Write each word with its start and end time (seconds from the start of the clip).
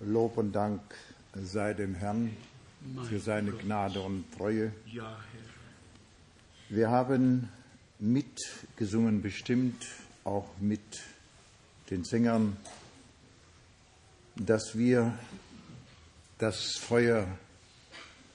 Lob 0.00 0.38
und 0.38 0.52
Dank 0.52 0.80
sei 1.34 1.74
dem 1.74 1.94
Herrn 1.94 2.36
für 3.08 3.18
seine 3.18 3.52
Gnade 3.52 4.00
und 4.00 4.24
Treue. 4.32 4.72
Wir 6.68 6.90
haben 6.90 7.48
mitgesungen, 7.98 9.22
bestimmt 9.22 9.84
auch 10.24 10.48
mit 10.60 10.80
den 11.90 12.04
Sängern, 12.04 12.56
dass 14.36 14.76
wir 14.76 15.18
das 16.38 16.76
Feuer 16.76 17.26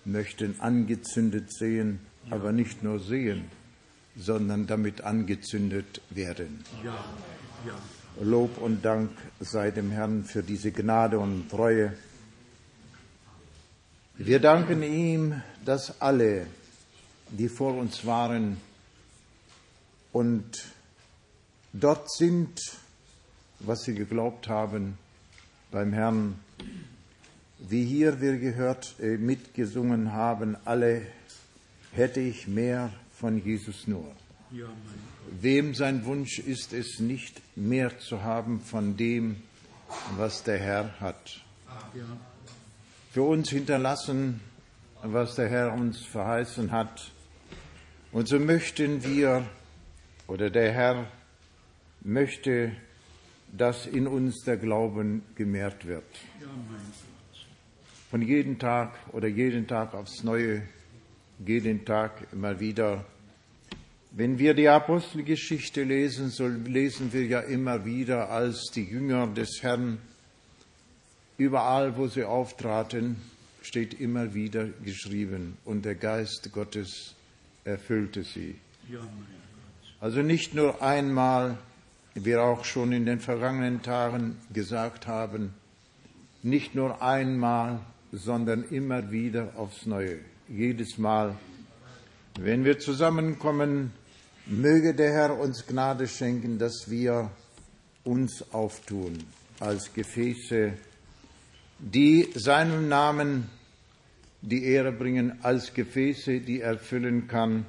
möchten 0.06 0.60
angezündet 0.60 1.54
sehen, 1.54 2.00
aber 2.30 2.52
nicht 2.52 2.84
nur 2.84 3.00
sehen, 3.00 3.46
sondern 4.16 4.68
damit 4.68 5.02
angezündet 5.02 6.02
werden. 6.10 6.64
Ja, 6.84 7.06
ja. 7.66 7.76
Lob 8.22 8.60
und 8.60 8.86
Dank 8.86 9.10
sei 9.40 9.72
dem 9.72 9.90
Herrn 9.90 10.24
für 10.24 10.44
diese 10.44 10.72
Gnade 10.72 11.18
und 11.18 11.50
Treue. 11.50 11.94
Wir 14.16 14.40
danken 14.40 14.84
ihm, 14.84 15.42
dass 15.66 16.00
alle, 16.00 16.46
die 17.30 17.50
vor 17.50 17.76
uns 17.76 18.06
waren 18.06 18.58
und 20.12 20.66
dort 21.74 22.12
sind, 22.12 22.60
was 23.60 23.84
sie 23.84 23.96
geglaubt 23.96 24.48
haben, 24.48 24.98
beim 25.72 25.92
Herrn, 25.92 26.40
wie 27.58 27.84
hier 27.84 28.22
wir 28.22 28.38
gehört, 28.38 28.96
äh, 29.00 29.18
mitgesungen 29.18 30.14
haben, 30.14 30.56
alle 30.66 31.08
hätte 31.94 32.20
ich 32.20 32.48
mehr 32.48 32.94
von 33.18 33.44
Jesus 33.44 33.88
nur. 33.88 34.06
Wem 35.42 35.74
sein 35.74 36.06
Wunsch 36.06 36.40
ist 36.40 36.74
es 36.74 37.00
nicht 37.00 37.42
mehr 37.56 37.98
zu 38.00 38.22
haben 38.22 38.60
von 38.62 38.96
dem, 38.98 39.38
was 40.18 40.44
der 40.44 40.60
Herr 40.60 41.00
hat. 41.00 41.42
Für 43.12 43.24
uns 43.24 43.50
hinterlassen, 43.50 44.42
was 45.02 45.36
der 45.36 45.50
Herr 45.50 45.74
uns 45.74 46.06
verheißen 46.06 46.72
hat. 46.72 47.12
Und 48.12 48.28
so 48.28 48.40
möchten 48.40 49.04
wir, 49.04 49.46
oder 50.28 50.50
der 50.50 50.72
Herr 50.72 51.08
möchte, 52.02 52.74
dass 53.52 53.86
in 53.86 54.08
uns 54.08 54.44
der 54.44 54.58
Glauben 54.58 55.24
gemehrt 55.36 55.86
wird. 55.86 56.06
Von 58.10 58.22
jedem 58.22 58.60
Tag 58.60 58.94
oder 59.12 59.28
jeden 59.28 59.68
Tag 59.68 59.94
aufs 59.94 60.24
Neue, 60.24 60.64
jeden 61.44 61.86
Tag 61.86 62.28
immer 62.32 62.60
wieder. 62.60 63.06
Wenn 64.16 64.38
wir 64.38 64.54
die 64.54 64.70
Apostelgeschichte 64.70 65.82
lesen, 65.82 66.30
so 66.30 66.46
lesen 66.46 67.14
wir 67.14 67.26
ja 67.26 67.40
immer 67.40 67.84
wieder, 67.84 68.30
als 68.30 68.66
die 68.66 68.84
Jünger 68.84 69.26
des 69.26 69.64
Herrn 69.64 69.98
überall, 71.40 71.98
wo 71.98 72.06
sie 72.06 72.24
auftraten, 72.24 73.16
steht 73.64 74.00
immer 74.00 74.36
wieder 74.36 74.68
geschrieben, 74.86 75.58
und 75.66 75.84
der 75.84 75.96
Geist 75.96 76.52
Gottes 76.54 77.16
erfüllte 77.66 78.22
sie. 78.22 78.54
Also 80.00 80.22
nicht 80.22 80.54
nur 80.54 80.84
einmal, 80.84 81.58
wie 82.14 82.24
wir 82.24 82.44
auch 82.44 82.66
schon 82.66 82.92
in 82.92 83.08
den 83.08 83.20
vergangenen 83.20 83.82
Tagen 83.82 84.38
gesagt 84.54 85.08
haben, 85.08 85.56
nicht 86.44 86.76
nur 86.76 87.02
einmal, 87.02 87.80
sondern 88.12 88.64
immer 88.66 89.10
wieder 89.10 89.54
aufs 89.56 89.88
Neue. 89.88 90.20
Jedes 90.48 91.00
Mal, 91.00 91.36
wenn 92.40 92.64
wir 92.64 92.78
zusammenkommen, 92.78 93.92
möge 94.46 94.94
der 94.94 95.12
Herr 95.12 95.40
uns 95.40 95.66
Gnade 95.66 96.08
schenken, 96.08 96.58
dass 96.58 96.90
wir 96.90 97.32
uns 98.04 98.54
auftun 98.54 99.20
als 99.60 99.94
Gefäße, 99.94 100.74
die 101.80 102.30
seinem 102.36 102.90
Namen 102.90 103.50
die 104.42 104.66
Ehre 104.66 104.92
bringen, 104.92 105.40
als 105.42 105.74
Gefäße, 105.74 106.42
die 106.42 106.60
er 106.60 106.78
füllen 106.78 107.28
kann, 107.28 107.66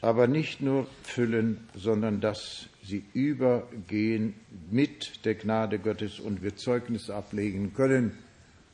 aber 0.00 0.28
nicht 0.28 0.60
nur 0.60 0.86
füllen, 1.02 1.66
sondern 1.74 2.20
dass 2.20 2.68
sie 2.84 3.04
übergehen 3.12 4.34
mit 4.70 5.24
der 5.24 5.34
Gnade 5.34 5.80
Gottes 5.80 6.20
und 6.20 6.42
wir 6.42 6.54
Zeugnis 6.56 7.10
ablegen 7.10 7.74
können 7.74 8.12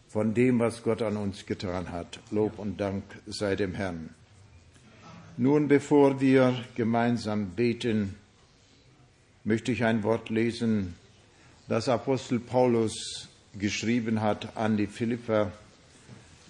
von 0.08 0.34
dem, 0.34 0.58
was 0.58 0.82
Gott 0.82 1.00
an 1.00 1.16
uns 1.16 1.46
getan 1.46 1.90
hat. 1.90 2.20
Lob 2.30 2.58
und 2.58 2.78
Dank 2.78 3.04
sei 3.26 3.56
dem 3.56 3.72
Herrn. 3.72 4.10
Nun, 5.38 5.66
bevor 5.66 6.20
wir 6.20 6.62
gemeinsam 6.74 7.50
beten, 7.50 8.16
möchte 9.44 9.72
ich 9.72 9.82
ein 9.82 10.02
Wort 10.02 10.28
lesen, 10.28 10.94
das 11.68 11.88
Apostel 11.88 12.38
Paulus 12.38 13.28
geschrieben 13.58 14.20
hat 14.20 14.54
an 14.58 14.76
die 14.76 14.86
Philipper. 14.86 15.50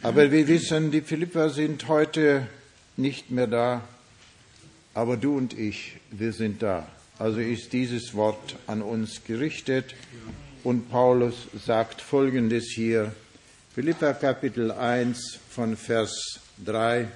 Aber 0.02 0.32
wir 0.32 0.48
wissen, 0.48 0.90
die 0.90 1.00
Philipper 1.00 1.50
sind 1.50 1.86
heute 1.86 2.48
nicht 2.96 3.30
mehr 3.30 3.46
da, 3.46 3.82
aber 4.94 5.16
du 5.16 5.36
und 5.36 5.56
ich, 5.56 5.98
wir 6.10 6.32
sind 6.32 6.60
da. 6.60 6.88
Also 7.20 7.38
ist 7.38 7.72
dieses 7.72 8.14
Wort 8.14 8.56
an 8.66 8.82
uns 8.82 9.22
gerichtet 9.24 9.94
und 10.64 10.90
Paulus 10.90 11.46
sagt 11.64 12.00
Folgendes 12.00 12.72
hier, 12.74 13.14
Philippa 13.76 14.12
Kapitel 14.12 14.72
1 14.72 15.38
von 15.50 15.76
Vers 15.76 16.40
3. 16.64 17.06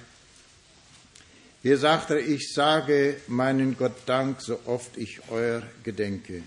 Hier 1.63 1.77
sagt 1.77 2.11
er, 2.11 2.19
ich 2.19 2.53
sage 2.53 3.17
meinen 3.27 3.77
Gott 3.77 3.95
Dank, 4.05 4.41
so 4.41 4.59
oft 4.65 4.95
ich 4.95 5.21
euer 5.29 5.63
gedenke, 5.83 6.43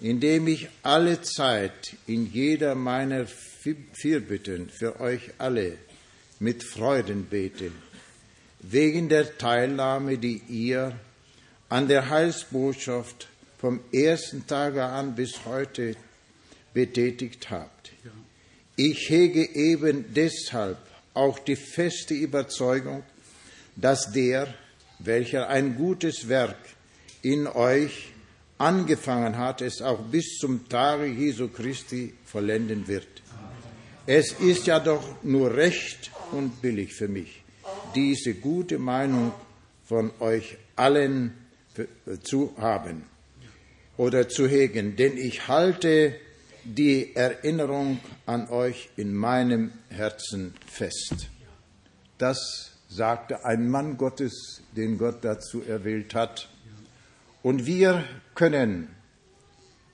indem 0.00 0.46
ich 0.46 0.68
alle 0.84 1.20
Zeit 1.22 1.96
in 2.06 2.30
jeder 2.32 2.76
meiner 2.76 3.26
Fürbitten 3.26 4.70
für 4.70 5.00
euch 5.00 5.32
alle 5.38 5.78
mit 6.38 6.62
Freuden 6.62 7.24
bete, 7.24 7.72
wegen 8.60 9.08
der 9.08 9.36
Teilnahme, 9.36 10.16
die 10.16 10.42
ihr 10.48 10.96
an 11.68 11.88
der 11.88 12.08
Heilsbotschaft 12.08 13.28
vom 13.58 13.80
ersten 13.92 14.46
Tage 14.46 14.84
an 14.84 15.16
bis 15.16 15.44
heute 15.44 15.96
betätigt 16.72 17.50
habt. 17.50 17.90
Ich 18.76 19.10
hege 19.10 19.44
eben 19.56 20.14
deshalb 20.14 20.78
auch 21.14 21.40
die 21.40 21.56
feste 21.56 22.14
Überzeugung, 22.14 23.02
dass 23.80 24.10
der, 24.12 24.52
welcher 24.98 25.48
ein 25.48 25.76
gutes 25.76 26.28
Werk 26.28 26.56
in 27.22 27.46
euch 27.46 28.10
angefangen 28.58 29.38
hat, 29.38 29.62
es 29.62 29.80
auch 29.80 30.00
bis 30.00 30.38
zum 30.38 30.68
Tage 30.68 31.06
Jesu 31.06 31.48
Christi 31.48 32.14
vollenden 32.24 32.88
wird. 32.88 33.06
Es 34.06 34.32
ist 34.32 34.66
ja 34.66 34.80
doch 34.80 35.22
nur 35.22 35.54
recht 35.54 36.10
und 36.32 36.60
billig 36.60 36.94
für 36.94 37.08
mich, 37.08 37.42
diese 37.94 38.34
gute 38.34 38.78
Meinung 38.78 39.32
von 39.84 40.10
euch 40.18 40.56
allen 40.76 41.34
für- 41.72 41.88
zu 42.22 42.54
haben 42.58 43.04
oder 43.96 44.28
zu 44.28 44.48
hegen, 44.48 44.96
denn 44.96 45.16
ich 45.16 45.46
halte 45.46 46.16
die 46.64 47.14
Erinnerung 47.14 48.00
an 48.26 48.48
euch 48.48 48.90
in 48.96 49.14
meinem 49.14 49.72
Herzen 49.88 50.54
fest. 50.66 51.28
Das 52.18 52.72
sagte 52.88 53.44
ein 53.44 53.68
Mann 53.68 53.96
Gottes, 53.96 54.62
den 54.76 54.98
Gott 54.98 55.18
dazu 55.22 55.62
erwählt 55.62 56.14
hat. 56.14 56.48
Und 57.42 57.66
wir 57.66 58.04
können 58.34 58.88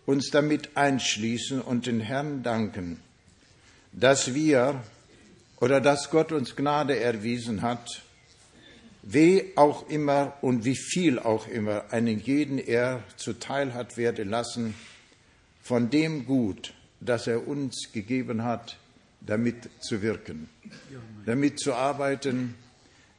uns 0.06 0.30
damit 0.30 0.76
einschließen 0.76 1.60
und 1.60 1.86
den 1.86 2.00
Herrn 2.00 2.42
danken, 2.42 3.00
dass 3.92 4.34
wir 4.34 4.82
oder 5.60 5.80
dass 5.80 6.10
Gott 6.10 6.32
uns 6.32 6.56
Gnade 6.56 6.98
erwiesen 6.98 7.62
hat, 7.62 8.02
wie 9.02 9.52
auch 9.56 9.88
immer 9.88 10.34
und 10.40 10.64
wie 10.64 10.76
viel 10.76 11.18
auch 11.18 11.46
immer 11.48 11.92
einen 11.92 12.18
jeden 12.18 12.58
er 12.58 13.02
zuteil 13.16 13.74
hat 13.74 13.96
werden 13.96 14.30
lassen 14.30 14.74
von 15.62 15.90
dem 15.90 16.26
Gut, 16.26 16.74
das 17.00 17.26
er 17.26 17.46
uns 17.46 17.90
gegeben 17.92 18.44
hat, 18.44 18.78
damit 19.20 19.68
zu 19.80 20.02
wirken, 20.02 20.48
damit 21.26 21.58
zu 21.58 21.74
arbeiten. 21.74 22.54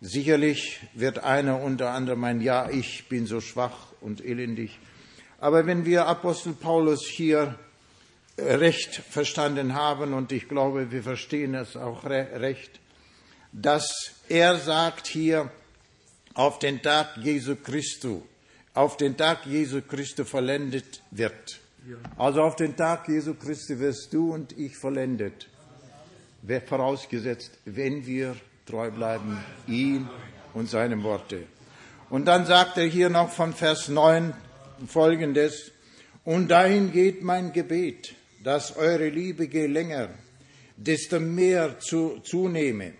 Sicherlich 0.07 0.81
wird 0.93 1.23
einer 1.23 1.59
unter 1.59 1.89
anderem 1.89 2.19
meinen, 2.19 2.39
ja, 2.39 2.69
ich 2.69 3.09
bin 3.09 3.25
so 3.25 3.41
schwach 3.41 3.91
und 4.01 4.23
elendig. 4.23 4.77
Aber 5.39 5.65
wenn 5.65 5.83
wir 5.83 6.05
Apostel 6.05 6.53
Paulus 6.53 7.07
hier 7.07 7.57
recht 8.37 8.93
verstanden 8.93 9.73
haben, 9.73 10.13
und 10.13 10.31
ich 10.31 10.47
glaube, 10.47 10.91
wir 10.91 11.01
verstehen 11.01 11.55
es 11.55 11.75
auch 11.75 12.05
re 12.05 12.27
recht, 12.35 12.79
dass 13.51 13.89
er 14.29 14.57
sagt 14.57 15.07
hier, 15.07 15.51
auf 16.35 16.59
den 16.59 16.83
Tag 16.83 17.17
Jesu 17.17 17.55
Christu, 17.55 18.21
auf 18.75 18.97
den 18.97 19.17
Tag 19.17 19.47
Jesu 19.47 19.81
Christu 19.81 20.23
vollendet 20.23 21.01
wird. 21.09 21.59
Also 22.15 22.43
auf 22.43 22.55
den 22.55 22.75
Tag 22.75 23.09
Jesu 23.09 23.33
Christi 23.33 23.79
wirst 23.79 24.13
du 24.13 24.35
und 24.35 24.55
ich 24.55 24.77
vollendet. 24.77 25.49
Vorausgesetzt, 26.67 27.57
wenn 27.65 28.05
wir 28.05 28.35
treu 28.65 28.91
bleiben, 28.91 29.37
ihm 29.67 30.09
und 30.53 30.69
seinem 30.69 31.03
Worte. 31.03 31.43
Und 32.09 32.25
dann 32.25 32.45
sagt 32.45 32.77
er 32.77 32.85
hier 32.85 33.09
noch 33.09 33.29
von 33.29 33.53
Vers 33.53 33.89
9 33.89 34.33
folgendes, 34.87 35.71
Und 36.25 36.49
dahin 36.49 36.91
geht 36.91 37.21
mein 37.21 37.53
Gebet, 37.53 38.15
dass 38.43 38.75
eure 38.75 39.09
Liebe 39.09 39.45
je 39.45 39.67
länger, 39.67 40.09
desto 40.75 41.19
mehr 41.19 41.79
zu, 41.79 42.19
zunehme 42.23 42.93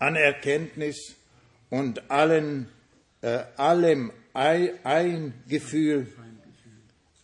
an 0.00 0.16
Erkenntnis 0.16 1.14
und 1.70 2.10
allen, 2.10 2.68
äh, 3.22 3.44
allem 3.56 4.10
ein 4.34 5.32
Gefühl 5.48 6.08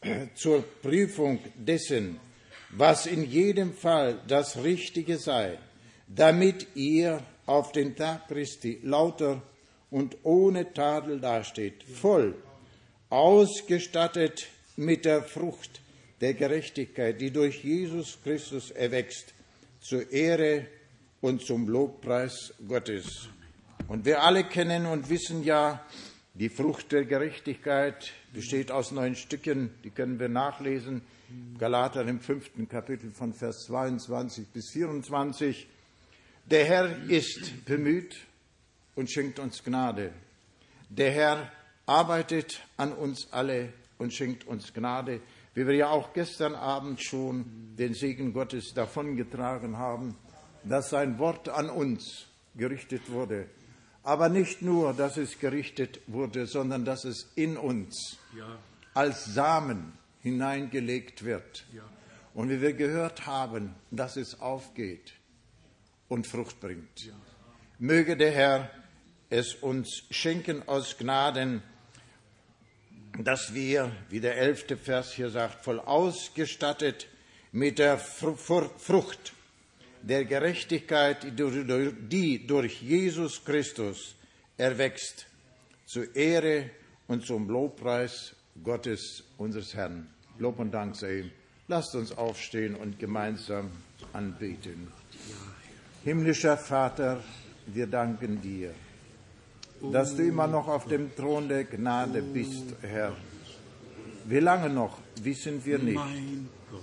äh, 0.01 0.27
zur 0.37 0.63
Prüfung 0.63 1.41
dessen, 1.57 2.21
was 2.71 3.07
in 3.07 3.29
jedem 3.29 3.75
Fall 3.75 4.21
das 4.29 4.63
Richtige 4.63 5.19
sei, 5.19 5.59
damit 6.07 6.69
ihr 6.75 7.23
auf 7.47 7.73
den 7.73 7.97
Tag 7.97 8.29
Christi 8.29 8.81
lauter 8.83 9.43
und 9.91 10.17
ohne 10.23 10.73
Tadel 10.73 11.21
dasteht, 11.21 11.83
voll, 11.85 12.35
ausgestattet 13.11 14.49
mit 14.77 15.05
der 15.05 15.23
Frucht 15.23 15.81
der 16.21 16.35
Gerechtigkeit, 16.35 17.21
die 17.21 17.31
durch 17.31 17.63
Jesus 17.63 18.19
Christus 18.23 18.71
erwächst, 18.71 19.35
zur 19.81 20.11
Ehre 20.11 20.67
und 21.21 21.43
zum 21.43 21.69
Lobpreis 21.69 22.55
Gottes. 22.67 23.29
Und 23.89 24.05
wir 24.05 24.23
alle 24.23 24.45
kennen 24.45 24.87
und 24.87 25.11
wissen 25.11 25.45
ja, 25.45 25.85
die 26.35 26.49
Frucht 26.49 26.91
der 26.91 27.05
Gerechtigkeit 27.05 28.13
besteht 28.33 28.73
aus 28.73 28.91
neun 28.91 29.15
Stücken, 29.15 29.71
die 29.85 29.91
können 29.91 30.19
wir 30.19 30.29
nachlesen. 30.29 31.03
Galater 31.59 32.05
im 32.07 32.21
fünften 32.21 32.69
Kapitel 32.69 33.11
von 33.11 33.33
Vers 33.33 33.67
22 33.67 34.49
bis 34.49 34.71
24. 34.73 35.69
Der 36.51 36.65
Herr 36.67 37.03
ist 37.09 37.65
bemüht 37.65 38.17
und 38.95 39.11
schenkt 39.11 39.39
uns 39.39 39.65
Gnade. 39.65 40.13
Der 40.91 41.11
Herr 41.11 41.51
arbeitet 41.87 42.63
an 42.77 42.93
uns 42.93 43.33
alle 43.33 43.73
und 43.99 44.13
schenkt 44.13 44.47
uns 44.47 44.73
Gnade, 44.75 45.21
wie 45.55 45.67
wir 45.67 45.75
ja 45.75 45.89
auch 45.89 46.13
gestern 46.13 46.55
Abend 46.55 47.03
schon 47.03 47.75
den 47.79 47.95
Segen 47.95 48.33
Gottes 48.33 48.75
davongetragen 48.75 49.79
haben, 49.79 50.17
dass 50.65 50.91
sein 50.91 51.19
Wort 51.19 51.49
an 51.49 51.71
uns 51.71 52.27
gerichtet 52.55 53.11
wurde. 53.11 53.47
Aber 54.03 54.29
nicht 54.29 54.61
nur, 54.61 54.93
dass 54.93 55.17
es 55.17 55.39
gerichtet 55.39 56.01
wurde, 56.07 56.47
sondern 56.47 56.85
dass 56.85 57.05
es 57.05 57.33
in 57.37 57.57
uns 57.57 58.19
Ja. 58.37 58.59
als 58.93 59.25
Samen 59.25 59.95
hineingelegt 60.21 61.25
wird. 61.25 61.65
Ja. 61.73 61.85
Und 62.35 62.51
wie 62.51 62.61
wir 62.61 62.75
gehört 62.75 63.27
haben, 63.27 63.75
dass 63.91 64.17
es 64.17 64.41
aufgeht 64.41 65.15
und 66.09 66.27
Frucht 66.27 66.61
bringt. 66.61 67.13
Möge 67.79 68.17
der 68.17 68.31
Herr 68.31 68.71
es 69.31 69.55
uns 69.55 70.05
schenken 70.11 70.67
aus 70.69 70.97
Gnaden, 70.99 71.63
dass 73.19 73.55
wir, 73.55 73.91
wie 74.11 74.21
der 74.21 74.37
elfte 74.37 74.77
Vers 74.77 75.13
hier 75.13 75.31
sagt, 75.31 75.65
voll 75.65 75.81
ausgestattet 75.81 77.09
mit 77.53 77.79
der 77.79 77.99
Fru- 77.99 78.37
Fru- 78.37 78.71
Frucht 78.79 79.33
der 80.03 80.25
Gerechtigkeit, 80.25 81.25
die 81.25 82.47
durch- 82.47 82.83
Jesus 82.83 83.45
Christus 83.45 84.15
erwächst, 84.57 85.27
zur 85.87 86.15
Ehre 86.15 86.71
und 87.09 87.25
zum 87.27 87.49
Lobpreis 87.49 88.35
Gottes, 88.63 89.25
unseres 89.39 89.75
Herrn. 89.75 90.09
Lob 90.39 90.59
und 90.59 90.73
Dank 90.73 90.97
sei 90.97 91.21
ihm. 91.21 91.31
Lasst 91.69 91.95
uns 91.95 92.13
aufstehen 92.13 92.75
und 92.75 92.99
gemeinsam 92.99 93.71
anbeten. 94.13 94.93
Himmlischer 96.05 96.59
Vater, 96.59 97.21
wir 97.67 97.87
danken 97.87 98.39
dir, 98.43 98.75
dass 99.91 100.15
du 100.15 100.23
immer 100.23 100.47
noch 100.47 100.69
auf 100.69 100.87
dem 100.87 101.17
Thron 101.17 101.49
der 101.49 101.65
Gnade 101.65 102.21
bist, 102.21 102.75
Herr. 102.83 103.15
Wie 104.27 104.41
lange 104.41 104.69
noch, 104.69 104.99
wissen 105.23 105.65
wir 105.65 105.79
nicht. 105.79 105.99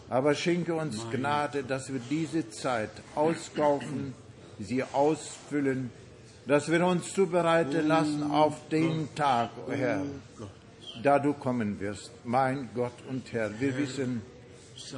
Aber 0.10 0.34
schenke 0.34 0.74
uns 0.74 1.06
Gnade, 1.12 1.62
dass 1.64 1.94
wir 1.94 2.02
diese 2.10 2.50
Zeit 2.50 2.90
auskaufen, 3.14 4.16
sie 4.58 4.84
ausfüllen, 4.84 5.92
dass 6.48 6.72
wir 6.72 6.84
uns 6.84 7.14
zubereiten 7.14 7.88
lassen 7.88 8.24
auf 8.24 8.70
den 8.70 9.14
Tag, 9.14 9.52
o 9.68 9.72
Herr, 9.72 10.02
da 11.04 11.20
du 11.20 11.34
kommen 11.34 11.80
wirst, 11.80 12.10
mein 12.24 12.70
Gott 12.74 12.98
und 13.08 13.32
Herr. 13.34 13.52
Wir 13.60 13.78
wissen, 13.78 14.24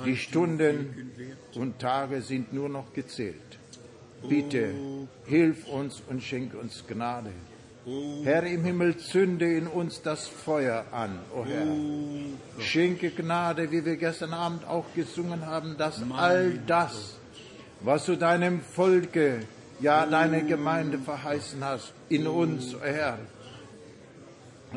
die 0.06 0.16
Stunden 0.16 1.12
und 1.56 1.80
Tage 1.80 2.22
sind 2.22 2.54
nur 2.54 2.70
noch 2.70 2.94
gezählt. 2.94 3.60
Bitte, 4.28 4.74
hilf 5.26 5.68
uns 5.68 6.02
und 6.10 6.24
schenk 6.24 6.54
uns 6.54 6.84
Gnade. 6.88 7.32
Herr 8.24 8.44
im 8.44 8.64
Himmel, 8.64 8.98
zünde 8.98 9.54
in 9.54 9.68
uns 9.68 10.02
das 10.02 10.28
Feuer 10.28 10.86
an, 10.92 11.20
o 11.36 11.44
Herr. 11.44 11.68
Schenke 12.64 13.12
Gnade, 13.12 13.72
wie 13.72 13.84
wir 13.84 13.98
gestern 13.98 14.34
Abend 14.34 14.66
auch 14.66 14.86
gesungen 14.96 15.46
haben, 15.46 15.76
dass 15.78 16.02
all 16.12 16.60
das, 16.66 17.18
was 17.82 18.06
du 18.06 18.16
deinem 18.16 18.62
Volke, 18.62 19.40
ja 19.82 20.06
deiner 20.06 20.42
Gemeinde 20.42 20.98
verheißen 20.98 21.64
hast, 21.64 21.94
in 22.08 22.26
uns, 22.26 22.74
o 22.74 22.80
Herr, 22.82 23.18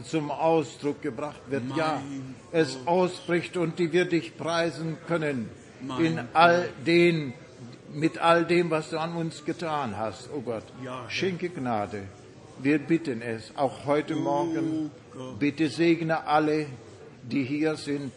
zum 0.02 0.30
Ausdruck 0.30 1.00
gebracht 1.00 1.40
wird. 1.48 1.62
Ja, 1.76 2.02
es 2.50 2.78
ausbricht 2.86 3.56
und 3.56 3.78
die 3.78 3.92
wir 3.92 4.06
dich 4.06 4.36
preisen 4.36 4.96
können 5.06 5.48
in 6.00 6.20
all 6.32 6.68
den, 6.86 7.34
mit 7.96 8.18
all 8.18 8.44
dem, 8.44 8.70
was 8.70 8.90
du 8.90 8.98
an 8.98 9.14
uns 9.16 9.44
getan 9.44 9.96
hast, 9.96 10.28
o 10.32 10.40
Gott. 10.40 10.64
Ja. 10.84 11.08
Schenke 11.08 11.48
Gnade. 11.48 12.02
Wir 12.58 12.78
bitten 12.78 13.22
es, 13.22 13.52
auch 13.56 13.86
heute 13.86 14.16
Morgen. 14.16 14.90
Bitte 15.38 15.68
segne 15.68 16.26
alle, 16.26 16.66
die 17.22 17.42
hier 17.42 17.76
sind. 17.76 18.12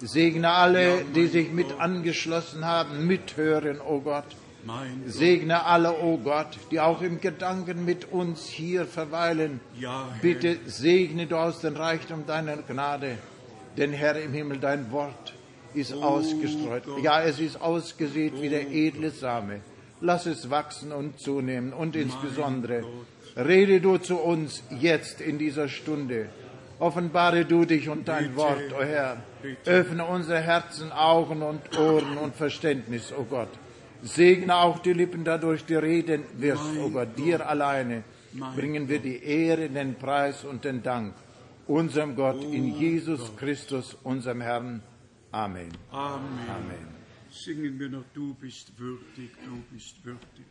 Segne 0.00 0.50
alle, 0.50 1.04
die 1.14 1.26
sich 1.26 1.50
mit 1.50 1.72
angeschlossen 1.78 2.64
haben, 2.64 3.06
mithören, 3.06 3.80
o 3.80 4.00
Gott. 4.00 4.24
Mein 4.64 5.02
Gott. 5.04 5.14
Segne 5.14 5.64
alle, 5.64 5.98
o 5.98 6.18
Gott, 6.18 6.58
die 6.70 6.80
auch 6.80 7.00
im 7.00 7.20
Gedanken 7.20 7.84
mit 7.84 8.12
uns 8.12 8.46
hier 8.46 8.86
verweilen. 8.86 9.60
Ja. 9.78 10.08
Bitte 10.20 10.58
segne 10.66 11.26
du 11.26 11.36
aus 11.36 11.60
dem 11.60 11.76
Reichtum 11.76 12.26
deiner 12.26 12.58
Gnade, 12.58 13.18
denn 13.76 13.92
Herr 13.92 14.16
im 14.16 14.32
Himmel, 14.32 14.58
dein 14.58 14.90
Wort 14.90 15.34
ist 15.74 15.92
ausgestreut. 15.92 16.84
Ja, 17.02 17.22
es 17.22 17.40
ist 17.40 17.60
ausgesät 17.60 18.40
wie 18.40 18.48
der 18.48 18.70
edle 18.70 19.10
Same. 19.10 19.60
Lass 20.00 20.26
es 20.26 20.50
wachsen 20.50 20.92
und 20.92 21.20
zunehmen 21.20 21.72
und 21.72 21.94
insbesondere 21.94 22.84
rede 23.36 23.80
du 23.80 23.98
zu 23.98 24.16
uns 24.16 24.62
jetzt 24.70 25.20
in 25.20 25.38
dieser 25.38 25.68
Stunde. 25.68 26.28
Offenbare 26.78 27.44
du 27.44 27.64
dich 27.64 27.88
und 27.88 28.08
dein 28.08 28.34
Wort, 28.34 28.72
o 28.76 28.82
Herr. 28.82 29.22
bitte. 29.40 29.70
Öffne 29.70 30.04
unsere 30.04 30.40
Herzen, 30.40 30.90
Augen 30.90 31.42
und 31.42 31.78
Ohren 31.78 32.18
und 32.18 32.34
Verständnis, 32.34 33.12
o 33.12 33.22
Gott. 33.22 33.50
Segne 34.02 34.56
auch 34.56 34.80
die 34.80 34.92
Lippen 34.92 35.22
dadurch, 35.22 35.64
die 35.64 35.76
reden 35.76 36.24
wirst, 36.38 36.64
o 36.84 36.88
Gott. 36.90 37.16
Dir 37.16 37.48
alleine 37.48 38.02
bringen 38.56 38.88
wir 38.88 38.98
die 38.98 39.22
Ehre, 39.22 39.68
den 39.68 39.94
Preis 39.94 40.44
und 40.44 40.64
den 40.64 40.82
Dank 40.82 41.14
unserem 41.66 42.16
Gott 42.16 42.42
in 42.42 42.76
Jesus 42.78 43.34
Christus, 43.36 43.96
unserem 44.02 44.40
Herrn. 44.40 44.82
Amen. 45.32 45.72
Amen. 45.90 46.50
Amen. 46.50 46.88
Singen 47.30 47.78
wir 47.80 47.88
noch, 47.88 48.04
du 48.12 48.34
bist 48.34 48.78
würdig, 48.78 49.30
du 49.44 49.62
bist 49.72 50.04
würdig. 50.04 50.46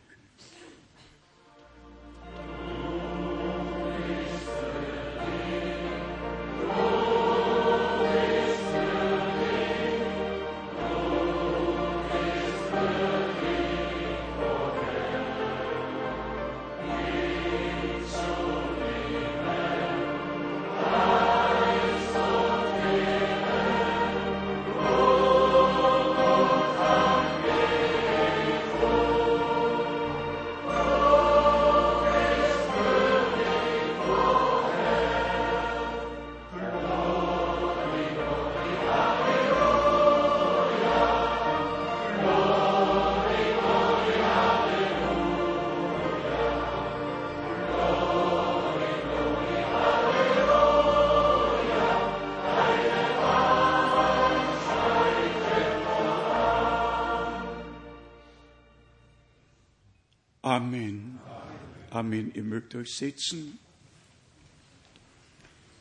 Ihr 62.34 62.44
mögt 62.44 62.74
euch 62.74 62.94
setzen. 62.94 63.58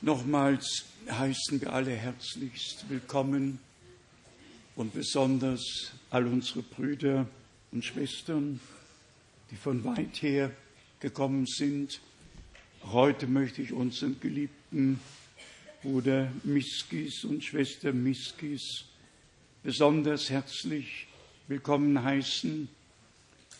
Nochmals 0.02 0.84
heißen 1.10 1.62
wir 1.62 1.72
alle 1.72 1.92
herzlichst 1.92 2.90
willkommen 2.90 3.60
und 4.76 4.94
besonders 4.94 5.94
all 6.10 6.28
unsere 6.28 6.62
Brüder 6.62 7.26
und 7.72 7.86
Schwestern, 7.86 8.60
die 9.50 9.56
von 9.56 9.86
weit 9.86 10.22
her 10.22 10.52
gekommen 11.00 11.46
sind. 11.46 12.02
Heute 12.84 13.28
möchte 13.28 13.62
ich 13.62 13.72
unseren 13.72 14.20
geliebten 14.20 15.00
Bruder 15.84 16.34
Miskis 16.44 17.24
und 17.24 17.46
Schwester 17.46 17.94
Miskis 17.94 18.84
besonders 19.64 20.30
herzlich 20.30 21.08
willkommen 21.48 22.04
heißen. 22.04 22.68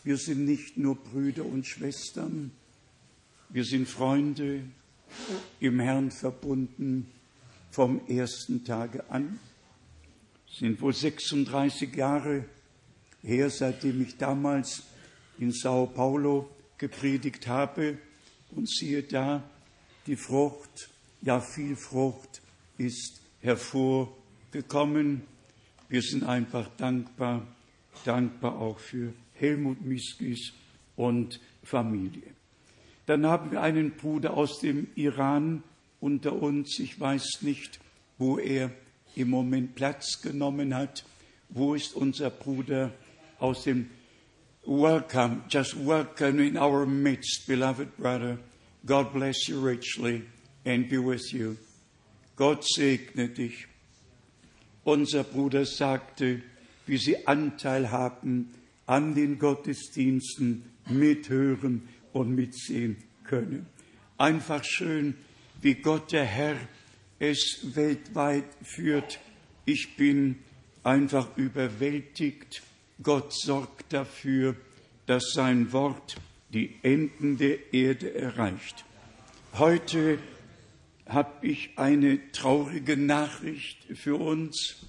Wir 0.04 0.18
sind 0.18 0.44
nicht 0.44 0.76
nur 0.76 0.96
Brüder 0.96 1.46
und 1.46 1.66
Schwestern, 1.66 2.50
wir 3.52 3.64
sind 3.64 3.86
Freunde 3.86 4.64
im 5.60 5.78
Herrn 5.78 6.10
verbunden 6.10 7.06
vom 7.70 8.00
ersten 8.08 8.64
Tage 8.64 9.10
an. 9.10 9.38
Es 10.50 10.60
sind 10.60 10.80
wohl 10.80 10.94
36 10.94 11.94
Jahre 11.94 12.46
her, 13.22 13.50
seitdem 13.50 14.00
ich 14.00 14.16
damals 14.16 14.84
in 15.38 15.52
Sao 15.52 15.84
Paulo 15.86 16.50
gepredigt 16.78 17.46
habe. 17.46 17.98
Und 18.52 18.70
siehe 18.70 19.02
da, 19.02 19.42
die 20.06 20.16
Frucht, 20.16 20.88
ja 21.20 21.38
viel 21.38 21.76
Frucht 21.76 22.40
ist 22.78 23.20
hervorgekommen. 23.42 25.24
Wir 25.90 26.00
sind 26.00 26.24
einfach 26.24 26.70
dankbar, 26.78 27.46
dankbar 28.06 28.58
auch 28.58 28.78
für 28.78 29.12
Helmut 29.34 29.82
Miskis 29.82 30.52
und 30.96 31.38
Familie. 31.62 32.32
Dann 33.06 33.26
haben 33.26 33.50
wir 33.50 33.62
einen 33.62 33.92
Bruder 33.92 34.34
aus 34.34 34.60
dem 34.60 34.88
Iran 34.94 35.62
unter 36.00 36.34
uns. 36.34 36.78
Ich 36.78 36.98
weiß 36.98 37.42
nicht, 37.42 37.80
wo 38.18 38.38
er 38.38 38.70
im 39.16 39.30
Moment 39.30 39.74
Platz 39.74 40.22
genommen 40.22 40.74
hat. 40.74 41.04
Wo 41.48 41.74
ist 41.74 41.94
unser 41.94 42.30
Bruder 42.30 42.92
aus 43.38 43.64
dem 43.64 43.90
Welcome, 44.64 45.42
just 45.48 45.74
welcome 45.74 46.38
in 46.38 46.56
our 46.56 46.86
midst, 46.86 47.48
beloved 47.48 47.96
brother. 47.96 48.38
God 48.86 49.12
bless 49.12 49.48
you 49.48 49.60
richly 49.60 50.22
and 50.64 50.88
be 50.88 50.98
with 50.98 51.32
you. 51.32 51.56
Gott 52.36 52.64
segne 52.64 53.28
dich. 53.28 53.66
Unser 54.84 55.24
Bruder 55.24 55.66
sagte, 55.66 56.42
wie 56.86 56.96
sie 56.96 57.26
Anteil 57.26 57.90
haben 57.90 58.54
an 58.86 59.16
den 59.16 59.40
Gottesdiensten, 59.40 60.62
mithören 60.88 61.88
und 62.12 62.34
mitsehen 62.34 62.96
können. 63.24 63.66
Einfach 64.18 64.64
schön, 64.64 65.14
wie 65.60 65.74
Gott 65.74 66.12
der 66.12 66.24
Herr 66.24 66.56
es 67.18 67.74
weltweit 67.74 68.44
führt. 68.62 69.20
Ich 69.64 69.96
bin 69.96 70.38
einfach 70.82 71.36
überwältigt. 71.36 72.62
Gott 73.02 73.32
sorgt 73.32 73.92
dafür, 73.92 74.56
dass 75.06 75.32
sein 75.32 75.72
Wort 75.72 76.16
die 76.52 76.74
Enden 76.82 77.38
der 77.38 77.72
Erde 77.72 78.14
erreicht. 78.14 78.84
Heute 79.54 80.18
habe 81.06 81.46
ich 81.46 81.70
eine 81.76 82.32
traurige 82.32 82.96
Nachricht 82.96 83.84
für 83.94 84.16
uns. 84.16 84.86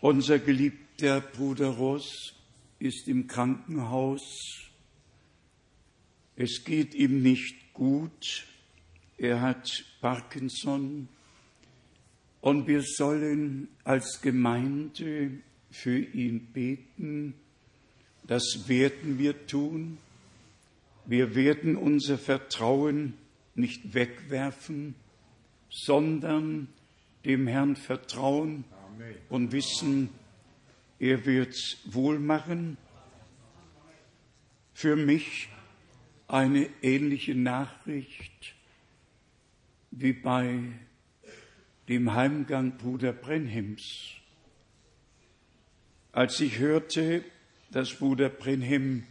Unser 0.00 0.38
geliebter 0.38 1.20
Bruder 1.20 1.68
Ross 1.68 2.34
ist 2.78 3.08
im 3.08 3.26
Krankenhaus. 3.26 4.67
Es 6.40 6.62
geht 6.62 6.94
ihm 6.94 7.20
nicht 7.20 7.72
gut. 7.72 8.46
Er 9.16 9.40
hat 9.40 9.84
Parkinson. 10.00 11.08
Und 12.40 12.68
wir 12.68 12.82
sollen 12.82 13.66
als 13.82 14.20
Gemeinde 14.22 15.32
für 15.72 15.98
ihn 15.98 16.46
beten. 16.52 17.34
Das 18.28 18.68
werden 18.68 19.18
wir 19.18 19.48
tun. 19.48 19.98
Wir 21.06 21.34
werden 21.34 21.76
unser 21.76 22.18
Vertrauen 22.18 23.14
nicht 23.56 23.92
wegwerfen, 23.94 24.94
sondern 25.68 26.68
dem 27.24 27.48
Herrn 27.48 27.74
vertrauen 27.74 28.62
und 29.28 29.50
wissen, 29.50 30.10
er 31.00 31.26
wird's 31.26 31.78
wohl 31.86 32.20
machen. 32.20 32.76
Für 34.72 34.94
mich 34.94 35.48
eine 36.28 36.68
ähnliche 36.82 37.34
Nachricht 37.34 38.54
wie 39.90 40.12
bei 40.12 40.60
dem 41.88 42.12
Heimgang 42.12 42.76
Bruder 42.76 43.12
Brenhims. 43.12 44.12
Als 46.12 46.38
ich 46.40 46.58
hörte, 46.58 47.24
dass 47.70 47.94
Bruder 47.94 48.28
Brenhim 48.28 49.04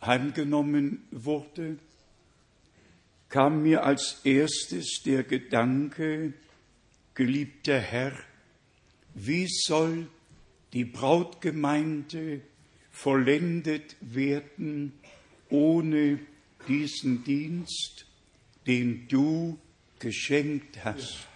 heimgenommen 0.00 1.04
wurde, 1.12 1.78
kam 3.28 3.62
mir 3.62 3.84
als 3.84 4.20
erstes 4.24 5.02
der 5.04 5.22
Gedanke, 5.22 6.32
geliebter 7.14 7.78
Herr, 7.78 8.12
wie 9.14 9.46
soll 9.48 10.08
die 10.72 10.84
Brautgemeinde 10.84 12.40
vollendet 12.90 13.96
werden 14.00 14.92
ohne 15.50 16.18
diesen 16.68 17.24
Dienst, 17.24 18.06
den 18.66 19.08
du 19.08 19.58
geschenkt 19.98 20.84
hast. 20.84 21.26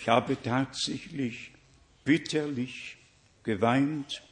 Ich 0.00 0.08
habe 0.08 0.36
tatsächlich 0.42 1.52
bitterlich 2.04 2.96
geweint, 3.44 4.22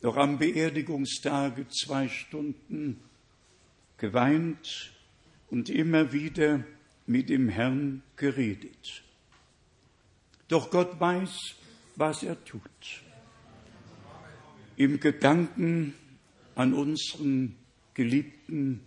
doch 0.00 0.16
am 0.16 0.38
Beerdigungstage 0.38 1.68
zwei 1.68 2.08
Stunden 2.08 3.00
geweint 3.98 4.92
und 5.50 5.68
immer 5.68 6.12
wieder 6.12 6.64
mit 7.06 7.28
dem 7.28 7.48
Herrn 7.48 8.02
geredet. 8.16 9.02
Doch 10.48 10.70
Gott 10.70 10.98
weiß, 10.98 11.54
was 11.96 12.22
er 12.22 12.42
tut. 12.44 12.62
Im 14.76 14.98
Gedanken 14.98 15.94
an 16.54 16.72
unseren 16.72 17.56
geliebten 17.94 18.80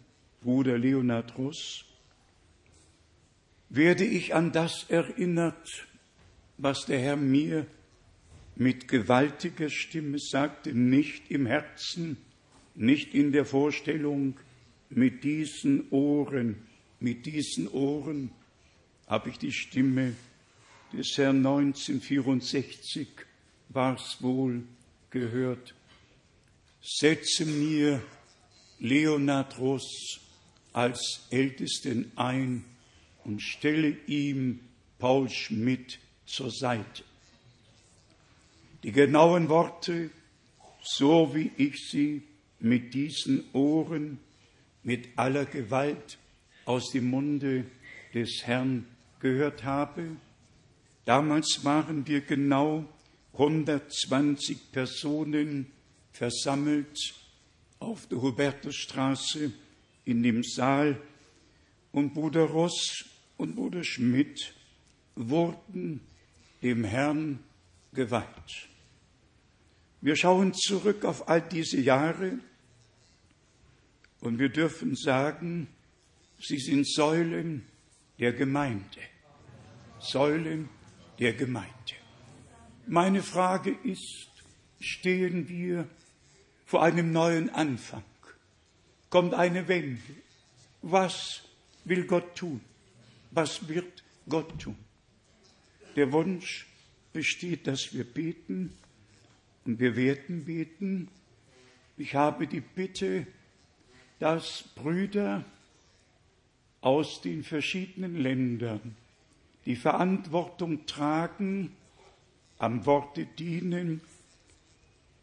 Bruder 0.43 0.77
Leonard 0.77 1.37
Russ, 1.37 1.85
werde 3.69 4.05
ich 4.05 4.35
an 4.35 4.51
das 4.51 4.85
erinnert, 4.89 5.87
was 6.57 6.85
der 6.85 6.99
Herr 6.99 7.15
mir 7.15 7.65
mit 8.55 8.87
gewaltiger 8.87 9.69
Stimme 9.69 10.19
sagte, 10.19 10.73
nicht 10.73 11.31
im 11.31 11.45
Herzen, 11.45 12.17
nicht 12.75 13.13
in 13.13 13.31
der 13.31 13.45
Vorstellung, 13.45 14.37
mit 14.89 15.23
diesen 15.23 15.89
Ohren, 15.89 16.57
mit 16.99 17.25
diesen 17.25 17.67
Ohren 17.69 18.31
habe 19.07 19.29
ich 19.29 19.39
die 19.39 19.51
Stimme 19.51 20.15
des 20.91 21.17
Herrn 21.17 21.37
1964 21.37 23.07
war's 23.69 24.17
wohl 24.21 24.63
gehört. 25.09 25.73
Setze 26.81 27.45
mir 27.45 28.01
Leonard 28.79 29.57
Ross 29.57 30.19
als 30.73 31.27
Ältesten 31.29 32.11
ein 32.15 32.65
und 33.23 33.41
stelle 33.41 33.95
ihm 34.07 34.59
Paul 34.99 35.29
Schmidt 35.29 35.99
zur 36.25 36.51
Seite. 36.51 37.03
Die 38.83 38.91
genauen 38.91 39.47
Worte, 39.49 40.09
so 40.81 41.33
wie 41.33 41.51
ich 41.57 41.89
sie 41.89 42.23
mit 42.59 42.93
diesen 42.93 43.43
Ohren 43.53 44.19
mit 44.83 45.07
aller 45.17 45.45
Gewalt 45.45 46.17
aus 46.65 46.91
dem 46.91 47.09
Munde 47.09 47.65
des 48.13 48.41
Herrn 48.45 48.85
gehört 49.19 49.63
habe. 49.63 50.17
Damals 51.05 51.63
waren 51.63 52.05
wir 52.07 52.21
genau 52.21 52.85
120 53.33 54.71
Personen 54.71 55.67
versammelt 56.11 56.97
auf 57.79 58.07
der 58.07 58.21
Hubertusstraße 58.21 59.51
in 60.05 60.23
dem 60.23 60.43
Saal 60.43 61.01
und 61.91 62.13
Bruder 62.13 62.43
Ross 62.43 63.05
und 63.37 63.55
Bruder 63.55 63.83
Schmidt 63.83 64.53
wurden 65.15 66.01
dem 66.61 66.83
Herrn 66.83 67.39
geweiht. 67.93 68.67
Wir 70.01 70.15
schauen 70.15 70.53
zurück 70.53 71.05
auf 71.05 71.29
all 71.29 71.41
diese 71.41 71.79
Jahre 71.79 72.39
und 74.19 74.39
wir 74.39 74.49
dürfen 74.49 74.95
sagen, 74.95 75.67
sie 76.39 76.57
sind 76.57 76.87
Säulen 76.87 77.65
der 78.19 78.33
Gemeinde. 78.33 78.99
Säulen 79.99 80.69
der 81.19 81.33
Gemeinde. 81.33 81.69
Meine 82.85 83.23
Frage 83.23 83.77
ist, 83.83 84.29
stehen 84.79 85.47
wir 85.47 85.87
vor 86.65 86.83
einem 86.83 87.11
neuen 87.11 87.49
Anfang? 87.49 88.03
Kommt 89.13 89.35
eine 89.35 89.67
Wende? 89.67 90.01
Was 90.81 91.43
will 91.85 92.07
Gott 92.07 92.35
tun? 92.35 92.61
was 93.29 93.67
wird 93.67 94.03
Gott 94.27 94.59
tun? 94.59 94.75
Der 95.95 96.11
Wunsch 96.11 96.65
besteht, 97.11 97.67
dass 97.67 97.93
wir 97.93 98.05
beten 98.05 98.73
und 99.65 99.79
wir 99.79 99.95
werden 99.95 100.45
beten. 100.45 101.09
Ich 101.95 102.15
habe 102.15 102.47
die 102.47 102.61
Bitte, 102.61 103.27
dass 104.17 104.63
Brüder 104.73 105.45
aus 106.81 107.21
den 107.21 107.43
verschiedenen 107.43 108.17
Ländern 108.17 108.95
die 109.65 109.75
Verantwortung 109.75 110.85
tragen, 110.85 111.75
am 112.57 112.85
Worte 112.87 113.25
dienen, 113.25 114.01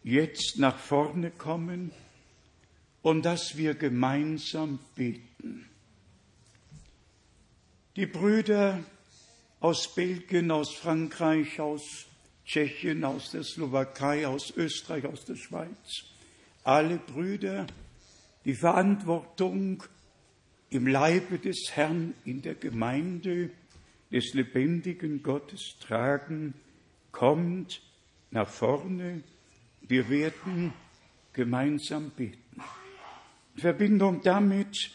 jetzt 0.04 0.58
nach 0.58 0.78
vorne 0.78 1.32
kommen 1.32 1.90
und 3.02 3.24
dass 3.24 3.56
wir 3.56 3.74
gemeinsam 3.74 4.78
beten. 4.94 5.68
Die 7.96 8.06
Brüder 8.06 8.80
aus 9.60 9.94
Belgien, 9.94 10.50
aus 10.50 10.74
Frankreich, 10.74 11.60
aus 11.60 12.06
Tschechien, 12.44 13.04
aus 13.04 13.30
der 13.30 13.44
Slowakei, 13.44 14.26
aus 14.26 14.52
Österreich, 14.56 15.06
aus 15.06 15.24
der 15.24 15.36
Schweiz, 15.36 16.04
alle 16.64 16.98
Brüder 16.98 17.66
die 18.44 18.54
Verantwortung 18.54 19.82
im 20.70 20.86
Leibe 20.86 21.38
des 21.38 21.72
Herrn 21.72 22.14
in 22.24 22.42
der 22.42 22.54
Gemeinde 22.54 23.50
des 24.10 24.34
lebendigen 24.34 25.22
Gottes 25.22 25.76
tragen, 25.80 26.54
kommt 27.12 27.82
nach 28.30 28.48
vorne, 28.48 29.22
wir 29.82 30.08
werden 30.08 30.72
gemeinsam 31.32 32.10
beten. 32.10 32.49
In 33.54 33.60
Verbindung 33.60 34.22
damit 34.22 34.90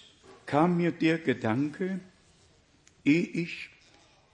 kam 0.46 0.78
mir 0.78 0.92
der 0.92 1.20
Gedanke, 1.20 2.00
ehe 3.04 3.26
ich 3.26 3.70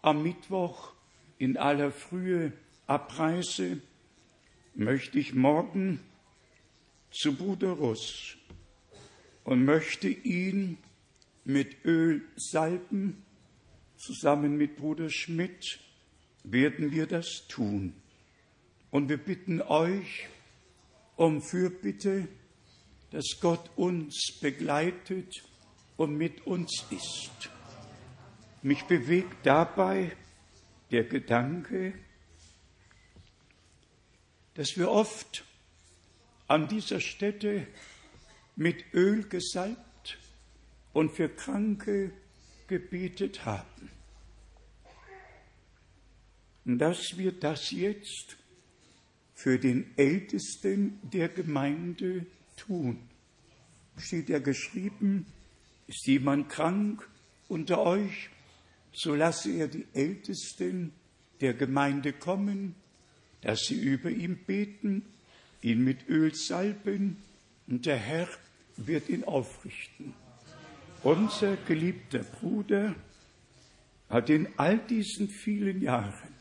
am 0.02 0.24
Mittwoch 0.24 0.94
in 1.38 1.58
aller 1.58 1.92
Frühe 1.92 2.54
abreise, 2.88 3.82
möchte 4.76 5.20
ich 5.20 5.34
morgen 5.34 6.00
zu 7.12 7.36
Bruder 7.36 7.72
Russ 7.72 8.38
und 9.44 9.66
möchte 9.66 10.08
ihn 10.08 10.78
mit 11.44 11.84
Öl 11.86 12.22
salben. 12.36 13.24
Zusammen 13.98 14.58
mit 14.58 14.78
Bruder 14.78 15.10
Schmidt 15.10 15.80
werden 16.44 16.92
wir 16.92 17.06
das 17.06 17.48
tun. 17.48 17.94
Und 18.90 19.10
wir 19.10 19.18
bitten 19.18 19.62
euch 19.62 20.28
um 21.16 21.42
Fürbitte, 21.42 22.28
dass 23.12 23.40
Gott 23.40 23.70
uns 23.76 24.40
begleitet 24.42 25.44
und 25.98 26.18
mit 26.18 26.48
uns 26.48 26.86
ist. 26.90 27.50
Mich 28.64 28.84
bewegt 28.84 29.46
dabei 29.46 30.16
der 30.92 31.04
Gedanke, 31.04 31.94
dass 34.54 34.78
wir 34.78 34.90
oft 34.90 35.44
an 36.48 36.68
dieser 36.68 37.00
Stätte 37.00 37.68
mit 38.56 38.94
Öl 38.94 39.28
gesalbt 39.28 40.18
und 40.94 41.12
für 41.12 41.30
Kranke 41.30 42.12
gebetet 42.68 43.46
haben. 43.46 43.90
Und 46.66 46.80
dass 46.80 47.18
wir 47.18 47.32
das 47.32 47.72
jetzt 47.72 48.38
für 49.34 49.58
den 49.58 49.98
Ältesten 49.98 51.00
der 51.02 51.30
Gemeinde 51.30 52.26
tun. 52.62 53.00
Steht 53.98 54.30
ja 54.30 54.40
geschrieben, 54.40 55.26
ist 55.88 56.06
jemand 56.08 56.50
krank 56.50 57.08
unter 57.48 57.82
euch, 57.82 58.30
so 58.94 59.16
lasse 59.16 59.52
er 59.52 59.68
die 59.68 59.86
Ältesten 59.94 60.94
der 61.40 61.54
Gemeinde 61.54 62.14
kommen, 62.14 62.76
dass 63.42 63.62
sie 63.62 63.76
über 63.76 64.10
ihn 64.10 64.38
beten, 64.46 65.04
ihn 65.62 65.84
mit 65.84 66.08
Öl 66.08 66.34
salben, 66.34 67.18
und 67.68 67.86
der 67.86 67.98
Herr 67.98 68.28
wird 68.78 69.10
ihn 69.10 69.24
aufrichten. 69.24 70.14
Unser 71.04 71.56
geliebter 71.56 72.20
Bruder 72.20 72.96
hat 74.10 74.30
in 74.30 74.48
all 74.58 74.78
diesen 74.78 75.30
vielen 75.30 75.82
Jahren 75.82 76.32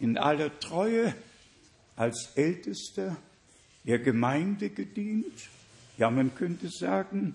in 0.00 0.16
aller 0.16 0.58
Treue 0.58 1.14
als 1.94 2.32
Ältester 2.34 3.16
der 3.84 3.98
Gemeinde 3.98 4.70
gedient, 4.70 5.48
ja 5.98 6.10
man 6.10 6.34
könnte 6.34 6.68
sagen, 6.68 7.34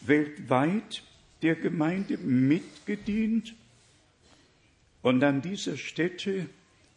weltweit 0.00 1.02
der 1.42 1.54
Gemeinde 1.56 2.18
mitgedient. 2.18 3.54
Und 5.02 5.22
an 5.22 5.42
dieser 5.42 5.76
Stätte 5.76 6.48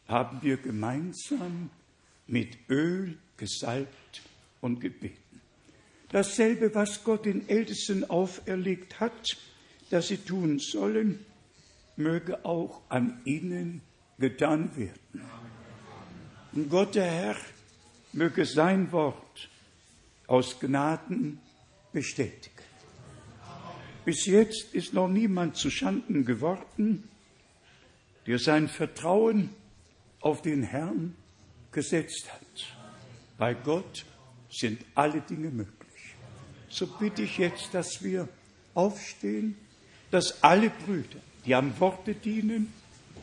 haben 0.08 0.40
wir 0.42 0.58
gemeinsam 0.58 1.70
mit 2.28 2.58
Öl 2.70 3.18
gesalbt 3.38 4.22
und 4.60 4.82
gebeten. 4.82 5.18
Dasselbe, 6.10 6.76
was 6.76 7.04
Gott 7.04 7.26
den 7.26 7.48
Ältesten 7.48 8.10
auferlegt 8.10 9.00
hat, 9.00 9.38
dass 9.90 10.10
sie 10.10 10.18
tun 10.18 10.60
sollen, 10.60 11.26
möge 11.96 12.44
auch 12.44 12.82
an 12.90 13.22
ihnen 13.26 13.82
getan 14.20 14.76
werden. 14.76 15.22
Und 16.54 16.70
Gott 16.70 16.96
der 16.96 17.06
Herr 17.06 17.36
möge 18.14 18.46
sein 18.46 18.92
Wort 18.92 19.50
aus 20.28 20.60
Gnaden 20.60 21.40
bestätigen. 21.92 22.52
Bis 24.06 24.26
jetzt 24.26 24.74
ist 24.74 24.94
noch 24.94 25.08
niemand 25.08 25.56
zu 25.56 25.70
Schanden 25.70 26.26
geworden, 26.26 27.08
der 28.26 28.40
sein 28.40 28.68
Vertrauen 28.68 29.50
auf 30.20 30.42
den 30.42 30.64
Herrn 30.64 31.16
gesetzt 31.72 32.32
hat. 32.32 32.78
Bei 33.38 33.54
Gott 33.54 34.06
sind 34.50 34.84
alle 34.96 35.22
Dinge 35.22 35.50
möglich. 35.50 36.16
So 36.70 36.88
bitte 36.88 37.24
ich 37.24 37.38
jetzt, 37.38 37.74
dass 37.74 38.04
wir 38.04 38.28
aufstehen, 38.74 39.56
dass 40.10 40.44
alle 40.44 40.70
Brüder, 40.70 41.20
die 41.46 41.56
am 41.56 41.80
Worte 41.80 42.14
dienen, 42.14 42.74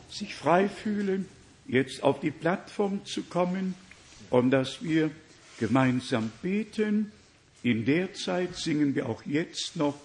sich 0.09 0.35
frei 0.35 0.69
fühlen, 0.69 1.27
jetzt 1.67 2.03
auf 2.03 2.19
die 2.19 2.31
Plattform 2.31 3.05
zu 3.05 3.23
kommen 3.23 3.75
und 4.29 4.51
dass 4.51 4.83
wir 4.83 5.11
gemeinsam 5.59 6.31
beten. 6.41 7.11
In 7.63 7.85
der 7.85 8.13
Zeit 8.13 8.55
singen 8.55 8.95
wir 8.95 9.07
auch 9.07 9.23
jetzt 9.25 9.75
noch 9.75 9.95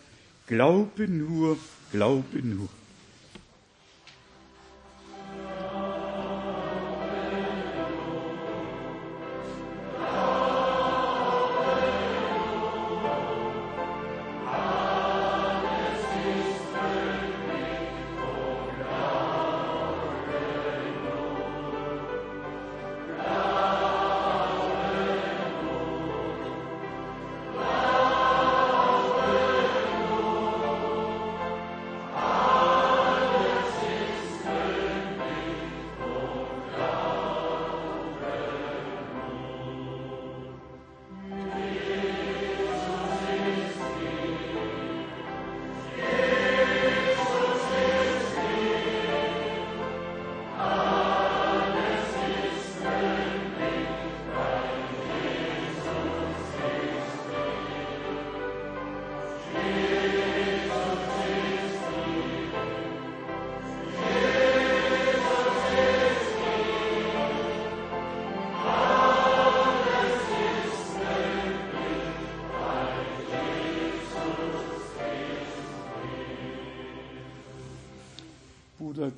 Glaube 0.47 1.09
nur, 1.09 1.57
Glaube 1.93 2.39
nur. 2.43 2.69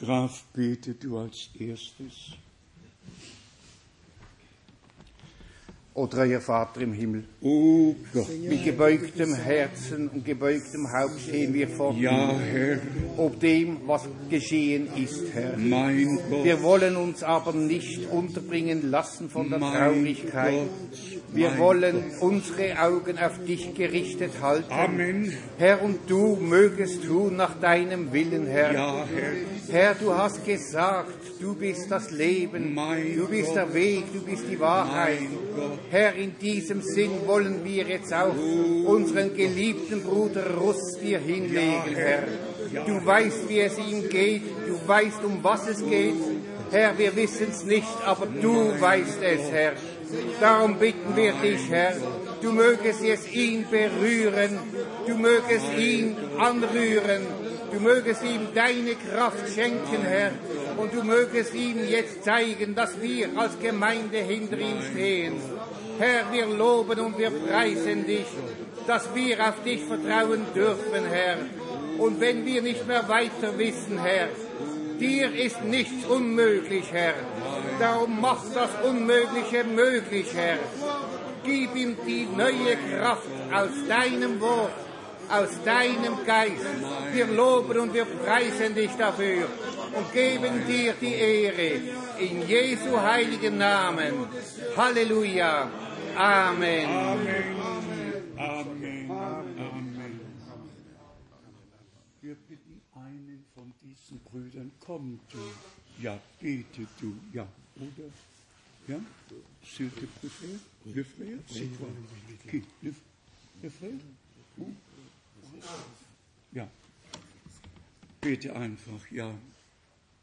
Graf, 0.06 0.44
bete 0.54 0.94
du 0.94 1.18
als 1.18 1.50
erstes. 1.58 2.36
Oder 5.96 6.18
euer 6.18 6.40
Vater 6.40 6.82
im 6.82 6.92
Himmel. 6.92 7.24
Oh 7.40 7.94
Gott. 8.12 8.26
Mit 8.48 8.64
gebeugtem 8.64 9.34
Herzen 9.34 10.08
und 10.08 10.24
gebeugtem 10.24 10.86
Haupt 10.92 11.18
stehen 11.20 11.54
wir 11.54 11.68
vor 11.68 11.94
Ja, 11.94 12.32
dir, 12.32 12.38
Herr, 12.38 12.78
ob 13.16 13.40
dem, 13.40 13.78
was 13.86 14.02
geschehen 14.30 14.88
ist, 15.02 15.22
Herr. 15.32 15.56
mein 15.56 16.18
Gott. 16.30 16.44
Wir 16.44 16.62
wollen 16.62 16.96
uns 16.96 17.22
aber 17.22 17.52
nicht 17.52 18.10
unterbringen 18.10 18.90
lassen 18.90 19.30
von 19.30 19.48
der 19.48 19.58
Mein 19.58 19.72
Traurigkeit. 19.74 20.52
Gott, 20.52 20.98
Wir 21.32 21.48
mein 21.50 21.58
wollen 21.58 22.04
unsere 22.20 22.78
Augen 22.82 23.18
auf 23.18 23.42
dich 23.46 23.74
gerichtet 23.74 24.32
halten. 24.42 24.70
Amen. 24.72 25.32
Herr, 25.58 25.82
und 25.82 25.98
du 26.08 26.36
mögest 26.36 27.04
tun 27.04 27.36
nach 27.36 27.58
deinem 27.58 28.12
Willen, 28.12 28.46
Herr. 28.46 28.72
Ja, 28.74 29.04
Herr. 29.06 29.32
Herr, 29.72 29.94
du 29.94 30.12
hast 30.14 30.44
gesagt, 30.44 31.10
du 31.40 31.54
bist 31.54 31.90
das 31.90 32.10
Leben, 32.10 32.74
Mein 32.74 33.16
du 33.16 33.26
bist 33.28 33.48
Gott. 33.48 33.56
der 33.56 33.74
Weg, 33.74 34.04
du 34.12 34.20
bist 34.20 34.44
die 34.50 34.60
Wahrheit. 34.60 35.20
Mein 35.20 35.38
Gott. 35.56 35.78
Herr, 35.90 36.14
in 36.14 36.36
diesem 36.38 36.82
Sinn 36.82 37.12
wollen 37.26 37.64
wir 37.64 37.84
jetzt 37.84 38.12
auch 38.12 38.34
unseren 38.86 39.34
geliebten 39.36 40.02
Bruder 40.02 40.54
Russ 40.56 40.98
dir 41.00 41.18
hinlegen. 41.18 41.94
Herr. 41.94 42.24
Du 42.86 43.04
weißt, 43.04 43.48
wie 43.48 43.60
es 43.60 43.78
ihm 43.78 44.08
geht, 44.08 44.42
du 44.66 44.88
weißt, 44.88 45.22
um 45.24 45.38
was 45.42 45.68
es 45.68 45.84
geht. 45.84 46.14
Herr, 46.70 46.98
wir 46.98 47.14
wissen 47.14 47.48
es 47.50 47.64
nicht, 47.64 47.86
aber 48.04 48.26
du 48.26 48.80
weißt 48.80 49.22
es, 49.22 49.50
Herr. 49.50 49.72
Darum 50.40 50.78
bitten 50.78 51.14
wir 51.14 51.32
dich, 51.34 51.68
Herr, 51.70 51.94
du 52.42 52.52
mögest 52.52 53.02
jetzt 53.02 53.32
ihn 53.32 53.66
berühren, 53.70 54.58
du 55.06 55.14
mögest 55.14 55.66
ihn 55.78 56.16
anrühren, 56.38 57.22
du 57.72 57.80
mögest 57.80 58.22
ihm 58.24 58.48
deine 58.54 58.94
Kraft 58.94 59.52
schenken, 59.54 60.02
Herr, 60.02 60.32
und 60.76 60.92
du 60.92 61.02
mögest 61.02 61.54
ihm 61.54 61.88
jetzt 61.88 62.24
zeigen, 62.24 62.74
dass 62.74 63.00
wir 63.00 63.28
als 63.36 63.58
Gemeinde 63.58 64.18
hinter 64.18 64.58
ihm 64.58 64.82
stehen. 64.92 65.34
Herr, 65.98 66.30
wir 66.30 66.46
loben 66.46 67.00
und 67.00 67.18
wir 67.18 67.30
preisen 67.30 68.06
dich, 68.06 68.26
dass 68.86 69.14
wir 69.14 69.48
auf 69.48 69.62
dich 69.64 69.82
vertrauen 69.82 70.44
dürfen, 70.54 71.04
Herr. 71.10 71.38
Und 71.98 72.20
wenn 72.20 72.44
wir 72.44 72.60
nicht 72.60 72.86
mehr 72.86 73.08
weiter 73.08 73.56
wissen, 73.56 73.98
Herr, 73.98 74.28
dir 75.00 75.34
ist 75.34 75.62
nichts 75.64 76.04
unmöglich, 76.06 76.92
Herr. 76.92 77.14
Darum 77.78 78.20
mach 78.20 78.42
das 78.52 78.70
Unmögliche 78.84 79.64
möglich, 79.64 80.26
Herr. 80.34 80.58
Gib 81.44 81.74
ihm 81.74 81.96
die 82.06 82.26
neue 82.26 82.76
Kraft 82.76 83.28
aus 83.54 83.70
deinem 83.88 84.40
Wort, 84.40 84.72
aus 85.30 85.50
deinem 85.64 86.24
Geist. 86.26 86.66
Wir 87.12 87.26
loben 87.26 87.78
und 87.78 87.94
wir 87.94 88.04
preisen 88.04 88.74
dich 88.74 88.90
dafür 88.98 89.46
und 89.94 90.12
geben 90.12 90.66
dir 90.66 90.92
die 91.00 91.14
Ehre 91.14 91.80
in 92.18 92.46
Jesu 92.46 93.00
heiligen 93.00 93.58
Namen. 93.58 94.12
Halleluja. 94.76 95.70
Amen. 96.16 96.88
Amen. 96.88 97.56
Amen. 98.38 98.86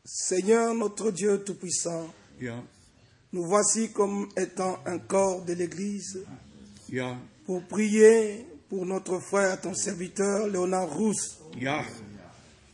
Seigneur 0.05 0.73
notre 0.73 1.11
Dieu 1.11 1.43
Tout-Puissant, 1.43 2.13
nous 3.33 3.43
voici 3.43 3.91
comme 3.91 4.27
étant 4.37 4.77
un 4.85 4.99
corps 4.99 5.43
de 5.43 5.53
l'Église. 5.53 6.23
Pour 7.45 7.63
prier 7.63 8.45
pour 8.69 8.85
notre 8.85 9.19
frère, 9.19 9.59
ton 9.59 9.73
serviteur 9.73 10.47
Léonard 10.47 10.89
Rousse, 10.89 11.39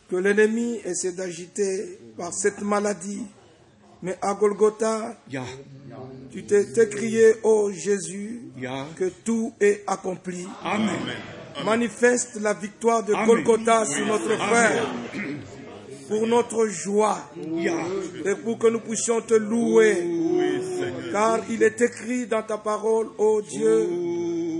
que 0.10 0.16
l'ennemi 0.16 0.80
essaie 0.86 1.14
d'agiter 1.14 2.00
par 2.18 2.34
cette 2.34 2.62
maladie. 2.62 3.24
Mais 4.02 4.18
à 4.22 4.34
Golgotha, 4.34 5.18
tu 6.32 6.44
t'es 6.46 6.66
écrié, 6.84 7.34
ô 7.44 7.72
Jésus, 7.72 8.42
que 8.96 9.10
tout 9.24 9.54
est 9.60 9.84
accompli. 9.88 10.46
Amen. 10.64 11.00
Manifeste 11.66 12.40
la 12.40 12.54
victoire 12.54 13.04
de 13.04 13.14
Amen. 13.14 13.26
Golgotha 13.26 13.86
sur 13.86 14.06
notre 14.06 14.38
frère, 14.38 14.88
pour 16.10 16.26
notre 16.28 16.66
joie. 16.68 17.20
Et 18.26 18.36
pour 18.44 18.58
que 18.58 18.68
nous 18.68 18.80
puissions 18.80 19.22
te 19.22 19.36
louer. 19.36 19.96
Car 21.12 21.40
il 21.50 21.64
est 21.64 21.80
écrit 21.80 22.26
dans 22.26 22.42
ta 22.42 22.58
parole, 22.58 23.08
ô 23.18 23.42
Dieu, 23.42 23.88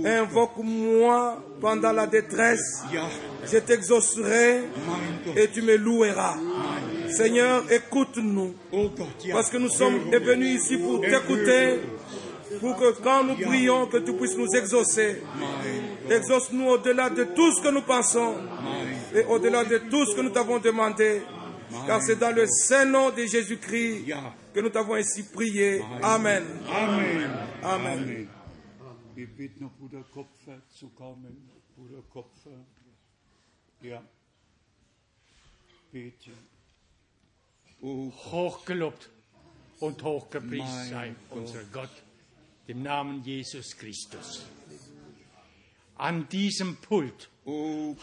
invoque-moi 0.04 1.42
pendant 1.60 1.92
la 1.92 2.06
détresse, 2.06 2.82
je 3.52 3.58
t'exaucerai 3.58 4.60
et 5.36 5.48
tu 5.48 5.62
me 5.62 5.76
loueras. 5.76 6.36
Seigneur, 7.08 7.64
écoute-nous, 7.70 8.54
parce 9.32 9.50
que 9.50 9.58
nous 9.58 9.68
sommes 9.68 9.98
venus 10.10 10.62
ici 10.62 10.76
pour 10.78 11.00
t'écouter, 11.00 11.80
pour 12.60 12.76
que 12.76 12.92
quand 13.02 13.24
nous 13.24 13.36
prions, 13.36 13.86
que 13.86 13.98
tu 13.98 14.12
puisses 14.12 14.36
nous 14.36 14.54
exaucer. 14.54 15.22
Exauce-nous 16.08 16.66
au-delà 16.68 17.10
de 17.10 17.24
tout 17.24 17.52
ce 17.52 17.62
que 17.62 17.68
nous 17.68 17.82
pensons 17.82 18.34
et 19.14 19.24
au-delà 19.28 19.64
de 19.64 19.78
tout 19.90 20.06
ce 20.06 20.14
que 20.14 20.20
nous 20.20 20.30
t'avons 20.30 20.58
demandé. 20.58 21.22
Car 21.86 22.02
c'est 22.02 22.16
dans 22.16 22.34
le 22.34 22.46
saint 22.46 22.84
nom 22.84 23.10
de 23.10 23.24
Jésus-Christ 23.26 24.12
que 24.52 24.60
nous 24.60 24.70
t'avons 24.70 24.94
ainsi 24.94 25.22
prié. 25.22 25.82
Amen. 26.02 26.44
Amen. 26.68 27.30
Amen. 27.62 28.28
Wir 29.14 29.26
bitten 29.26 29.64
noch 29.64 29.72
Bruder 29.72 30.04
Kopfer 30.12 30.60
zu 30.68 30.88
kommen. 30.88 31.50
Bruder 31.76 32.02
Kopfer. 32.12 32.64
Ja. 33.82 34.02
Hochgelobt 37.82 39.10
und 39.80 40.02
hochgepriesen 40.02 40.90
sei 40.90 41.14
unser 41.30 41.64
Gott, 41.72 41.90
dem 42.68 42.82
Namen 42.82 43.22
Jesus 43.24 43.76
Christus. 43.76 44.46
An 45.96 46.28
diesem 46.28 46.76
Pult 46.76 47.28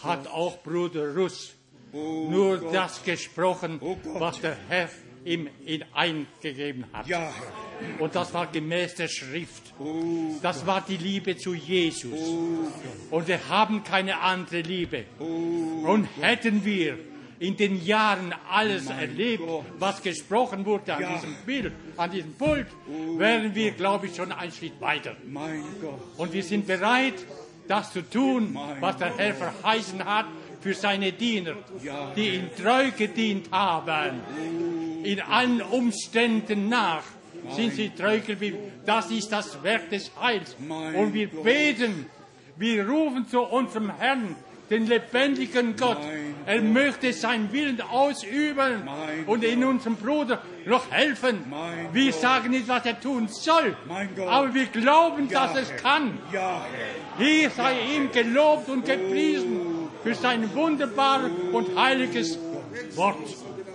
hat 0.03 0.27
auch 0.27 0.61
Bruder 0.63 1.15
Russ 1.15 1.56
oh 1.93 2.27
nur 2.29 2.57
Gott. 2.57 2.73
das 2.73 3.03
gesprochen, 3.03 3.77
Oh 3.81 3.95
Gott. 4.03 4.19
was 4.19 4.41
der 4.41 4.57
Herr 4.69 4.89
ihm 5.25 5.49
in 5.65 5.83
eingegeben 5.93 6.85
hat. 6.93 7.05
Ja. 7.07 7.31
Und 7.99 8.15
das 8.15 8.33
war 8.33 8.47
gemäß 8.47 8.95
der 8.95 9.07
Schrift. 9.09 9.73
Oh, 9.79 10.35
Das 10.41 10.65
war 10.65 10.81
die 10.87 10.97
Liebe 10.97 11.35
zu 11.37 11.53
Jesus. 11.53 12.13
oh, 12.17 13.15
Und 13.15 13.27
wir 13.27 13.39
haben 13.49 13.83
keine 13.83 14.19
andere 14.21 14.61
Liebe. 14.61 15.03
oh, 15.19 15.23
Und 15.89 16.07
hätten 16.21 16.63
wir 16.63 16.97
in 17.39 17.55
den 17.57 17.85
Jahren 17.85 18.33
alles 18.49 18.87
erlebt, 18.89 19.45
Gott. 19.45 19.65
was 19.77 20.01
gesprochen 20.01 20.65
wurde 20.65 20.93
an 20.95 21.01
Ja. 21.01 21.13
diesem 21.13 21.35
Bild, 21.45 21.71
an 21.97 22.09
diesem 22.09 22.33
Pult, 22.33 22.65
wären 23.17 23.53
wir, 23.53 23.71
glaube 23.71 24.07
ich, 24.07 24.15
schon 24.15 24.31
einen 24.31 24.51
Schritt 24.51 24.79
weiter. 24.81 25.15
mein 25.27 25.61
Gott. 25.81 25.99
Und 26.17 26.33
wir 26.33 26.41
sind 26.43 26.65
bereit, 26.65 27.13
das 27.67 27.91
zu 27.91 28.01
tun, 28.01 28.53
Mein 28.53 28.81
was 28.81 28.97
der 28.97 29.15
Herr 29.17 29.35
verheißen 29.35 30.03
hat 30.05 30.25
für 30.61 30.73
seine 30.73 31.11
Diener, 31.11 31.55
die 32.15 32.29
ihm 32.35 32.49
treu 32.55 32.91
gedient 32.91 33.51
haben. 33.51 34.21
In 35.03 35.21
allen 35.21 35.61
Umständen 35.61 36.69
nach 36.69 37.03
sind 37.51 37.73
sie 37.73 37.89
treu 37.89 38.19
geblieben. 38.19 38.57
Das 38.85 39.11
ist 39.11 39.31
das 39.31 39.61
Werk 39.63 39.89
des 39.89 40.11
Heils. 40.19 40.55
Und 40.95 41.13
wir 41.13 41.29
beten, 41.29 42.07
wir 42.57 42.87
rufen 42.87 43.27
zu 43.27 43.41
unserem 43.41 43.95
Herrn, 43.97 44.35
den 44.69 44.87
lebendigen 44.87 45.75
Gott. 45.75 45.99
Er 46.45 46.61
möchte 46.61 47.13
seinen 47.13 47.51
Willen 47.53 47.79
ausüben 47.81 48.89
und 49.25 49.43
in 49.43 49.63
unserem 49.63 49.95
Bruder 49.95 50.41
noch 50.65 50.91
helfen. 50.91 51.45
Wir 51.93 52.11
sagen 52.11 52.49
nicht, 52.51 52.67
was 52.67 52.85
er 52.85 52.99
tun 52.99 53.27
soll, 53.29 53.75
aber 54.27 54.53
wir 54.53 54.65
glauben, 54.65 55.29
dass 55.29 55.55
es 55.55 55.75
kann. 55.77 56.17
Hier 57.17 57.49
sei 57.49 57.75
ihm 57.95 58.11
gelobt 58.11 58.69
und 58.69 58.85
gepriesen 58.85 59.66
für 60.07 60.15
sein 60.15 60.55
wunderbares 60.55 61.31
und 61.51 61.75
heiliges 61.75 62.39
Wort. 62.95 63.17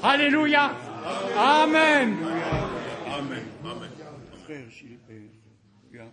Halleluja. 0.02 0.74
Amen. 1.36 2.16
Frère 4.46 4.68
Gilbert. 4.70 5.30
Ja. 5.92 6.06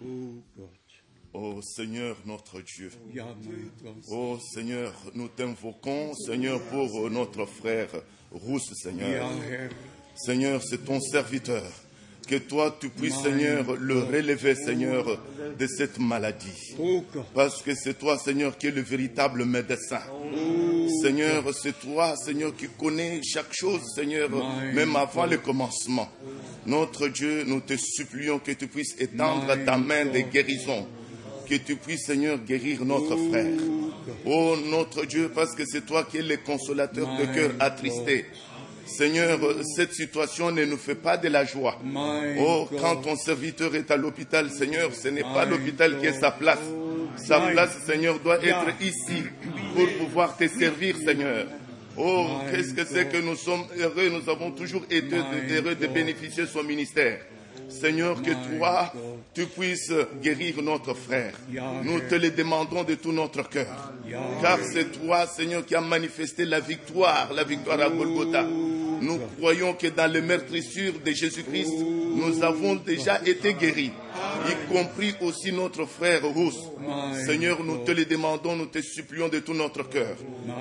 Oh 0.00 0.42
Gott. 0.56 0.70
Ô 1.32 1.60
Seigneur 1.62 2.16
notre 2.24 2.60
Dieu, 2.62 2.90
ô 4.08 4.38
Seigneur, 4.38 4.92
nous 5.14 5.28
t'invoquons, 5.28 6.14
Seigneur, 6.14 6.60
pour 6.70 7.10
notre 7.10 7.46
frère 7.46 7.90
Rousse, 8.32 8.72
Seigneur. 8.74 9.28
Seigneur, 10.14 10.62
c'est 10.62 10.84
ton 10.84 11.00
serviteur. 11.00 11.70
Que 12.30 12.36
toi, 12.36 12.76
tu 12.78 12.90
puisses, 12.90 13.20
Seigneur, 13.24 13.74
le 13.76 13.98
relever, 14.04 14.54
Seigneur, 14.54 15.18
de 15.58 15.66
cette 15.66 15.98
maladie. 15.98 16.76
Parce 17.34 17.60
que 17.60 17.74
c'est 17.74 17.98
toi, 17.98 18.16
Seigneur, 18.18 18.56
qui 18.56 18.68
es 18.68 18.70
le 18.70 18.82
véritable 18.82 19.44
médecin. 19.44 19.98
Seigneur, 21.02 21.42
c'est 21.60 21.80
toi, 21.80 22.14
Seigneur, 22.14 22.54
qui 22.54 22.68
connais 22.78 23.20
chaque 23.24 23.52
chose, 23.52 23.80
Seigneur, 23.96 24.30
même 24.72 24.94
avant 24.94 25.26
le 25.26 25.38
commencement. 25.38 26.08
Notre 26.66 27.08
Dieu, 27.08 27.42
nous 27.48 27.62
te 27.62 27.76
supplions 27.76 28.38
que 28.38 28.52
tu 28.52 28.68
puisses 28.68 28.94
étendre 29.00 29.52
ta 29.66 29.76
main 29.76 30.04
de 30.04 30.20
guérison. 30.20 30.86
Que 31.48 31.56
tu 31.56 31.74
puisses, 31.74 32.06
Seigneur, 32.06 32.38
guérir 32.38 32.84
notre 32.84 33.16
frère. 33.28 33.58
Oh, 34.24 34.54
notre 34.70 35.04
Dieu, 35.04 35.32
parce 35.34 35.56
que 35.56 35.64
c'est 35.66 35.84
toi 35.84 36.04
qui 36.04 36.18
es 36.18 36.22
le 36.22 36.36
consolateur 36.36 37.08
de 37.18 37.24
cœur 37.34 37.50
attristé. 37.58 38.26
Seigneur, 38.96 39.38
cette 39.76 39.92
situation 39.92 40.50
ne 40.50 40.64
nous 40.64 40.76
fait 40.76 40.94
pas 40.94 41.16
de 41.16 41.28
la 41.28 41.44
joie. 41.44 41.78
Oh, 42.38 42.68
quand 42.80 42.96
ton 42.96 43.16
serviteur 43.16 43.74
est 43.74 43.90
à 43.90 43.96
l'hôpital, 43.96 44.50
Seigneur, 44.50 44.94
ce 44.94 45.08
n'est 45.08 45.22
pas 45.22 45.44
l'hôpital 45.44 45.98
qui 45.98 46.06
est 46.06 46.20
sa 46.20 46.30
place. 46.30 46.58
Sa 47.16 47.40
place, 47.40 47.78
Seigneur, 47.86 48.18
doit 48.18 48.42
être 48.42 48.66
ici 48.80 49.22
pour 49.74 49.88
pouvoir 49.98 50.36
te 50.36 50.46
servir, 50.48 50.96
Seigneur. 50.96 51.46
Oh, 51.96 52.26
qu'est-ce 52.50 52.72
que 52.74 52.84
c'est 52.84 53.08
que 53.08 53.18
nous 53.18 53.36
sommes 53.36 53.64
heureux, 53.78 54.08
nous 54.08 54.30
avons 54.30 54.50
toujours 54.52 54.82
été 54.90 55.16
heureux 55.50 55.74
de 55.74 55.86
bénéficier 55.86 56.44
de 56.44 56.48
son 56.48 56.62
ministère. 56.62 57.20
Seigneur, 57.68 58.20
que 58.22 58.30
toi, 58.58 58.92
tu 59.34 59.46
puisses 59.46 59.92
guérir 60.22 60.60
notre 60.62 60.94
frère. 60.94 61.34
Nous 61.84 62.00
te 62.00 62.16
le 62.16 62.30
demandons 62.30 62.84
de 62.84 62.94
tout 62.94 63.12
notre 63.12 63.48
cœur. 63.48 63.92
Car 64.42 64.58
c'est 64.60 64.90
toi, 64.92 65.26
Seigneur, 65.26 65.64
qui 65.64 65.74
as 65.74 65.80
manifesté 65.80 66.44
la 66.44 66.60
victoire, 66.60 67.32
la 67.32 67.44
victoire 67.44 67.80
à 67.80 67.88
Golgotha. 67.88 68.46
Nous 69.00 69.18
croyons 69.38 69.74
que 69.74 69.86
dans 69.86 70.10
les 70.10 70.20
meurtrissures 70.20 70.94
de 71.04 71.10
Jésus-Christ, 71.10 71.72
nous 72.14 72.42
avons 72.42 72.74
déjà 72.76 73.20
été 73.24 73.54
guéris, 73.54 73.92
y 74.48 74.72
compris 74.72 75.14
aussi 75.22 75.52
notre 75.52 75.86
frère 75.86 76.24
Rousse. 76.24 76.60
Seigneur, 77.26 77.62
nous 77.64 77.78
te 77.78 77.92
le 77.92 78.04
demandons, 78.04 78.56
nous 78.56 78.66
te 78.66 78.80
supplions 78.82 79.28
de 79.28 79.38
tout 79.38 79.54
notre 79.54 79.88
cœur. 79.88 80.16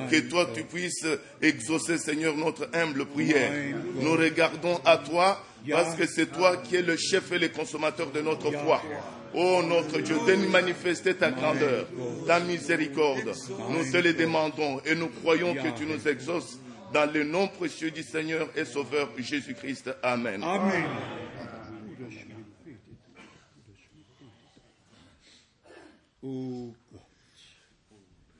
Que 0.10 0.20
toi, 0.22 0.50
tu 0.54 0.64
puisses 0.64 1.06
exaucer, 1.42 1.98
Seigneur, 1.98 2.36
notre 2.36 2.70
humble 2.74 3.06
prière. 3.06 3.52
Nous 4.00 4.14
regardons 4.14 4.80
à 4.86 4.98
toi 4.98 5.44
parce 5.70 5.96
que 5.96 6.06
c'est 6.08 6.28
toi 6.32 6.58
qui 6.58 6.78
es 6.78 6.82
le 6.82 6.96
chef 6.96 7.32
et 7.32 7.40
le 7.40 7.50
consommateur 7.50 8.12
de 8.12 8.22
notre 8.22 8.52
foi. 8.52 8.82
Oh 9.34 9.62
notre 9.68 10.00
Dieu, 10.00 10.16
de 10.28 10.36
nous 10.36 10.50
manifester 10.50 11.14
ta 11.14 11.30
grandeur, 11.30 11.86
ta 12.26 12.40
miséricorde. 12.40 13.34
Nous 13.70 13.92
te 13.92 13.98
le 13.98 14.14
demandons 14.14 14.82
et 14.86 14.96
nous 14.96 15.10
croyons 15.10 15.54
que 15.54 15.78
tu 15.78 15.86
nous 15.86 16.08
exauces 16.08 16.58
dans 16.94 17.12
le 17.12 17.24
nom 17.24 17.48
précieux 17.48 17.92
du 17.92 18.04
Seigneur 18.04 18.50
et 18.56 18.66
Sauveur 18.66 19.10
Jésus-Christ. 19.18 19.92
Amen. 20.02 20.44
Amen. 20.44 20.86
Oh 26.22 26.74
Gott, 26.92 27.02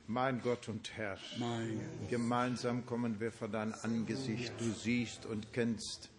Mein 0.06 0.40
Gott 0.42 0.68
und 0.68 0.90
Herr, 0.96 1.16
mein 1.38 1.80
gemeinsam 2.10 2.84
kommen 2.84 3.20
wir 3.20 3.32
vor 3.32 3.48
dein 3.48 3.72
Angesicht. 3.72 4.52
Du 4.58 4.70
siehst 4.72 5.24
und 5.24 5.52
kennst. 5.52 6.10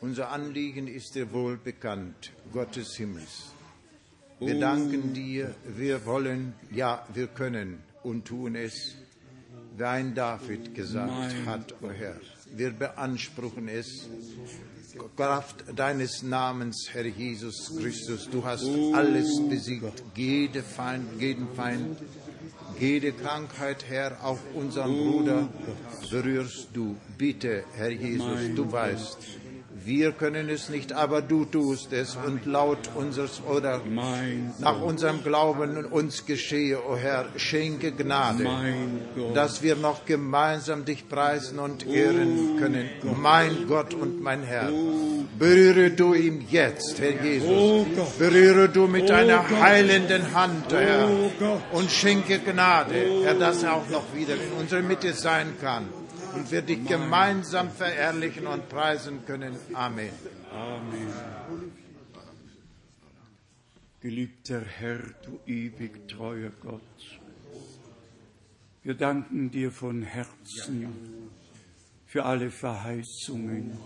Unser 0.00 0.30
Anliegen 0.30 0.86
ist 0.86 1.14
dir 1.14 1.32
wohl 1.32 1.58
bekannt, 1.58 2.32
Gott 2.52 2.76
des 2.76 2.96
Himmels. 2.96 3.52
Wir 4.38 4.60
danken 4.60 5.12
dir, 5.12 5.54
wir 5.66 6.06
wollen, 6.06 6.54
ja, 6.70 7.06
wir 7.12 7.26
können 7.26 7.82
und 8.02 8.26
tun 8.26 8.54
es, 8.54 8.96
wie 9.76 9.84
ein 9.84 10.14
David 10.14 10.74
gesagt 10.74 11.34
hat, 11.46 11.74
o 11.82 11.90
Herr. 11.90 12.16
Wir 12.54 12.70
beanspruchen 12.70 13.68
es, 13.68 14.08
Kraft 15.16 15.64
deines 15.74 16.22
Namens, 16.22 16.88
Herr 16.92 17.04
Jesus 17.04 17.72
Christus. 17.78 18.28
Du 18.30 18.44
hast 18.44 18.66
alles 18.94 19.40
besiegt, 19.48 20.02
jede 20.14 20.62
Feind, 20.62 21.20
jeden 21.20 21.48
Feind, 21.54 21.98
jede 22.80 23.12
Krankheit, 23.12 23.84
Herr, 23.88 24.24
auch 24.24 24.38
unseren 24.54 24.92
Bruder 24.92 25.48
berührst 26.10 26.68
du. 26.72 26.96
Bitte, 27.18 27.64
Herr 27.74 27.90
Jesus, 27.90 28.54
du 28.54 28.70
weißt, 28.70 29.18
wir 29.86 30.10
können 30.10 30.48
es 30.48 30.68
nicht, 30.68 30.92
aber 30.92 31.22
du 31.22 31.44
tust 31.44 31.92
es 31.92 32.16
und 32.16 32.44
laut 32.44 32.90
unseres 32.96 33.40
oder 33.48 33.80
nach 34.58 34.80
unserem 34.80 35.22
Glauben 35.22 35.84
uns 35.86 36.26
geschehe, 36.26 36.78
o 36.84 36.96
Herr, 36.96 37.26
schenke 37.36 37.92
Gnade, 37.92 38.44
dass 39.32 39.62
wir 39.62 39.76
noch 39.76 40.04
gemeinsam 40.04 40.84
dich 40.84 41.08
preisen 41.08 41.60
und 41.60 41.86
ehren 41.86 42.56
können. 42.58 42.90
Mein 43.16 43.68
Gott 43.68 43.94
und 43.94 44.20
mein 44.20 44.42
Herr, 44.42 44.72
berühre 45.38 45.90
du 45.92 46.14
ihn 46.14 46.44
jetzt, 46.50 47.00
Herr 47.00 47.12
Oh 47.20 47.24
Jesus. 47.24 48.08
Berühre 48.18 48.68
du 48.68 48.88
mit 48.88 49.04
Oh 49.04 49.08
deiner 49.08 49.48
heilenden 49.48 50.34
Hand, 50.34 50.72
Herr, 50.72 51.08
Oh 51.08 51.76
und 51.76 51.90
schenke 51.92 52.40
Gnade, 52.40 53.22
Herr, 53.22 53.34
dass 53.34 53.62
er 53.62 53.74
auch 53.74 53.88
noch 53.88 54.12
wieder 54.14 54.34
in 54.34 54.60
unserer 54.60 54.82
Mitte 54.82 55.12
sein 55.12 55.54
kann 55.60 55.86
und 56.36 56.50
wir 56.50 56.62
dich 56.62 56.84
gemeinsam 56.86 57.70
verherrlichen 57.70 58.46
und 58.46 58.68
preisen 58.68 59.24
können. 59.24 59.56
Amen. 59.72 60.10
Amen. 60.52 61.12
Geliebter 64.00 64.60
Herr, 64.60 65.00
du 65.24 65.40
ewig 65.46 66.08
treuer 66.08 66.50
Gott, 66.60 66.82
wir 68.82 68.94
danken 68.94 69.50
dir 69.50 69.72
von 69.72 70.02
Herzen 70.02 70.88
für 72.04 72.24
alle 72.24 72.50
Verheißungen, 72.50 73.76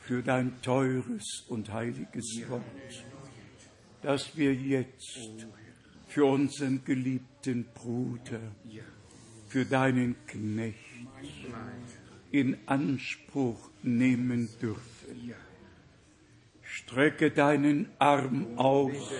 für 0.00 0.22
dein 0.22 0.60
teures 0.60 1.44
und 1.48 1.72
heiliges 1.72 2.42
Wort, 2.48 2.62
das 4.02 4.36
wir 4.36 4.52
jetzt 4.52 5.46
für 6.08 6.26
unseren 6.26 6.84
geliebten 6.84 7.64
Bruder, 7.72 8.40
für 9.48 9.64
deinen 9.64 10.16
Knecht 10.26 10.91
in 12.30 12.56
Anspruch 12.66 13.70
nehmen 13.82 14.48
dürfen. 14.60 15.34
Strecke 16.62 17.30
deinen 17.30 17.90
Arm 17.98 18.46
aus, 18.56 19.12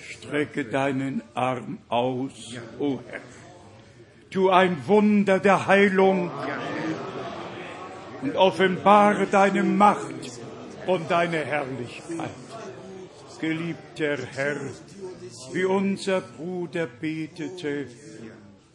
strecke 0.00 0.64
deinen 0.64 1.22
Arm 1.34 1.78
aus, 1.88 2.56
o 2.78 3.00
Herr. 3.08 3.20
Tu 4.30 4.50
ein 4.50 4.76
Wunder 4.86 5.38
der 5.38 5.66
Heilung 5.66 6.30
und 8.22 8.36
offenbare 8.36 9.26
deine 9.26 9.62
Macht 9.62 10.40
und 10.86 11.10
deine 11.10 11.38
Herrlichkeit. 11.38 12.30
Geliebter 13.40 14.16
Herr, 14.34 14.56
wie 15.52 15.64
unser 15.64 16.20
Bruder 16.22 16.86
betete, 16.86 17.86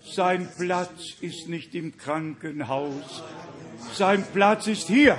sein 0.01 0.49
Platz 0.57 1.15
ist 1.21 1.47
nicht 1.49 1.75
im 1.75 1.97
Krankenhaus, 1.97 3.23
sein 3.93 4.25
Platz 4.33 4.67
ist 4.67 4.87
hier. 4.87 5.17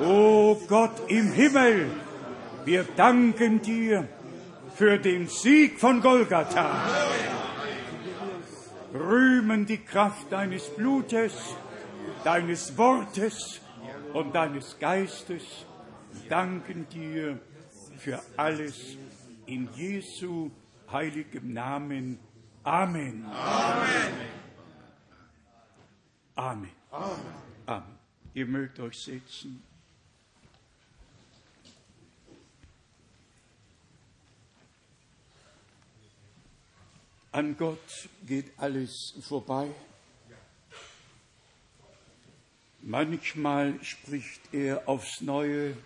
O 0.00 0.56
Gott 0.66 1.08
im 1.08 1.32
Himmel, 1.32 1.90
wir 2.64 2.84
danken 2.96 3.60
dir 3.60 4.08
für 4.74 4.98
den 4.98 5.28
Sieg 5.28 5.78
von 5.78 6.00
Golgatha. 6.00 6.88
Rühmen 8.94 9.66
die 9.66 9.78
Kraft 9.78 10.32
deines 10.32 10.68
Blutes, 10.74 11.34
deines 12.24 12.76
Wortes 12.78 13.60
und 14.14 14.34
deines 14.34 14.78
Geistes. 14.78 15.42
Danken 16.28 16.88
dir 16.88 17.38
für 17.98 18.20
alles 18.36 18.96
in 19.46 19.68
Jesu 19.74 20.50
heiligem 20.90 21.52
Namen. 21.52 22.18
Amen. 22.70 23.26
Amen. 23.26 24.28
Amen. 26.36 26.70
Amen. 27.66 27.98
Ihr 28.32 28.46
mögt 28.46 28.78
euch 28.78 28.96
setzen. 28.96 29.60
An 37.32 37.56
Gott 37.56 38.08
geht 38.24 38.52
alles 38.56 39.14
vorbei. 39.20 39.74
Manchmal 42.82 43.82
spricht 43.82 44.54
er 44.54 44.88
aufs 44.88 45.20
Neue, 45.20 45.76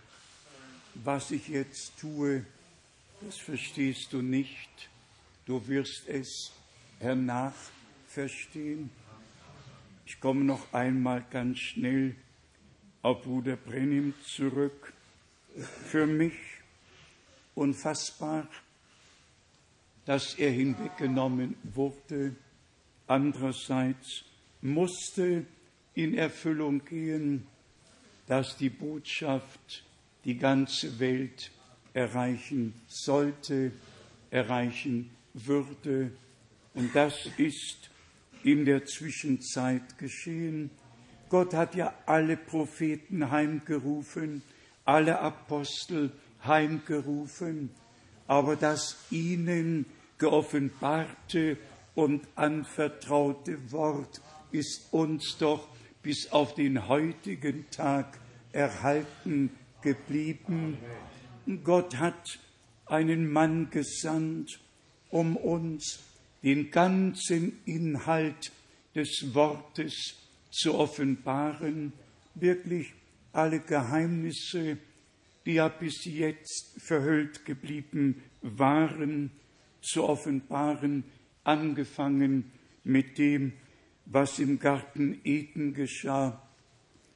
was 0.97 1.31
ich 1.31 1.49
jetzt 1.49 1.99
tue, 1.99 2.45
das 3.23 3.39
verstehst 3.39 4.13
du 4.13 4.21
nicht. 4.21 4.91
Du 5.47 5.67
wirst 5.67 6.07
es 6.09 6.53
hernach 7.05 7.55
verstehen. 8.09 8.89
Ich 10.07 10.21
komme 10.21 10.43
noch 10.43 10.73
einmal 10.73 11.23
ganz 11.31 11.59
schnell 11.59 12.17
auf 13.03 13.23
Bruder 13.23 13.57
Brennim 13.57 14.15
zurück. 14.25 14.95
Für 15.85 16.07
mich 16.07 16.33
unfassbar, 17.55 18.49
dass 20.07 20.35
er 20.35 20.51
hinweggenommen 20.51 21.57
wurde. 21.63 22.35
Andererseits 23.07 24.25
musste 24.63 25.45
in 25.95 26.15
Erfüllung 26.15 26.85
gehen, 26.87 27.47
dass 28.27 28.57
die 28.57 28.71
Botschaft 28.71 29.85
die 30.25 30.39
ganze 30.39 30.99
Welt 30.99 31.51
erreichen 31.93 32.73
sollte, 32.89 33.73
erreichen 34.31 35.11
würde. 35.35 36.11
Und 36.75 36.95
das 36.95 37.29
ist 37.39 37.91
in 38.43 38.65
der 38.65 38.85
Zwischenzeit 38.85 39.97
geschehen? 39.99 40.71
Gott 41.29 41.55
hat 41.55 41.75
ja 41.75 41.95
alle 42.07 42.37
Propheten 42.37 43.31
heimgerufen, 43.31 44.43
alle 44.85 45.21
Apostel 45.21 46.13
heimgerufen, 46.45 47.71
aber 48.27 48.57
das 48.57 48.97
ihnen 49.11 49.87
geoffenbarte 50.19 51.57
und 51.95 52.27
anvertraute 52.35 53.73
Wort 53.73 54.21
ist 54.53 54.93
uns 54.93 55.37
doch 55.39 55.69
bis 56.03 56.31
auf 56.33 56.55
den 56.55 56.89
heutigen 56.89 57.69
Tag 57.71 58.19
erhalten 58.53 59.51
geblieben. 59.81 60.79
Gott 61.65 61.97
hat 61.97 62.39
einen 62.87 63.31
Mann 63.31 63.71
gesandt, 63.71 64.61
um 65.11 65.37
uns 65.37 66.01
den 66.45 66.71
ganzen 66.71 67.59
Inhalt 67.65 68.53
des 68.95 69.35
Wortes 69.35 70.15
zu 70.51 70.75
offenbaren, 70.75 71.93
wirklich 72.35 72.93
alle 73.33 73.61
Geheimnisse, 73.61 74.79
die 75.47 75.55
ja 75.55 75.69
bis 75.69 76.05
jetzt 76.05 76.81
verhüllt 76.81 77.45
geblieben 77.45 78.23
waren, 78.43 79.31
zu 79.81 80.05
offenbaren, 80.05 81.05
angefangen 81.45 82.53
mit 82.85 83.19
dem, 83.19 83.55
was 84.07 84.39
im 84.39 84.59
Garten 84.59 85.21
Eden 85.25 85.73
geschah. 85.75 86.43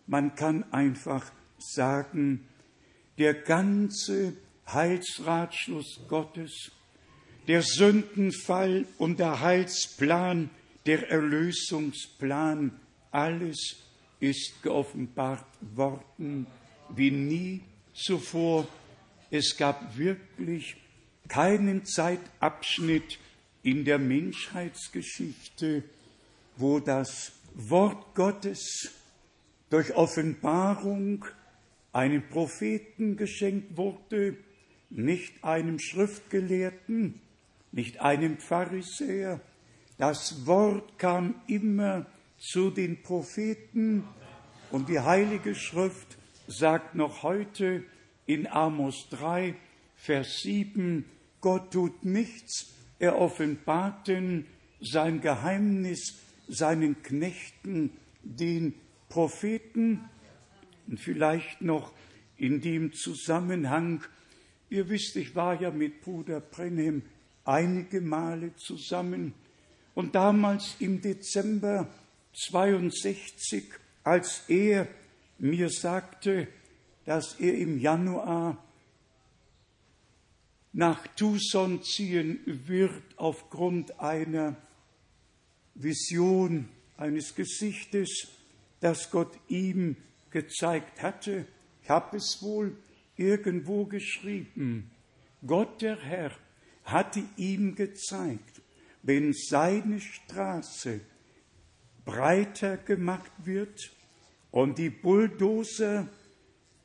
Man 0.07 0.35
kann 0.35 0.65
einfach 0.73 1.31
sagen, 1.59 2.47
der 3.19 3.35
ganze 3.35 4.35
Heilsratschluss 4.67 6.01
Gottes, 6.09 6.73
der 7.49 7.63
Sündenfall 7.63 8.87
und 8.99 9.19
der 9.19 9.41
Heilsplan, 9.41 10.51
der 10.85 11.11
Erlösungsplan, 11.11 12.79
alles 13.11 13.77
ist 14.21 14.63
geoffenbart 14.63 15.47
worden 15.75 16.47
wie 16.95 17.11
nie 17.11 17.63
zuvor. 17.95 18.69
Es 19.31 19.57
gab 19.57 19.97
wirklich 19.97 20.77
keinen 21.29 21.87
Zeitabschnitt 21.87 23.19
in 23.63 23.87
der 23.87 23.99
Menschheitsgeschichte, 23.99 25.85
wo 26.57 26.81
das 26.81 27.33
Wort 27.55 28.15
Gottes 28.15 28.93
durch 29.71 29.95
Offenbarung 29.95 31.25
einem 31.93 32.29
Propheten 32.29 33.17
geschenkt 33.17 33.77
wurde, 33.77 34.37
nicht 34.91 35.43
einem 35.43 35.79
Schriftgelehrten, 35.79 37.21
nicht 37.73 38.01
einem 38.01 38.39
Pharisäer. 38.39 39.41
Das 39.99 40.47
Wort 40.47 40.99
kam 40.99 41.35
immer 41.47 42.07
zu 42.39 42.71
den 42.71 43.03
Propheten 43.03 44.05
und 44.71 44.89
die 44.89 45.01
Heilige 45.01 45.55
Schrift 45.55 46.19
sagt 46.47 46.95
noch 46.95 47.23
heute 47.23 47.85
in 48.27 48.47
Amos 48.47 49.09
3, 49.11 49.55
Vers 49.97 50.41
7, 50.43 51.05
Gott 51.41 51.73
tut 51.73 52.05
nichts, 52.05 52.75
er 52.99 53.19
offenbarten 53.19 54.47
sein 54.81 55.21
Geheimnis 55.21 56.19
seinen 56.49 57.03
Knechten, 57.03 57.91
den 58.23 58.75
Propheten. 59.09 60.09
Und 60.87 60.99
vielleicht 60.99 61.61
noch 61.61 61.93
in 62.37 62.61
dem 62.61 62.93
Zusammenhang, 62.93 64.03
ihr 64.71 64.89
wisst, 64.89 65.17
ich 65.17 65.35
war 65.35 65.61
ja 65.61 65.71
mit 65.71 66.01
Bruder 66.03 66.41
Brenhem 66.41 67.03
einige 67.49 68.03
Male 68.03 68.55
zusammen 68.57 69.33
und 69.95 70.15
damals 70.15 70.77
im 70.81 71.01
Dezember 71.01 71.89
62, 72.35 73.65
als 74.05 74.45
er 74.49 74.87
mir 75.39 75.71
sagte, 75.71 76.47
dass 77.07 77.41
er 77.41 77.55
im 77.55 77.79
Januar 77.81 78.63
nach 80.75 81.07
Tucson 81.17 81.83
ziehen 81.83 82.41
wird 82.45 83.03
aufgrund 83.17 83.99
einer 83.99 84.55
Vision 85.75 86.69
eines 86.99 87.35
Gesichtes, 87.35 88.29
das 88.81 89.11
Gott 89.11 89.33
ihm 89.49 89.97
gezeigt 90.31 91.03
hatte. 91.03 91.47
Ich 91.83 91.89
habe 91.89 92.19
es 92.19 92.43
wohl 92.43 92.77
irgendwo 93.17 93.87
geschrieben. 93.87 94.91
Gott 95.47 95.81
der 95.81 95.99
Herr 95.99 96.33
hatte 96.91 97.23
ihm 97.37 97.75
gezeigt, 97.75 98.63
wenn 99.03 99.33
seine 99.33 100.01
Straße 100.01 101.01
breiter 102.05 102.77
gemacht 102.77 103.33
wird 103.45 103.93
und 104.51 104.79
die 104.79 104.91
Bulldozer 104.91 106.09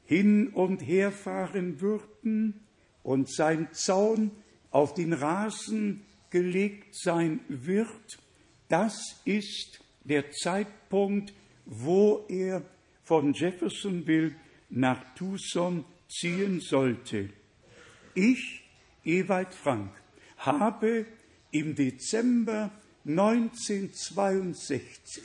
hin 0.05 0.49
und 0.49 0.79
her 0.79 1.11
fahren 1.11 1.79
würden 1.81 2.61
und 3.03 3.33
sein 3.33 3.69
Zaun 3.71 4.31
auf 4.71 4.93
den 4.93 5.13
Rasen 5.13 6.05
gelegt 6.29 6.95
sein 6.95 7.39
wird, 7.47 8.19
das 8.67 9.21
ist 9.23 9.83
der 10.03 10.31
Zeitpunkt, 10.31 11.33
wo 11.65 12.25
er 12.27 12.63
von 13.03 13.33
Jeffersonville 13.33 14.35
nach 14.69 15.13
Tucson 15.15 15.85
ziehen 16.09 16.59
sollte. 16.59 17.29
Ich, 18.15 18.62
Ewald 19.05 19.53
Frank, 19.53 19.91
habe 20.37 21.05
im 21.51 21.75
Dezember 21.75 22.71
1962 23.05 25.23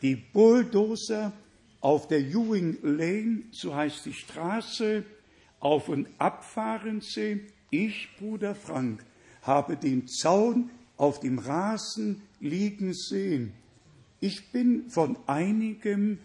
die 0.00 0.14
Bulldozer 0.14 1.32
auf 1.80 2.06
der 2.08 2.20
Ewing 2.20 2.78
Lane, 2.82 3.42
so 3.50 3.74
heißt 3.74 4.06
die 4.06 4.12
Straße, 4.12 5.04
auf 5.60 5.88
und 5.88 6.08
abfahren 6.18 7.00
sehen. 7.00 7.40
Ich, 7.70 8.08
Bruder 8.18 8.54
Frank, 8.54 9.04
habe 9.42 9.76
den 9.76 10.06
Zaun 10.06 10.70
auf 10.96 11.20
dem 11.20 11.38
Rasen 11.38 12.22
liegen 12.40 12.94
sehen. 12.94 13.52
Ich 14.20 14.52
bin 14.52 14.88
von 14.88 15.18
einigem 15.26 16.18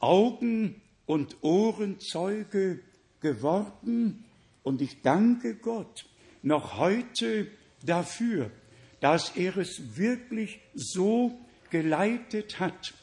Augen- 0.00 0.80
und 1.06 1.42
Ohrenzeuge 1.42 2.80
geworden 3.20 4.24
und 4.62 4.82
ich 4.82 5.02
danke 5.02 5.54
Gott 5.54 6.06
noch 6.42 6.78
heute 6.78 7.46
dafür, 7.84 8.50
dass 9.00 9.36
er 9.36 9.56
es 9.56 9.96
wirklich 9.96 10.60
so 10.74 11.38
geleitet 11.70 12.60
hat, 12.60 12.94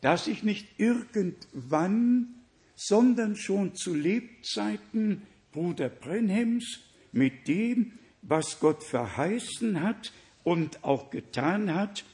dass 0.00 0.26
ich 0.26 0.42
nicht 0.42 0.66
irgendwann, 0.78 2.34
sondern 2.74 3.36
schon 3.36 3.74
zu 3.74 3.94
Lebzeiten 3.94 5.22
Bruder 5.52 5.88
Brenhems 5.88 6.80
mit 7.12 7.48
dem, 7.48 7.92
was 8.20 8.60
Gott 8.60 8.84
verheißen 8.84 9.80
hat 9.80 10.12
und 10.44 10.84
auch 10.84 11.10
getan 11.10 11.74
hat, 11.74 12.04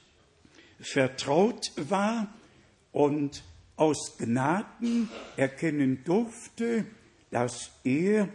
vertraut 0.78 1.72
war 1.76 2.32
und 2.92 3.42
aus 3.76 4.16
Gnaden 4.18 5.08
erkennen 5.36 6.04
durfte, 6.04 6.84
dass 7.30 7.70
er 7.82 8.28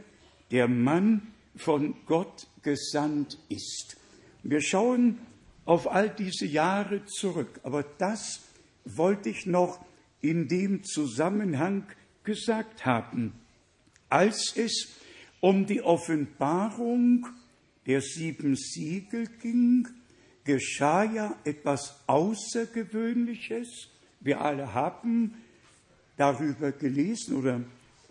der 0.51 0.67
Mann 0.67 1.21
von 1.57 1.95
Gott 2.05 2.47
gesandt 2.63 3.37
ist. 3.49 3.97
Wir 4.43 4.61
schauen 4.61 5.19
auf 5.65 5.91
all 5.91 6.09
diese 6.09 6.45
Jahre 6.45 7.05
zurück, 7.05 7.59
aber 7.63 7.83
das 7.83 8.41
wollte 8.85 9.29
ich 9.29 9.45
noch 9.45 9.83
in 10.21 10.47
dem 10.47 10.83
Zusammenhang 10.83 11.85
gesagt 12.23 12.85
haben. 12.85 13.33
Als 14.09 14.53
es 14.55 14.93
um 15.41 15.65
die 15.65 15.81
Offenbarung 15.81 17.27
der 17.85 18.01
sieben 18.01 18.55
Siegel 18.55 19.27
ging, 19.41 19.87
geschah 20.43 21.03
ja 21.03 21.35
etwas 21.43 21.99
Außergewöhnliches. 22.07 23.89
Wir 24.19 24.41
alle 24.41 24.73
haben 24.73 25.35
darüber 26.15 26.71
gelesen 26.71 27.37
oder 27.37 27.61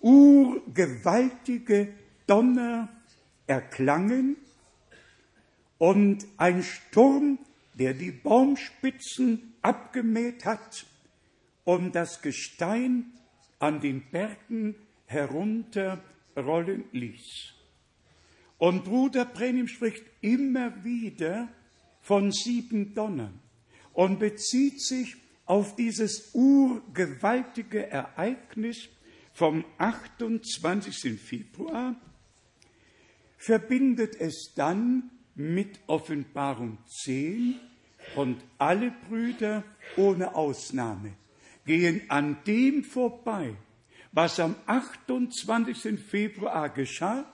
urgewaltige 0.00 1.88
Donner 2.26 2.88
erklangen 3.46 4.36
und 5.78 6.26
ein 6.36 6.62
Sturm, 6.62 7.38
der 7.74 7.94
die 7.94 8.10
Baumspitzen 8.10 9.54
abgemäht 9.62 10.44
hat 10.44 10.86
und 11.64 11.94
das 11.94 12.22
Gestein 12.22 13.12
an 13.58 13.80
den 13.80 14.02
Bergen 14.10 14.74
herunterrollen 15.06 16.84
ließ. 16.92 17.54
Und 18.58 18.84
Bruder 18.84 19.24
Brenim 19.24 19.68
spricht 19.68 20.04
immer 20.20 20.84
wieder 20.84 21.48
von 22.00 22.32
sieben 22.32 22.94
Donnern 22.94 23.38
und 23.92 24.18
bezieht 24.18 24.80
sich 24.80 25.16
auf 25.46 25.76
dieses 25.76 26.34
urgewaltige 26.34 27.88
Ereignis 27.88 28.88
vom 29.32 29.64
28. 29.78 31.18
Februar, 31.20 31.94
verbindet 33.36 34.20
es 34.20 34.52
dann 34.56 35.10
mit 35.38 35.78
Offenbarung 35.86 36.78
10 36.86 37.54
und 38.16 38.42
alle 38.58 38.92
Brüder 39.08 39.64
ohne 39.96 40.34
Ausnahme 40.34 41.14
gehen 41.64 42.02
an 42.08 42.38
dem 42.46 42.82
vorbei, 42.82 43.54
was 44.12 44.40
am 44.40 44.56
28. 44.66 46.00
Februar 46.00 46.70
geschah, 46.70 47.24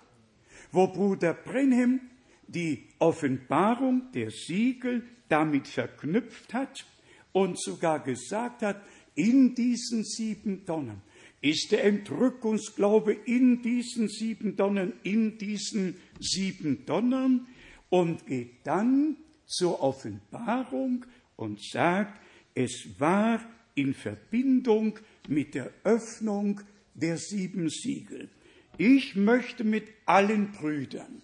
wo 0.70 0.88
Bruder 0.88 1.32
Brenhem 1.32 2.00
die 2.46 2.84
Offenbarung 2.98 4.12
der 4.12 4.30
Siegel 4.30 5.04
damit 5.28 5.66
verknüpft 5.66 6.52
hat 6.52 6.84
und 7.32 7.58
sogar 7.58 8.00
gesagt 8.00 8.62
hat, 8.62 8.82
in 9.14 9.54
diesen 9.54 10.04
sieben 10.04 10.66
Tonnen 10.66 11.00
ist 11.40 11.72
der 11.72 11.84
Entrückungsglaube 11.84 13.12
in 13.12 13.62
diesen 13.62 14.08
sieben 14.08 14.56
Tonnen, 14.56 14.94
in 15.02 15.38
diesen 15.38 15.96
sieben 16.18 16.84
Tonnen 16.86 17.46
und 17.94 18.26
geht 18.26 18.66
dann 18.66 19.16
zur 19.46 19.80
Offenbarung 19.80 21.06
und 21.36 21.62
sagt, 21.62 22.20
es 22.52 22.88
war 22.98 23.40
in 23.76 23.94
Verbindung 23.94 24.98
mit 25.28 25.54
der 25.54 25.70
Öffnung 25.84 26.60
der 26.94 27.18
sieben 27.18 27.70
Siegel. 27.70 28.30
Ich 28.78 29.14
möchte 29.14 29.62
mit 29.62 29.84
allen 30.06 30.50
Brüdern, 30.50 31.22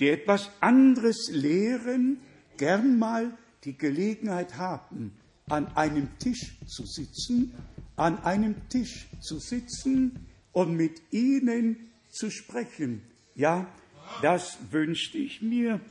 die 0.00 0.08
etwas 0.08 0.50
anderes 0.60 1.28
lehren, 1.30 2.20
gern 2.56 2.98
mal 2.98 3.36
die 3.64 3.76
Gelegenheit 3.76 4.56
haben, 4.56 5.12
an 5.50 5.66
einem 5.76 6.08
Tisch 6.18 6.56
zu 6.64 6.86
sitzen, 6.86 7.52
an 7.96 8.18
einem 8.24 8.54
Tisch 8.70 9.08
zu 9.20 9.38
sitzen 9.38 10.24
und 10.52 10.74
mit 10.74 11.02
ihnen 11.10 11.90
zu 12.08 12.30
sprechen. 12.30 13.02
Ja, 13.34 13.70
das 14.22 14.56
wünschte 14.70 15.18
ich 15.18 15.42
mir, 15.42 15.82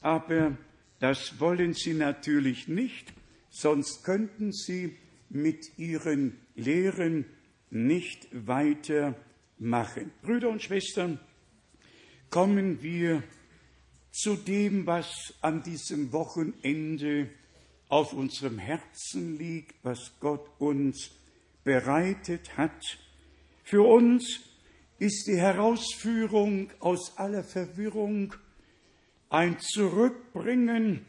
aber 0.00 0.56
das 0.98 1.40
wollen 1.40 1.74
sie 1.74 1.94
natürlich 1.94 2.68
nicht, 2.68 3.12
sonst 3.50 4.04
könnten 4.04 4.52
sie 4.52 4.96
mit 5.28 5.78
ihren 5.78 6.38
Lehren 6.54 7.24
nicht 7.70 8.28
weitermachen. 8.32 10.10
Brüder 10.22 10.50
und 10.50 10.62
Schwestern, 10.62 11.18
kommen 12.30 12.82
wir 12.82 13.22
zu 14.12 14.36
dem, 14.36 14.86
was 14.86 15.34
an 15.40 15.62
diesem 15.62 16.12
Wochenende 16.12 17.28
auf 17.88 18.12
unserem 18.12 18.58
Herzen 18.58 19.36
liegt, 19.38 19.74
was 19.82 20.12
Gott 20.20 20.48
uns 20.58 21.10
bereitet 21.64 22.56
hat. 22.56 22.98
Für 23.64 23.82
uns 23.82 24.40
ist 24.98 25.26
die 25.26 25.36
Herausführung 25.36 26.70
aus 26.80 27.16
aller 27.18 27.42
Verwirrung 27.42 28.34
ein 29.30 29.60
Zurückbringen 29.60 31.06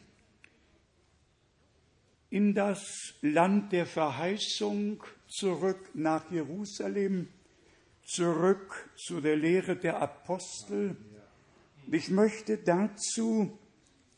in 2.29 2.53
das 2.53 3.15
Land 3.21 3.73
der 3.73 3.85
Verheißung, 3.85 5.03
zurück 5.27 5.89
nach 5.95 6.31
Jerusalem, 6.31 7.27
zurück 8.03 8.89
zu 8.95 9.21
der 9.21 9.35
Lehre 9.35 9.75
der 9.75 10.01
Apostel. 10.01 10.95
Ich 11.91 12.09
möchte 12.09 12.57
dazu 12.57 13.57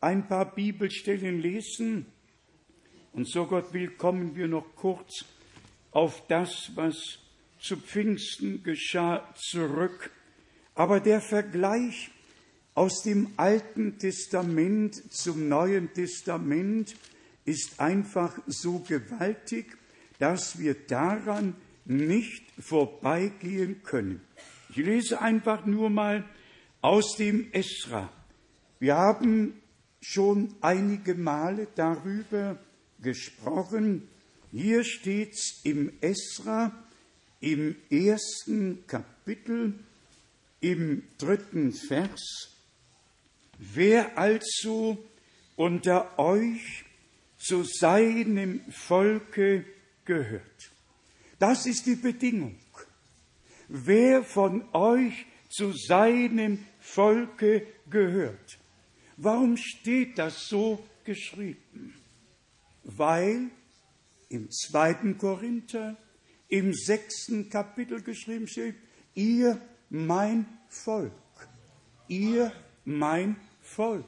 ein 0.01 0.27
paar 0.27 0.53
Bibelstellen 0.53 1.39
lesen. 1.39 2.05
Und 3.13 3.27
so 3.27 3.47
Gott 3.47 3.73
will, 3.73 3.89
kommen 3.91 4.35
wir 4.35 4.47
noch 4.47 4.75
kurz 4.75 5.25
auf 5.91 6.27
das, 6.27 6.71
was 6.75 7.19
zu 7.59 7.77
Pfingsten 7.77 8.63
geschah, 8.63 9.33
zurück. 9.35 10.11
Aber 10.75 10.99
der 10.99 11.21
Vergleich 11.21 12.11
aus 12.75 13.03
dem 13.03 13.29
Alten 13.37 13.97
Testament 13.99 15.13
zum 15.13 15.47
Neuen 15.47 15.93
Testament 15.93 16.95
ist 17.45 17.79
einfach 17.79 18.37
so 18.47 18.79
gewaltig, 18.79 19.77
dass 20.19 20.57
wir 20.57 20.73
daran 20.73 21.55
nicht 21.85 22.43
vorbeigehen 22.59 23.83
können. 23.83 24.21
Ich 24.69 24.77
lese 24.77 25.21
einfach 25.21 25.65
nur 25.65 25.89
mal 25.89 26.25
aus 26.81 27.15
dem 27.17 27.51
Esra. 27.51 28.11
Wir 28.79 28.95
haben 28.95 29.53
schon 30.01 30.55
einige 30.61 31.15
Male 31.15 31.67
darüber 31.75 32.57
gesprochen. 33.01 34.07
Hier 34.51 34.83
steht's 34.83 35.61
im 35.63 35.91
Esra 36.01 36.71
im 37.39 37.75
ersten 37.89 38.87
Kapitel 38.87 39.73
im 40.61 41.03
dritten 41.17 41.73
Vers. 41.73 42.52
Wer 43.57 44.17
also 44.17 44.97
unter 45.55 46.17
euch 46.17 46.85
zu 47.37 47.63
seinem 47.63 48.61
Volke 48.71 49.65
gehört. 50.05 50.71
Das 51.39 51.65
ist 51.65 51.85
die 51.85 51.95
Bedingung. 51.95 52.57
Wer 53.67 54.23
von 54.23 54.63
euch 54.73 55.25
zu 55.49 55.73
seinem 55.73 56.65
Volke 56.79 57.67
gehört. 57.89 58.59
Warum 59.17 59.57
steht 59.57 60.17
das 60.17 60.47
so 60.47 60.83
geschrieben? 61.03 61.93
Weil 62.83 63.49
im 64.29 64.49
zweiten 64.49 65.17
Korinther 65.17 65.97
im 66.47 66.73
sechsten 66.73 67.49
Kapitel 67.49 68.01
geschrieben 68.01 68.47
steht, 68.47 68.75
ihr 69.15 69.61
mein 69.89 70.45
Volk, 70.69 71.11
ihr 72.07 72.51
mein 72.85 73.35
Volk. 73.61 74.05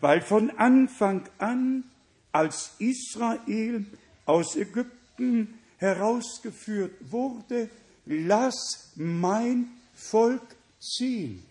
Weil 0.00 0.20
von 0.20 0.50
Anfang 0.50 1.28
an, 1.38 1.84
als 2.32 2.74
Israel 2.78 3.84
aus 4.24 4.56
Ägypten 4.56 5.58
herausgeführt 5.76 6.92
wurde, 7.10 7.68
lass 8.06 8.92
mein 8.96 9.68
Volk 9.94 10.42
ziehen. 10.78 11.42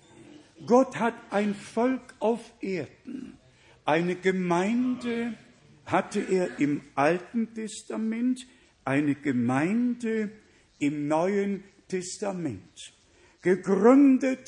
Gott 0.65 0.97
hat 0.97 1.13
ein 1.29 1.55
Volk 1.55 2.01
auf 2.19 2.41
Erden, 2.61 3.37
eine 3.85 4.15
Gemeinde 4.15 5.33
hatte 5.85 6.19
er 6.19 6.59
im 6.59 6.81
Alten 6.95 7.53
Testament, 7.53 8.45
eine 8.85 9.15
Gemeinde 9.15 10.31
im 10.79 11.07
Neuen 11.07 11.63
Testament, 11.87 12.93
gegründet 13.41 14.47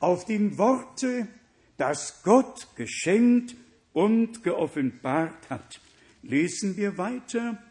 auf 0.00 0.24
den 0.24 0.58
Worte, 0.58 1.28
das 1.76 2.22
Gott 2.22 2.68
geschenkt 2.76 3.56
und 3.92 4.42
geoffenbart 4.44 5.50
hat. 5.50 5.80
Lesen 6.22 6.76
wir 6.76 6.98
weiter 6.98 7.62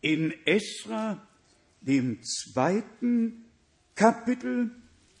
in 0.00 0.32
Esra, 0.44 1.26
dem 1.80 2.22
zweiten 2.22 3.44
Kapitel, 3.94 4.70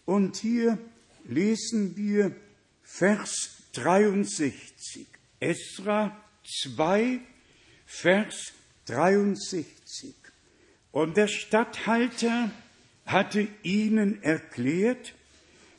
und 0.04 0.36
hier 0.36 0.78
lesen 1.24 1.96
wir 1.96 2.34
Vers 2.82 3.64
63. 3.72 5.08
Esra 5.40 6.16
2, 6.44 7.20
Vers 7.84 8.52
63. 8.86 10.14
Und 10.92 11.16
der 11.16 11.26
Statthalter 11.26 12.52
hatte 13.04 13.48
ihnen 13.64 14.22
erklärt, 14.22 15.15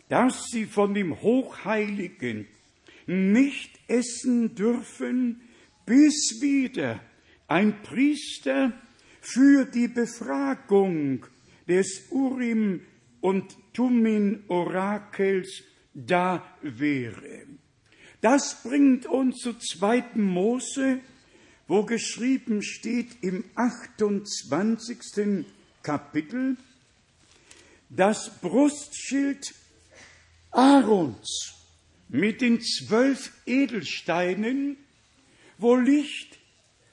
dass 0.09 0.45
sie 0.51 0.65
von 0.65 0.93
dem 0.93 1.21
Hochheiligen 1.21 2.47
nicht 3.05 3.71
essen 3.87 4.55
dürfen, 4.55 5.41
bis 5.85 6.41
wieder 6.41 6.99
ein 7.47 7.81
Priester 7.81 8.73
für 9.21 9.65
die 9.65 9.87
Befragung 9.87 11.25
des 11.67 12.07
Urim 12.11 12.81
und 13.21 13.55
Tummin 13.73 14.43
Orakels 14.47 15.63
da 15.93 16.45
wäre. 16.61 17.45
Das 18.21 18.63
bringt 18.63 19.05
uns 19.05 19.37
zu 19.37 19.53
2. 19.53 20.15
Mose, 20.15 20.99
wo 21.67 21.83
geschrieben 21.83 22.61
steht 22.61 23.17
im 23.21 23.43
28. 23.55 25.45
Kapitel, 25.83 26.57
das 27.89 28.39
Brustschild 28.41 29.53
Aarons 30.51 31.53
mit 32.09 32.41
den 32.41 32.61
zwölf 32.61 33.31
Edelsteinen, 33.45 34.77
wo 35.57 35.75
Licht 35.75 36.39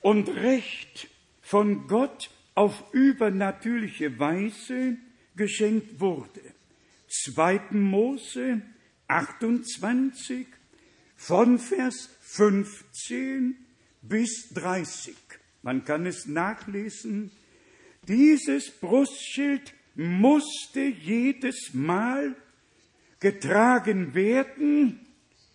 und 0.01 0.29
Recht 0.29 1.09
von 1.41 1.87
Gott 1.87 2.31
auf 2.55 2.83
übernatürliche 2.93 4.19
Weise 4.19 4.97
geschenkt 5.37 6.01
wurde. 6.01 6.41
2. 7.09 7.61
Mose 7.73 8.63
28 9.09 10.47
von 11.17 11.59
Vers 11.59 12.11
15 12.21 13.57
bis 14.03 14.51
30. 14.55 15.15
Man 15.63 15.85
kann 15.85 16.07
es 16.07 16.27
nachlesen. 16.27 17.31
Dieses 18.07 18.71
Brustschild 18.71 19.73
musste 19.95 20.81
jedes 20.81 21.73
Mal 21.73 22.37
getragen 23.21 24.15
werden, 24.15 25.07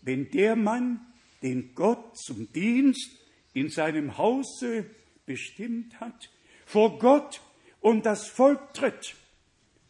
wenn 0.02 0.30
der 0.32 0.56
Mann, 0.56 1.02
den 1.42 1.74
Gott 1.76 2.18
zum 2.18 2.52
Dienst 2.52 3.12
in 3.54 3.70
seinem 3.70 4.18
Hause 4.18 4.86
bestimmt 5.26 6.00
hat, 6.00 6.30
vor 6.66 7.00
Gott 7.00 7.42
und 7.82 8.06
das 8.06 8.28
Volk 8.28 8.74
tritt. 8.74 9.16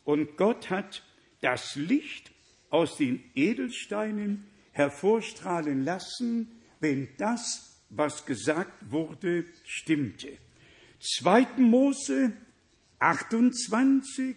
Und 0.03 0.37
Gott 0.37 0.69
hat 0.69 1.03
das 1.41 1.75
Licht 1.75 2.31
aus 2.69 2.97
den 2.97 3.23
Edelsteinen 3.35 4.45
hervorstrahlen 4.71 5.83
lassen, 5.83 6.51
wenn 6.79 7.09
das, 7.17 7.81
was 7.89 8.25
gesagt 8.25 8.91
wurde, 8.91 9.45
stimmte. 9.65 10.37
2. 11.01 11.57
Mose 11.57 12.33
28, 12.99 14.35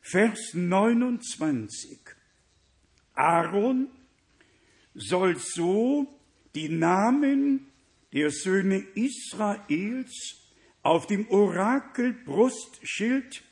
Vers 0.00 0.54
29. 0.54 1.98
Aaron 3.14 3.88
soll 4.94 5.36
so 5.36 6.06
die 6.54 6.68
Namen 6.68 7.66
der 8.12 8.30
Söhne 8.30 8.84
Israels 8.94 10.36
auf 10.82 11.06
dem 11.06 11.28
Orakelbrustschild 11.28 13.42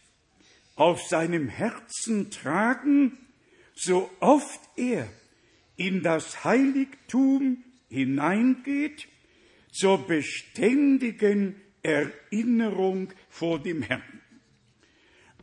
auf 0.77 1.03
seinem 1.03 1.49
Herzen 1.49 2.31
tragen, 2.31 3.19
so 3.75 4.11
oft 4.21 4.61
er 4.77 5.09
in 5.77 6.03
das 6.03 6.45
Heiligtum 6.45 7.65
hineingeht, 7.89 9.09
zur 9.71 10.07
beständigen 10.07 11.61
Erinnerung 11.83 13.13
vor 13.29 13.61
dem 13.61 13.83
Herrn. 13.83 14.23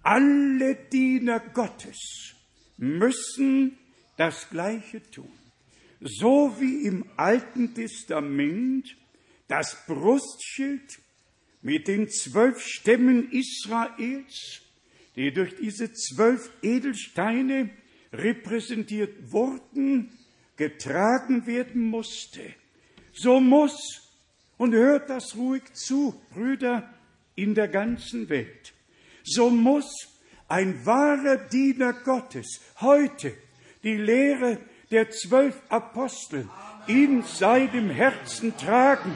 Alle 0.03 0.75
Diener 0.75 1.39
Gottes 1.39 2.35
müssen 2.77 3.77
das 4.17 4.49
Gleiche 4.49 5.01
tun. 5.11 5.31
So 6.01 6.55
wie 6.59 6.85
im 6.85 7.05
Alten 7.17 7.73
Testament 7.73 8.95
das 9.47 9.85
Brustschild 9.87 10.99
mit 11.61 11.87
den 11.87 12.09
zwölf 12.09 12.61
Stämmen 12.61 13.31
Israels, 13.31 14.61
die 15.15 15.31
durch 15.31 15.55
diese 15.55 15.93
zwölf 15.93 16.49
Edelsteine 16.61 17.69
repräsentiert 18.13 19.31
wurden, 19.31 20.11
getragen 20.57 21.47
werden 21.47 21.81
musste. 21.81 22.53
So 23.13 23.39
muss, 23.39 24.11
und 24.57 24.73
hört 24.73 25.09
das 25.09 25.35
ruhig 25.35 25.63
zu, 25.73 26.21
Brüder 26.31 26.93
in 27.35 27.55
der 27.55 27.67
ganzen 27.67 28.29
Welt, 28.29 28.73
so 29.23 29.49
muss 29.49 29.89
ein 30.47 30.85
wahrer 30.85 31.37
Diener 31.37 31.93
Gottes 31.93 32.61
heute 32.79 33.33
die 33.85 33.95
Lehre 33.95 34.57
der 34.91 35.11
zwölf 35.11 35.61
Apostel 35.69 36.49
in 36.87 37.23
seinem 37.23 37.89
Herzen 37.89 38.57
tragen. 38.57 39.15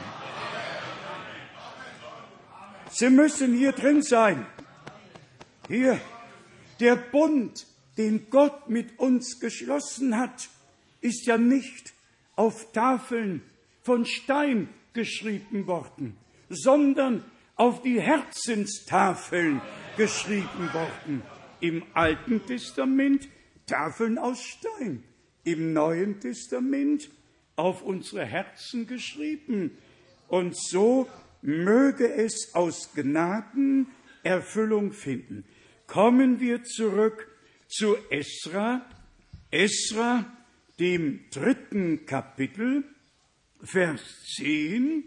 Sie 2.90 3.10
müssen 3.10 3.56
hier 3.56 3.72
drin 3.72 4.02
sein. 4.02 4.46
Hier, 5.68 6.00
der 6.78 6.96
Bund, 6.96 7.66
den 7.98 8.30
Gott 8.30 8.68
mit 8.68 8.98
uns 8.98 9.40
geschlossen 9.40 10.16
hat, 10.16 10.48
ist 11.00 11.26
ja 11.26 11.36
nicht 11.36 11.92
auf 12.36 12.72
Tafeln 12.72 13.42
von 13.82 14.06
Stein 14.06 14.68
geschrieben 14.92 15.66
worden, 15.66 16.16
sondern 16.48 17.24
auf 17.56 17.82
die 17.82 18.00
Herzenstafeln 18.00 19.60
geschrieben 19.96 20.72
worden. 20.72 21.22
Im 21.60 21.84
Alten 21.94 22.44
Testament 22.46 23.28
Tafeln 23.70 24.18
aus 24.18 24.42
Stein, 24.42 25.04
im 25.44 25.72
Neuen 25.72 26.18
Testament 26.18 27.08
auf 27.54 27.82
unsere 27.82 28.24
Herzen 28.24 28.88
geschrieben. 28.88 29.78
Und 30.26 30.56
so 30.56 31.08
möge 31.40 32.12
es 32.12 32.50
aus 32.54 32.90
Gnaden 32.94 33.86
Erfüllung 34.24 34.92
finden. 34.92 35.44
Kommen 35.86 36.40
wir 36.40 36.64
zurück 36.64 37.28
zu 37.68 37.96
Esra, 38.10 38.84
Esra, 39.52 40.26
dem 40.80 41.20
dritten 41.30 42.06
Kapitel, 42.06 42.82
Vers 43.62 44.00
10, 44.36 45.04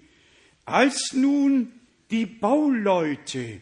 als 0.63 1.11
nun 1.13 1.73
die 2.11 2.25
Bauleute 2.25 3.59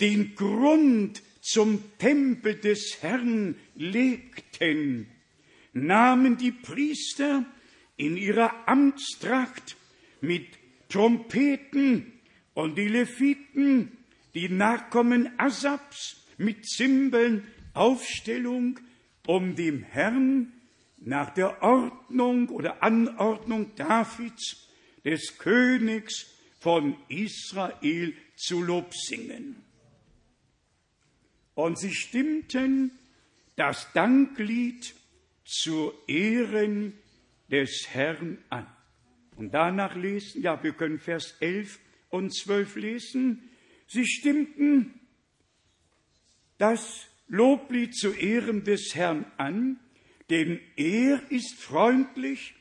den 0.00 0.34
Grund 0.34 1.22
zum 1.42 1.82
Tempel 1.98 2.54
des 2.54 3.02
Herrn 3.02 3.56
legten, 3.74 5.08
nahmen 5.72 6.38
die 6.38 6.52
Priester 6.52 7.44
in 7.96 8.16
ihrer 8.16 8.68
Amtstracht 8.68 9.76
mit 10.20 10.46
Trompeten 10.88 12.12
und 12.54 12.78
die 12.78 12.88
Leviten, 12.88 13.98
die 14.34 14.48
Nachkommen 14.48 15.30
Asabs, 15.38 16.16
mit 16.38 16.64
Zimbeln 16.66 17.46
Aufstellung, 17.74 18.78
um 19.26 19.54
dem 19.56 19.82
Herrn 19.82 20.52
nach 20.98 21.34
der 21.34 21.62
Ordnung 21.62 22.48
oder 22.50 22.82
Anordnung 22.82 23.74
Davids, 23.74 24.68
des 25.04 25.36
Königs 25.38 26.26
von 26.60 26.96
Israel, 27.08 28.14
zu 28.36 28.62
Lob 28.62 28.94
singen. 28.94 29.56
Und 31.54 31.78
sie 31.78 31.94
stimmten 31.94 32.92
das 33.56 33.92
Danklied 33.92 34.94
zu 35.44 35.92
Ehren 36.06 36.94
des 37.50 37.88
Herrn 37.90 38.38
an. 38.48 38.66
Und 39.36 39.52
danach 39.52 39.94
lesen, 39.94 40.42
ja, 40.42 40.62
wir 40.62 40.72
können 40.72 40.98
Vers 40.98 41.36
11 41.40 41.78
und 42.10 42.34
12 42.34 42.76
lesen, 42.76 43.50
sie 43.86 44.06
stimmten 44.06 45.00
das 46.58 47.06
Loblied 47.28 47.94
zu 47.94 48.12
Ehren 48.12 48.64
des 48.64 48.94
Herrn 48.94 49.24
an, 49.36 49.80
denn 50.30 50.60
er 50.76 51.20
ist 51.30 51.54
freundlich 51.60 52.54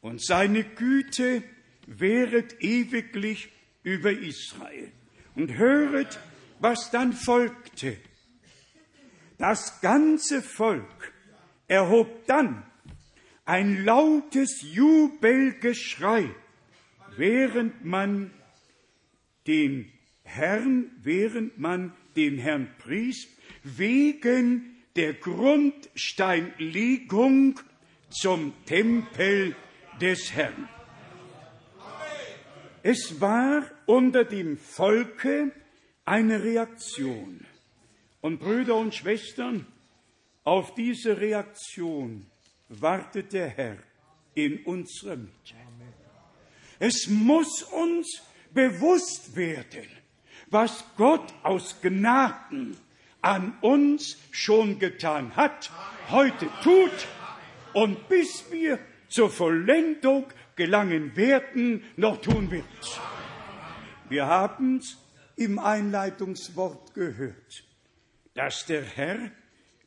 und 0.00 0.22
seine 0.22 0.64
Güte 0.64 1.42
wäret 1.86 2.62
ewiglich 2.62 3.50
über 3.82 4.12
Israel. 4.12 4.90
Und 5.34 5.56
höret, 5.56 6.18
was 6.60 6.90
dann 6.90 7.12
folgte. 7.12 7.96
Das 9.46 9.82
ganze 9.82 10.40
Volk 10.40 11.12
erhob 11.68 12.26
dann 12.26 12.62
ein 13.44 13.84
lautes 13.84 14.62
Jubelgeschrei, 14.62 16.30
während 17.18 17.84
man 17.84 18.30
den 19.46 19.92
Herrn, 20.22 20.90
während 21.02 21.58
man 21.58 21.92
den 22.16 22.38
Herrn 22.38 22.70
pries, 22.78 23.28
wegen 23.62 24.82
der 24.96 25.12
Grundsteinlegung 25.12 27.60
zum 28.08 28.54
Tempel 28.64 29.54
des 30.00 30.32
Herrn. 30.32 30.70
Es 32.82 33.20
war 33.20 33.62
unter 33.84 34.24
dem 34.24 34.56
Volke 34.56 35.52
eine 36.06 36.42
Reaktion. 36.42 37.44
Und 38.24 38.38
Brüder 38.38 38.76
und 38.76 38.94
Schwestern, 38.94 39.66
auf 40.44 40.74
diese 40.74 41.20
Reaktion 41.20 42.24
wartet 42.70 43.34
der 43.34 43.48
Herr 43.48 43.76
in 44.32 44.64
unserer 44.64 45.16
Mitte. 45.16 45.54
Es 46.78 47.06
muss 47.06 47.64
uns 47.64 48.22
bewusst 48.50 49.36
werden, 49.36 49.84
was 50.46 50.86
Gott 50.96 51.34
aus 51.42 51.82
Gnaden 51.82 52.78
an 53.20 53.58
uns 53.60 54.16
schon 54.30 54.78
getan 54.78 55.36
hat, 55.36 55.70
heute 56.08 56.48
tut 56.62 57.06
und 57.74 58.08
bis 58.08 58.50
wir 58.50 58.78
zur 59.10 59.28
Vollendung 59.28 60.24
gelangen 60.56 61.14
werden, 61.14 61.84
noch 61.98 62.22
tun 62.22 62.50
wird. 62.50 62.64
Wir 64.08 64.24
haben 64.24 64.78
es 64.78 64.96
im 65.36 65.58
Einleitungswort 65.58 66.94
gehört, 66.94 67.64
dass 68.34 68.66
der 68.66 68.82
Herr 68.82 69.30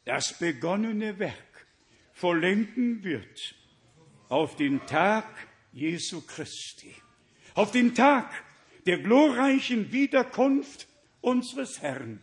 das 0.05 0.39
begonnene 0.39 1.19
Werk 1.19 1.67
vollenden 2.13 3.03
wird 3.03 3.55
auf 4.29 4.55
den 4.55 4.85
Tag 4.87 5.25
Jesu 5.71 6.21
Christi, 6.21 6.93
auf 7.53 7.71
den 7.71 7.93
Tag 7.93 8.31
der 8.85 8.99
glorreichen 8.99 9.91
Wiederkunft 9.91 10.87
unseres 11.21 11.81
Herrn. 11.81 12.21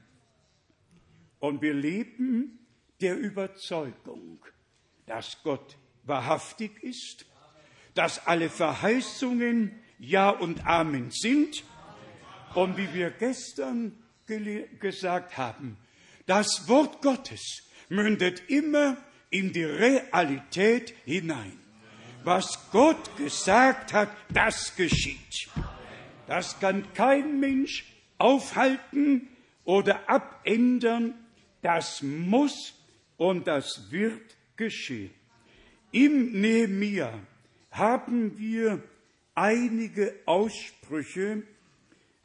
Und 1.39 1.61
wir 1.61 1.75
leben 1.75 2.59
der 3.01 3.19
Überzeugung, 3.19 4.45
dass 5.07 5.43
Gott 5.43 5.77
wahrhaftig 6.05 6.83
ist, 6.83 7.27
dass 7.95 8.27
alle 8.27 8.49
Verheißungen 8.49 9.79
Ja 9.99 10.31
und 10.31 10.67
Amen 10.67 11.11
sind 11.11 11.65
und 12.55 12.77
wie 12.77 12.93
wir 12.95 13.11
gestern 13.11 14.03
gesagt 14.27 15.37
haben, 15.37 15.77
das 16.27 16.69
Wort 16.69 17.03
Gottes 17.03 17.63
mündet 17.89 18.43
immer 18.49 18.97
in 19.31 19.53
die 19.53 19.65
Realität 19.65 20.95
hinein. 21.05 21.59
Was 22.25 22.71
Gott 22.71 23.17
gesagt 23.17 23.93
hat, 23.93 24.09
das 24.33 24.75
geschieht. 24.77 25.49
Das 26.27 26.59
kann 26.59 26.87
kein 26.95 27.39
Mensch 27.41 27.85
aufhalten 28.17 29.29
oder 29.65 30.09
abändern. 30.09 31.15
Das 31.61 32.03
muss 32.03 32.75
und 33.17 33.47
das 33.47 33.91
wird 33.91 34.37
geschehen. 34.57 35.11
Im 35.93 36.41
Nehemia 36.41 37.13
haben 37.71 38.39
wir 38.39 38.83
einige 39.35 40.15
Aussprüche, 40.25 41.43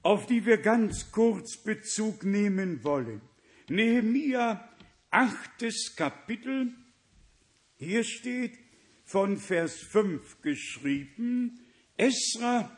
auf 0.02 0.26
die 0.28 0.45
wir 0.45 0.58
ganz 0.58 1.12
kurz 1.12 1.58
Bezug 1.58 2.24
nehmen 2.24 2.84
wollen. 2.84 3.22
Nehemia, 3.70 4.70
achtes 5.11 5.95
Kapitel, 5.95 6.74
hier 7.78 8.03
steht 8.03 8.57
von 9.05 9.38
Vers 9.38 9.78
5 9.78 10.41
geschrieben, 10.41 11.59
Esra 11.97 12.70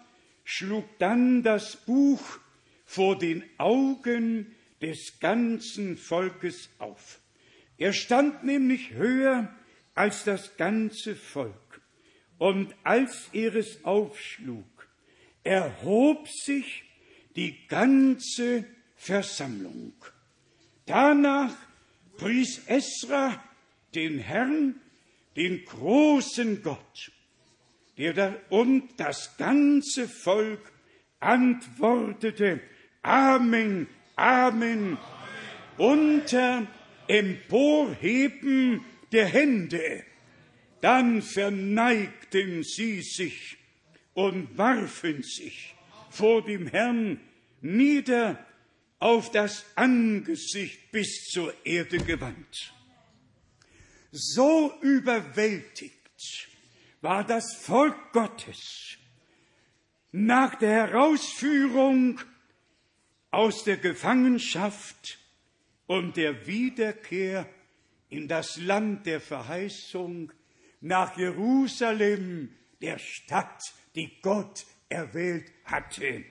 schlug 0.43 0.85
dann 0.99 1.43
das 1.43 1.77
Buch 1.77 2.39
vor 2.85 3.17
den 3.17 3.43
Augen 3.57 4.55
des 4.81 5.19
ganzen 5.19 5.97
Volkes 5.97 6.69
auf. 6.79 7.19
Er 7.77 7.93
stand 7.93 8.43
nämlich 8.43 8.91
höher 8.93 9.55
als 9.95 10.23
das 10.23 10.57
ganze 10.57 11.15
Volk. 11.15 11.81
Und 12.37 12.73
als 12.83 13.29
er 13.33 13.55
es 13.55 13.85
aufschlug, 13.85 14.87
erhob 15.43 16.27
sich 16.27 16.83
die 17.35 17.67
ganze 17.67 18.65
Versammlung. 18.95 19.93
Danach 20.91 21.55
pries 22.17 22.67
Esra 22.67 23.41
den 23.95 24.19
Herrn, 24.19 24.75
den 25.37 25.63
großen 25.63 26.61
Gott, 26.63 27.13
der 27.97 28.11
da, 28.11 28.35
und 28.49 28.89
das 28.97 29.37
ganze 29.37 30.09
Volk 30.09 30.59
antwortete 31.21 32.59
Amen, 33.03 33.87
Amen, 34.17 34.97
unter 35.77 36.67
Emporheben 37.07 38.83
der 39.13 39.27
Hände. 39.27 40.03
Dann 40.81 41.21
verneigten 41.21 42.63
sie 42.63 43.01
sich 43.01 43.55
und 44.13 44.57
warfen 44.57 45.23
sich 45.23 45.73
vor 46.09 46.43
dem 46.43 46.67
Herrn 46.67 47.21
nieder 47.61 48.45
auf 49.01 49.31
das 49.31 49.65
Angesicht 49.75 50.91
bis 50.91 51.25
zur 51.25 51.53
Erde 51.65 51.97
gewandt. 51.97 52.73
So 54.11 54.73
überwältigt 54.81 56.47
war 57.01 57.25
das 57.25 57.55
Volk 57.55 58.13
Gottes 58.13 58.97
nach 60.11 60.55
der 60.55 60.87
Herausführung 60.87 62.19
aus 63.31 63.63
der 63.63 63.77
Gefangenschaft 63.77 65.17
und 65.87 66.15
der 66.15 66.45
Wiederkehr 66.45 67.49
in 68.09 68.27
das 68.27 68.57
Land 68.57 69.07
der 69.07 69.19
Verheißung 69.19 70.31
nach 70.79 71.17
Jerusalem, 71.17 72.53
der 72.81 72.99
Stadt, 72.99 73.73
die 73.95 74.19
Gott 74.21 74.65
erwählt 74.89 75.51
hatte, 75.63 76.23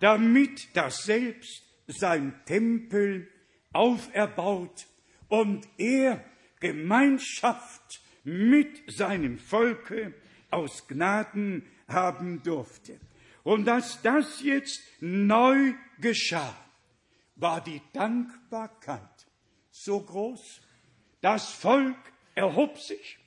damit 0.00 0.74
das 0.74 1.04
selbst 1.04 1.65
sein 1.86 2.34
Tempel 2.46 3.28
auferbaut 3.72 4.86
und 5.28 5.66
er 5.78 6.24
Gemeinschaft 6.60 8.00
mit 8.24 8.90
seinem 8.90 9.38
Volke 9.38 10.14
aus 10.50 10.86
Gnaden 10.88 11.66
haben 11.88 12.42
durfte. 12.42 12.98
Und 13.42 13.66
dass 13.66 14.02
das 14.02 14.42
jetzt 14.42 14.80
neu 15.00 15.74
geschah, 16.00 16.56
war 17.36 17.62
die 17.62 17.82
Dankbarkeit 17.92 19.26
so 19.70 20.00
groß. 20.00 20.60
Das 21.20 21.52
Volk 21.52 21.96
erhob 22.34 22.78
sich. 22.78 23.18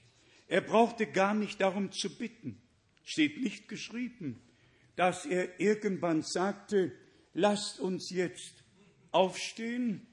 Er 0.47 0.61
brauchte 0.61 1.05
gar 1.05 1.33
nicht 1.33 1.61
darum 1.61 1.91
zu 1.91 2.17
bitten. 2.17 2.61
Steht 3.03 3.41
nicht 3.41 3.67
geschrieben, 3.69 4.41
dass 4.95 5.25
er 5.25 5.59
irgendwann 5.59 6.23
sagte, 6.23 6.91
lasst 7.39 7.79
uns 7.79 8.09
jetzt 8.09 8.63
aufstehen. 9.11 10.05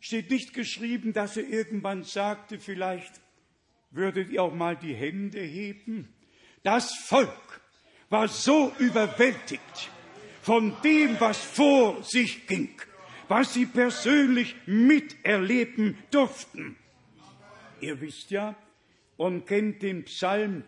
Steht 0.00 0.30
nicht 0.30 0.54
geschrieben, 0.54 1.12
dass 1.12 1.36
er 1.36 1.48
irgendwann 1.48 2.02
sagte, 2.04 2.58
vielleicht 2.58 3.20
würdet 3.90 4.30
ihr 4.30 4.42
auch 4.42 4.54
mal 4.54 4.76
die 4.76 4.94
Hände 4.94 5.40
heben. 5.40 6.14
Das 6.62 6.94
Volk 6.94 7.60
war 8.08 8.28
so 8.28 8.72
überwältigt 8.78 9.90
von 10.42 10.74
dem, 10.82 11.18
was 11.20 11.38
vor 11.38 12.02
sich 12.02 12.46
ging, 12.46 12.70
was 13.28 13.54
sie 13.54 13.66
persönlich 13.66 14.54
miterleben 14.66 15.98
durften. 16.10 16.76
Ihr 17.80 18.00
wisst 18.00 18.30
ja 18.30 18.56
und 19.16 19.46
kennt 19.46 19.82
den 19.82 20.04
Psalm, 20.04 20.64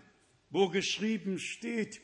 wo 0.51 0.69
geschrieben 0.69 1.39
steht, 1.39 2.01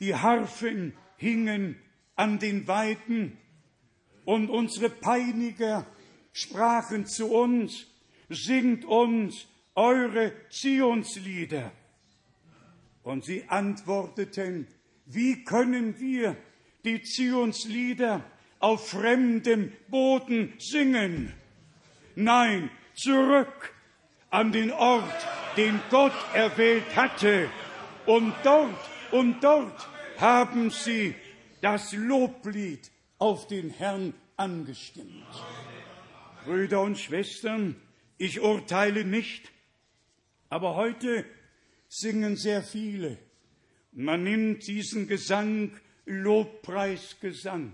die 0.00 0.14
Harfen 0.14 0.94
hingen 1.16 1.76
an 2.22 2.38
den 2.38 2.68
Weiden 2.68 3.36
und 4.24 4.48
unsere 4.48 4.88
Peiniger 4.90 5.84
sprachen 6.32 7.04
zu 7.04 7.26
uns, 7.26 7.88
singt 8.28 8.84
uns 8.84 9.48
eure 9.74 10.32
Zionslieder. 10.48 11.72
Und 13.02 13.24
sie 13.24 13.42
antworteten, 13.48 14.68
wie 15.06 15.42
können 15.42 15.98
wir 15.98 16.36
die 16.84 17.02
Zionslieder 17.02 18.24
auf 18.60 18.90
fremdem 18.90 19.72
Boden 19.88 20.52
singen? 20.58 21.32
Nein, 22.14 22.70
zurück 22.94 23.74
an 24.30 24.52
den 24.52 24.70
Ort, 24.70 25.26
den 25.56 25.80
Gott 25.90 26.14
erwählt 26.34 26.94
hatte. 26.94 27.50
Und 28.06 28.32
dort, 28.44 28.78
und 29.10 29.42
dort 29.42 29.88
haben 30.18 30.70
sie 30.70 31.16
das 31.62 31.92
Loblied 31.92 32.90
auf 33.18 33.46
den 33.46 33.70
Herrn 33.70 34.12
angestimmt. 34.36 35.24
Brüder 36.44 36.82
und 36.82 36.98
Schwestern, 36.98 37.76
ich 38.18 38.40
urteile 38.40 39.04
nicht, 39.04 39.50
aber 40.50 40.74
heute 40.74 41.24
singen 41.88 42.36
sehr 42.36 42.62
viele. 42.62 43.16
Man 43.92 44.24
nimmt 44.24 44.66
diesen 44.66 45.06
Gesang 45.06 45.72
Lobpreisgesang. 46.04 47.72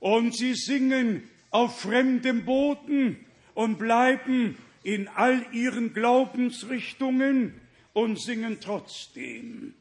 Und 0.00 0.36
sie 0.36 0.54
singen 0.54 1.22
auf 1.50 1.80
fremdem 1.80 2.44
Boden 2.44 3.24
und 3.54 3.78
bleiben 3.78 4.58
in 4.82 5.08
all 5.08 5.46
ihren 5.52 5.94
Glaubensrichtungen 5.94 7.58
und 7.94 8.20
singen 8.20 8.58
trotzdem. 8.60 9.74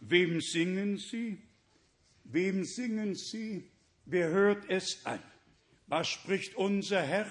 Wem 0.00 0.40
singen 0.40 0.96
sie? 0.96 1.38
Wem 2.30 2.64
singen 2.64 3.14
sie? 3.14 3.64
Wer 4.04 4.28
hört 4.28 4.68
es 4.68 5.00
an? 5.04 5.20
Was 5.86 6.08
spricht 6.08 6.56
unser 6.56 7.00
Herr? 7.00 7.26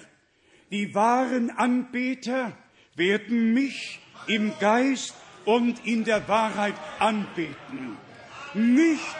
Die 0.72 0.92
wahren 0.92 1.50
Anbeter 1.50 2.56
werden 2.96 3.54
mich 3.54 4.00
im 4.26 4.52
Geist 4.58 5.14
und 5.44 5.86
in 5.86 6.02
der 6.02 6.26
Wahrheit 6.26 6.74
anbeten. 6.98 7.96
Nicht 8.54 9.16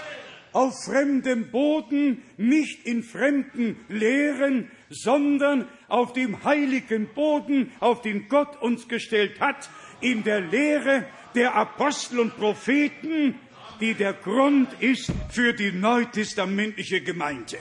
auf 0.52 0.74
fremdem 0.84 1.52
Boden, 1.52 2.22
nicht 2.36 2.84
in 2.84 3.04
fremden 3.04 3.76
Lehren, 3.88 4.70
sondern 4.90 5.68
auf 5.86 6.12
dem 6.12 6.42
heiligen 6.42 7.06
Boden, 7.14 7.70
auf 7.78 8.02
den 8.02 8.28
Gott 8.28 8.60
uns 8.60 8.88
gestellt 8.88 9.38
hat, 9.38 9.70
in 10.00 10.24
der 10.24 10.40
Lehre 10.40 11.06
der 11.36 11.54
Apostel 11.54 12.18
und 12.18 12.36
Propheten, 12.36 13.36
die 13.80 13.94
der 13.94 14.12
Grund 14.12 14.68
ist 14.80 15.12
für 15.30 15.52
die 15.52 15.72
neutestamentliche 15.72 17.00
Gemeinde. 17.00 17.58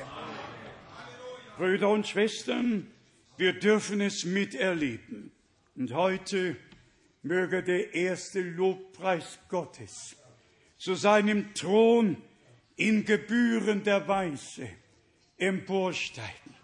Brüder 1.58 1.90
und 1.90 2.08
Schwestern, 2.08 2.88
wir 3.38 3.54
dürfen 3.54 4.02
es 4.02 4.26
miterleben. 4.26 5.32
Und 5.76 5.94
heute 5.94 6.56
möge 7.24 7.64
der 7.64 7.94
erste 7.94 8.42
Lobpreis 8.42 9.40
Gottes 9.50 10.16
zu 10.78 10.96
seinem 10.96 11.54
Thron 11.54 12.18
in 12.76 13.06
gebührender 13.06 14.08
Weise 14.08 14.70
emporsteigen. 15.38 16.56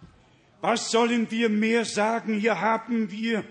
Was 0.62 0.92
sollen 0.92 1.30
wir 1.30 1.50
mehr 1.50 1.86
sagen? 1.86 2.40
Hier 2.40 2.62
haben 2.62 3.12
wir 3.12 3.44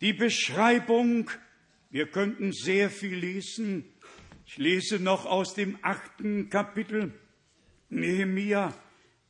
die 0.00 0.12
Beschreibung. 0.12 1.30
Wir 1.90 2.06
könnten 2.06 2.52
sehr 2.52 2.90
viel 2.90 3.16
lesen. 3.16 3.89
Ich 4.52 4.58
lese 4.58 4.98
noch 4.98 5.26
aus 5.26 5.54
dem 5.54 5.78
achten 5.80 6.50
Kapitel, 6.50 7.12
Nehemia, 7.88 8.74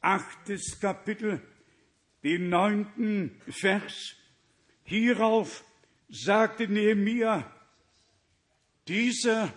achtes 0.00 0.80
Kapitel, 0.80 1.42
den 2.24 2.48
neunten 2.48 3.38
Vers. 3.46 4.16
Hierauf 4.82 5.62
sagte 6.08 6.68
Nehemia, 6.68 7.54
dieser 8.88 9.52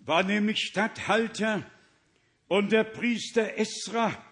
war 0.00 0.22
nämlich 0.22 0.58
Statthalter 0.58 1.64
und 2.48 2.70
der 2.70 2.84
Priester 2.84 3.56
Esra, 3.56 4.22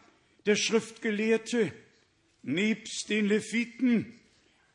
der 0.44 0.56
Schriftgelehrte, 0.56 1.72
nebst 2.42 3.08
den 3.08 3.24
Leviten, 3.24 4.20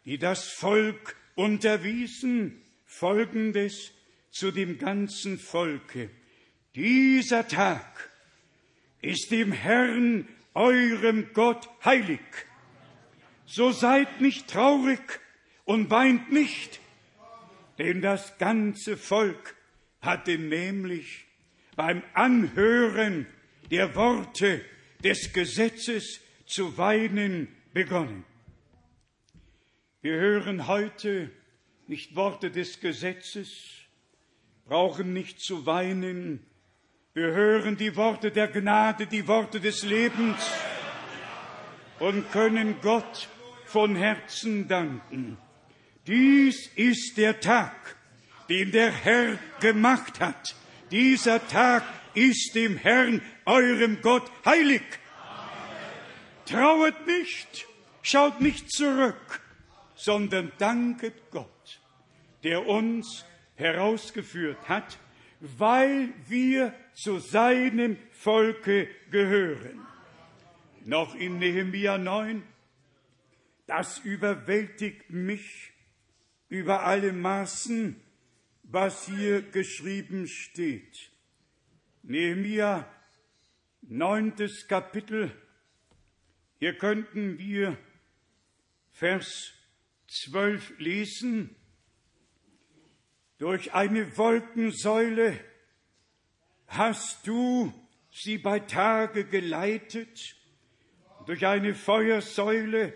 die 0.06 0.18
das 0.18 0.44
Volk 0.54 1.16
unterwiesen, 1.36 2.64
folgendes 2.88 3.94
zu 4.32 4.52
dem 4.52 4.80
ganzen 4.80 5.38
Volke. 5.38 6.10
Dieser 6.76 7.48
Tag 7.48 8.10
ist 9.02 9.30
dem 9.32 9.52
Herrn, 9.52 10.28
eurem 10.54 11.34
Gott, 11.34 11.70
heilig. 11.84 12.22
So 13.46 13.72
seid 13.72 14.22
nicht 14.22 14.50
traurig 14.50 15.20
und 15.66 15.90
weint 15.90 16.32
nicht, 16.32 16.80
denn 17.78 18.02
das 18.02 18.38
ganze 18.38 18.98
Volk 18.98 19.56
hatte 20.02 20.38
nämlich 20.38 21.26
beim 21.76 22.02
Anhören 22.14 23.28
der 23.70 23.96
Worte 23.96 24.64
des 25.04 25.34
Gesetzes 25.34 26.22
zu 26.46 26.78
weinen 26.78 27.48
begonnen. 27.74 28.24
Wir 30.02 30.14
hören 30.14 30.68
heute 30.68 31.32
nicht 31.88 32.16
Worte 32.16 32.52
des 32.52 32.80
Gesetzes, 32.80 33.81
brauchen 34.72 35.12
nicht 35.12 35.42
zu 35.42 35.66
weinen. 35.66 36.40
Wir 37.14 37.34
hören 37.34 37.76
die 37.76 37.98
Worte 37.98 38.32
der 38.32 38.48
Gnade, 38.48 39.06
die 39.06 39.28
Worte 39.28 39.60
des 39.60 39.84
Lebens 39.84 40.50
und 42.00 42.32
können 42.32 42.76
Gott 42.82 43.28
von 43.66 43.98
Herzen 43.98 44.70
danken. 44.70 45.38
Dies 46.08 46.68
ist 46.78 47.18
der 47.18 47.42
Tag, 47.42 47.98
den 48.48 48.72
der 48.72 48.92
Herr 48.92 49.38
gemacht 49.60 50.22
hat. 50.22 50.56
Dieser 50.90 51.46
Tag 51.50 51.84
ist 52.14 52.56
dem 52.56 52.78
Herrn, 52.78 53.22
eurem 53.44 54.00
Gott, 54.02 54.32
heilig. 54.46 54.84
Trauet 56.46 57.06
nicht, 57.08 57.68
schaut 58.04 58.40
nicht 58.40 58.72
zurück, 58.72 59.42
sondern 59.96 60.54
danket 60.60 61.30
Gott, 61.30 61.82
der 62.46 62.66
uns 62.66 63.26
herausgeführt 63.62 64.68
hat, 64.68 65.00
weil 65.40 66.10
wir 66.28 66.74
zu 66.94 67.20
seinem 67.20 67.98
Volke 68.12 68.90
gehören. 69.10 69.80
Noch 70.84 71.16
in 71.16 71.40
Nehemia 71.40 71.98
9, 71.98 72.44
das 73.68 74.00
überwältigt 74.00 75.10
mich 75.10 75.72
über 76.50 76.84
alle 76.84 77.14
Maßen, 77.14 77.96
was 78.64 79.06
hier 79.06 79.42
geschrieben 79.42 80.28
steht. 80.28 81.12
Nehemia, 82.04 82.88
neuntes 83.82 84.68
Kapitel, 84.68 85.32
hier 86.60 86.78
könnten 86.78 87.38
wir 87.40 87.78
Vers 88.92 89.54
12 90.08 90.78
lesen. 90.80 91.56
Durch 93.42 93.74
eine 93.74 94.16
Wolkensäule 94.20 95.36
hast 96.68 97.26
du 97.26 97.74
sie 98.12 98.38
bei 98.38 98.60
Tage 98.60 99.26
geleitet, 99.26 100.36
durch 101.26 101.48
eine 101.48 101.74
Feuersäule 101.74 102.94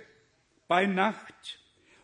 bei 0.67 0.85
Nacht, 0.85 1.59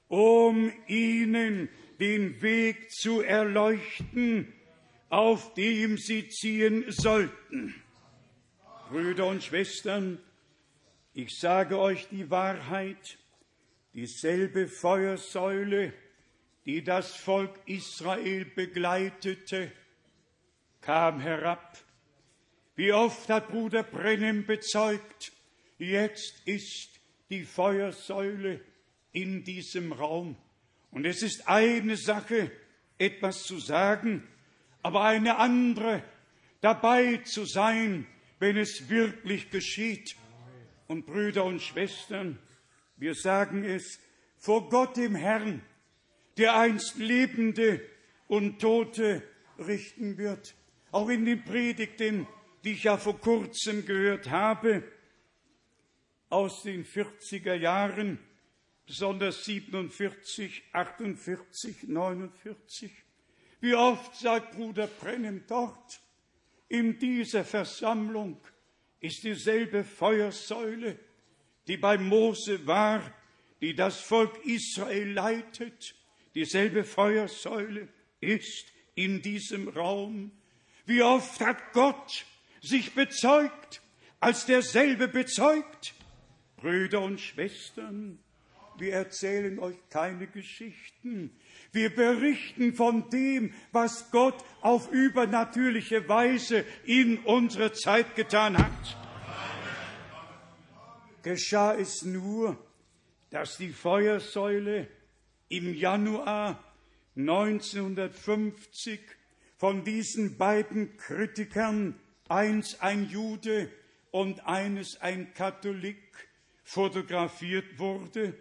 um 0.08 0.74
ihnen 0.88 1.70
den 2.00 2.42
Weg 2.42 2.90
zu 2.90 3.22
erleuchten, 3.22 4.52
auf 5.10 5.54
dem 5.54 6.00
sie 6.00 6.28
ziehen 6.30 6.86
sollten. 6.88 7.76
Brüder 8.90 9.28
und 9.28 9.44
Schwestern, 9.44 10.18
ich 11.14 11.38
sage 11.38 11.78
euch 11.78 12.08
die 12.08 12.32
Wahrheit, 12.32 13.20
dieselbe 13.94 14.68
Feuersäule, 14.68 15.94
die 16.66 16.84
das 16.84 17.16
Volk 17.16 17.60
Israel 17.66 18.46
begleitete, 18.46 19.72
kam 20.82 21.20
herab. 21.20 21.78
Wie 22.76 22.94
oft 22.94 23.30
hat 23.30 23.50
Bruder 23.50 23.84
Brennem 23.84 24.46
bezeugt, 24.46 25.32
jetzt 25.78 26.42
ist 26.46 27.00
die 27.30 27.44
Feuersäule 27.44 28.62
in 29.12 29.44
diesem 29.44 29.92
Raum. 29.92 30.36
Und 30.92 31.06
es 31.06 31.22
ist 31.22 31.48
eine 31.48 31.98
Sache, 31.98 32.52
etwas 32.98 33.44
zu 33.44 33.60
sagen, 33.60 34.28
aber 34.84 35.04
eine 35.04 35.38
andere, 35.38 36.04
dabei 36.60 37.18
zu 37.18 37.46
sein, 37.46 38.08
wenn 38.40 38.58
es 38.58 38.90
wirklich 38.90 39.50
geschieht. 39.50 40.16
Und 40.88 41.06
Brüder 41.06 41.46
und 41.46 41.62
Schwestern, 41.62 42.38
wir 42.98 43.16
sagen 43.16 43.64
es 43.64 44.00
vor 44.38 44.70
Gott 44.70 44.98
dem 44.98 45.16
Herrn, 45.16 45.64
der 46.38 46.58
einst 46.58 46.98
Lebende 46.98 47.82
und 48.28 48.60
Tote 48.60 49.24
richten 49.60 50.18
wird. 50.18 50.56
Auch 50.92 51.10
in 51.10 51.26
den 51.26 51.44
Predigten, 51.44 52.28
die 52.64 52.72
ich 52.72 52.84
ja 52.84 52.98
vor 52.98 53.20
kurzem 53.20 53.86
gehört 53.86 54.30
habe, 54.30 54.84
aus 56.30 56.64
den 56.64 56.86
40er 56.86 57.56
Jahren, 57.56 58.20
besonders 58.86 59.44
47, 59.46 60.64
48, 60.72 61.84
49. 61.84 62.92
Wie 63.60 63.76
oft 63.76 64.16
sagt 64.16 64.56
Bruder 64.56 64.88
Brennem 64.88 65.44
dort, 65.48 66.02
in 66.68 66.98
dieser 66.98 67.44
Versammlung 67.44 68.38
ist 69.02 69.24
dieselbe 69.24 69.84
Feuersäule, 69.84 70.98
die 71.68 71.78
bei 71.78 71.98
Mose 71.98 72.66
war, 72.66 73.14
die 73.60 73.76
das 73.76 74.00
Volk 74.00 74.46
Israel 74.46 75.12
leitet, 75.12 75.96
dieselbe 76.36 76.84
Feuersäule 76.84 77.88
ist 78.20 78.72
in 78.96 79.22
diesem 79.22 79.68
Raum. 79.68 80.32
Wie 80.86 81.02
oft 81.02 81.40
hat 81.42 81.74
Gott 81.74 82.26
sich 82.62 82.94
bezeugt, 82.94 83.82
als 84.20 84.46
derselbe 84.46 85.08
bezeugt. 85.08 85.94
Brüder 86.58 87.02
und 87.02 87.20
Schwestern, 87.20 88.20
wir 88.78 88.94
erzählen 88.94 89.60
euch 89.60 89.78
keine 89.90 90.28
Geschichten. 90.28 91.32
Wir 91.72 91.94
berichten 91.94 92.74
von 92.74 93.10
dem, 93.10 93.54
was 93.72 94.12
Gott 94.12 94.44
auf 94.62 94.92
übernatürliche 94.92 96.08
Weise 96.08 96.66
in 96.86 97.20
unserer 97.20 97.74
Zeit 97.74 98.16
getan 98.16 98.58
hat. 98.58 98.98
Geschah 101.24 101.76
es 101.76 102.04
nur, 102.04 102.58
dass 103.30 103.58
die 103.58 103.70
Feuersäule 103.70 104.88
im 105.52 105.74
Januar 105.74 106.64
1950 107.18 109.02
von 109.58 109.84
diesen 109.84 110.38
beiden 110.38 110.96
Kritikern, 110.98 112.00
eins 112.30 112.80
ein 112.80 113.10
Jude 113.10 113.70
und 114.12 114.48
eines 114.48 115.02
ein 115.02 115.34
Katholik, 115.34 116.30
fotografiert 116.64 117.78
wurde. 117.78 118.34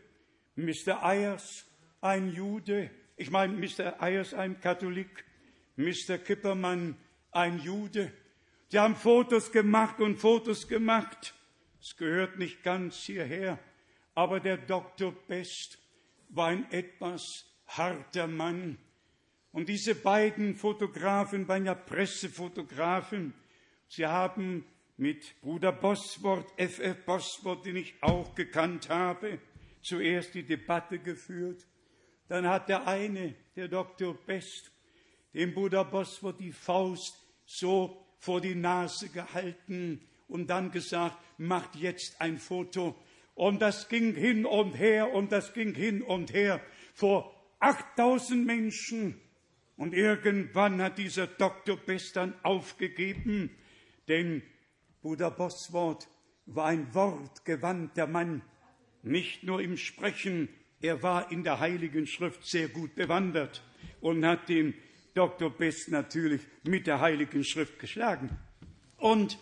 Mr. 0.55 1.03
Ayers, 1.03 1.67
ein 2.01 2.31
Jude, 2.33 2.91
ich 3.17 3.31
meine 3.31 3.55
Mr. 3.55 4.01
Ayers, 4.01 4.33
ein 4.33 4.61
Katholik, 4.61 5.25
Mr. 5.77 6.17
Kippermann, 6.17 6.97
ein 7.33 7.59
Jude. 7.59 8.13
Sie 8.69 8.79
haben 8.79 8.95
Fotos 8.95 9.51
gemacht 9.51 10.01
und 10.01 10.17
Fotos 10.17 10.69
gemacht. 10.69 11.35
Es 11.81 11.97
gehört 11.97 12.39
nicht 12.39 12.63
ganz 12.63 12.99
hierher, 13.03 13.59
aber 14.15 14.39
der 14.39 14.59
Dr. 14.59 15.13
Best 15.27 15.80
war 16.31 16.49
ein 16.49 16.70
etwas 16.70 17.22
harter 17.66 18.26
Mann. 18.26 18.78
Und 19.53 19.68
diese 19.68 19.95
beiden 19.95 20.55
Fotografen 20.57 21.49
waren 21.49 21.66
ja 21.66 21.74
Pressefotografen. 21.74 23.35
Sie 23.89 24.07
haben 24.07 24.64
mit 24.97 25.41
Bruder 25.41 25.72
Bosworth, 25.72 26.53
F.F. 26.57 27.05
Bosworth, 27.05 27.64
den 27.64 27.76
ich 27.76 27.95
auch 28.03 28.35
gekannt 28.35 28.89
habe, 28.89 29.41
zuerst 29.83 30.35
die 30.35 30.45
Debatte 30.45 30.99
geführt. 30.99 31.66
Dann 32.28 32.47
hat 32.47 32.68
der 32.68 32.87
eine, 32.87 33.35
der 33.57 33.68
Dr. 33.68 34.14
Best, 34.14 34.70
dem 35.35 35.53
Bruder 35.53 35.85
Bosworth 35.85 36.39
die 36.39 36.53
Faust 36.53 37.14
so 37.45 38.07
vor 38.18 38.41
die 38.41 38.55
Nase 38.55 39.09
gehalten 39.09 40.07
und 40.28 40.49
dann 40.49 40.70
gesagt, 40.70 41.16
macht 41.39 41.74
jetzt 41.76 42.20
ein 42.20 42.39
Foto. 42.39 42.95
Und 43.41 43.62
das 43.62 43.88
ging 43.88 44.14
hin 44.14 44.45
und 44.45 44.74
her 44.74 45.14
und 45.14 45.32
das 45.32 45.55
ging 45.55 45.74
hin 45.74 46.03
und 46.03 46.34
her 46.34 46.61
vor 46.93 47.34
8000 47.61 48.45
Menschen. 48.45 49.18
Und 49.78 49.95
irgendwann 49.95 50.82
hat 50.82 50.99
dieser 50.99 51.26
Dr. 51.26 51.78
Best 51.78 52.16
dann 52.16 52.34
aufgegeben, 52.43 53.49
denn 54.09 54.43
Bruder 55.01 55.30
Bosworth 55.30 56.07
war 56.45 56.66
ein 56.66 56.95
wortgewandter 56.95 58.07
Mann, 58.07 58.43
nicht 59.03 59.43
nur 59.43 59.62
im 59.62 59.78
Sprechen, 59.78 60.51
er 60.82 61.03
war 61.03 61.32
in 61.32 61.43
der 61.43 61.61
Heiligen 61.61 62.07
Schrift 62.07 62.45
sehr 62.45 62.68
gut 62.68 62.95
bewandert 62.95 63.64
und 64.03 64.22
hat 64.26 64.51
den 64.51 64.74
Dr. 65.14 65.49
Best 65.49 65.91
natürlich 65.91 66.43
mit 66.64 66.86
der 66.86 67.01
Heiligen 67.01 67.43
Schrift 67.43 67.78
geschlagen. 67.78 68.38
Und 68.99 69.38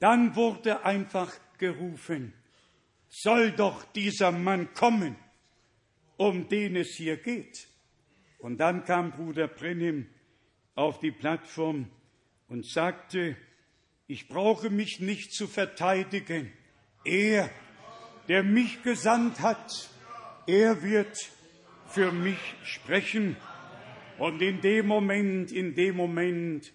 dann 0.00 0.34
wurde 0.34 0.84
einfach 0.84 1.32
gerufen, 1.58 2.32
soll 3.08 3.52
doch 3.52 3.84
dieser 3.92 4.32
Mann 4.32 4.72
kommen, 4.74 5.16
um 6.16 6.48
den 6.48 6.76
es 6.76 6.94
hier 6.94 7.16
geht. 7.16 7.68
Und 8.38 8.58
dann 8.58 8.84
kam 8.84 9.12
Bruder 9.12 9.48
Brennim 9.48 10.06
auf 10.74 11.00
die 11.00 11.10
Plattform 11.10 11.90
und 12.48 12.66
sagte, 12.66 13.36
ich 14.06 14.28
brauche 14.28 14.70
mich 14.70 15.00
nicht 15.00 15.32
zu 15.32 15.46
verteidigen. 15.46 16.52
Er, 17.04 17.50
der 18.28 18.42
mich 18.42 18.82
gesandt 18.82 19.40
hat, 19.40 19.90
er 20.46 20.82
wird 20.82 21.16
für 21.88 22.12
mich 22.12 22.38
sprechen. 22.62 23.36
Und 24.18 24.40
in 24.40 24.60
dem 24.60 24.86
Moment, 24.86 25.52
in 25.52 25.74
dem 25.74 25.96
Moment 25.96 26.72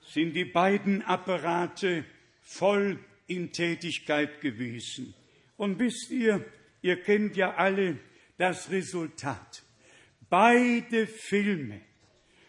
sind 0.00 0.34
die 0.34 0.44
beiden 0.44 1.02
Apparate 1.02 2.04
voll 2.40 2.98
in 3.26 3.52
Tätigkeit 3.52 4.40
gewesen. 4.40 5.14
Und 5.56 5.78
wisst 5.78 6.10
ihr, 6.10 6.44
ihr 6.82 7.00
kennt 7.00 7.36
ja 7.36 7.54
alle 7.54 7.98
das 8.36 8.70
Resultat. 8.70 9.62
Beide 10.28 11.06
Filme 11.06 11.80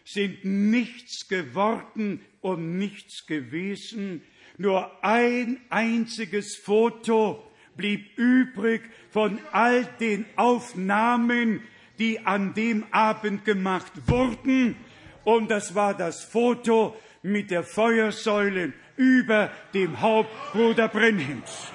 sind 0.04 0.44
nichts 0.44 1.28
geworden 1.28 2.20
und 2.40 2.78
nichts 2.78 3.26
gewesen. 3.26 4.22
Nur 4.56 5.04
ein 5.04 5.60
einziges 5.68 6.56
Foto 6.56 7.42
blieb 7.76 8.16
übrig 8.16 8.82
von 9.10 9.38
all 9.52 9.84
den 10.00 10.24
Aufnahmen, 10.36 11.60
die 11.98 12.20
an 12.20 12.54
dem 12.54 12.84
Abend 12.92 13.44
gemacht 13.44 13.92
wurden. 14.06 14.76
Und 15.24 15.50
das 15.50 15.74
war 15.74 15.94
das 15.94 16.24
Foto 16.24 16.96
mit 17.22 17.50
der 17.50 17.64
Feuersäule 17.64 18.72
über 18.96 19.50
dem 19.74 20.00
Haupt 20.00 20.30
Bruder 20.52 20.88
Brenhims. 20.88 21.72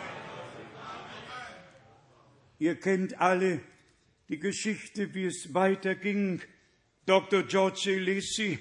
Ihr 2.61 2.75
kennt 2.75 3.19
alle 3.19 3.59
die 4.29 4.37
Geschichte, 4.37 5.15
wie 5.15 5.25
es 5.25 5.55
weiterging. 5.55 6.43
Dr. 7.07 7.41
George 7.41 7.97
Lacey, 7.97 8.59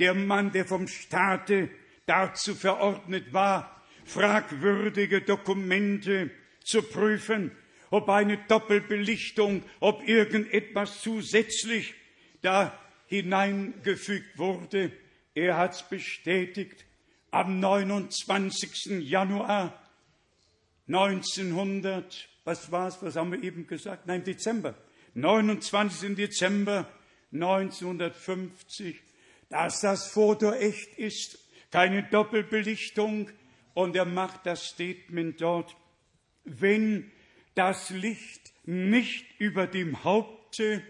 der 0.00 0.14
Mann, 0.14 0.50
der 0.50 0.64
vom 0.64 0.88
Staate 0.88 1.70
dazu 2.06 2.56
verordnet 2.56 3.32
war, 3.32 3.84
fragwürdige 4.04 5.20
Dokumente 5.20 6.32
zu 6.64 6.82
prüfen, 6.82 7.52
ob 7.90 8.08
eine 8.08 8.36
Doppelbelichtung, 8.48 9.62
ob 9.78 10.02
irgendetwas 10.08 11.00
zusätzlich 11.00 11.94
da 12.42 12.76
hineingefügt 13.06 14.38
wurde. 14.38 14.90
Er 15.36 15.56
hat 15.56 15.74
es 15.74 15.88
bestätigt 15.88 16.84
am 17.30 17.60
29. 17.60 19.08
Januar 19.08 19.80
1900, 20.88 22.28
was 22.46 22.70
war's, 22.70 23.02
was 23.02 23.16
haben 23.16 23.32
wir 23.32 23.42
eben 23.42 23.66
gesagt? 23.66 24.06
Nein, 24.06 24.22
Dezember. 24.22 24.74
29. 25.14 26.14
Dezember 26.14 26.88
1950, 27.32 29.00
dass 29.48 29.80
das 29.80 30.08
Foto 30.08 30.52
echt 30.52 30.96
ist, 30.96 31.38
keine 31.70 32.04
Doppelbelichtung. 32.04 33.30
Und 33.74 33.96
er 33.96 34.04
macht 34.04 34.46
das 34.46 34.64
Statement 34.64 35.40
dort, 35.40 35.76
wenn 36.44 37.10
das 37.56 37.90
Licht 37.90 38.52
nicht 38.64 39.26
über 39.38 39.66
dem 39.66 40.04
Haupte 40.04 40.82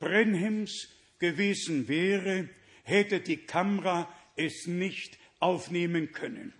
Brenhems 0.00 0.88
gewesen 1.18 1.88
wäre, 1.88 2.48
hätte 2.84 3.20
die 3.20 3.36
Kamera 3.36 4.08
es 4.36 4.66
nicht 4.66 5.18
aufnehmen 5.40 6.12
können. 6.12 6.54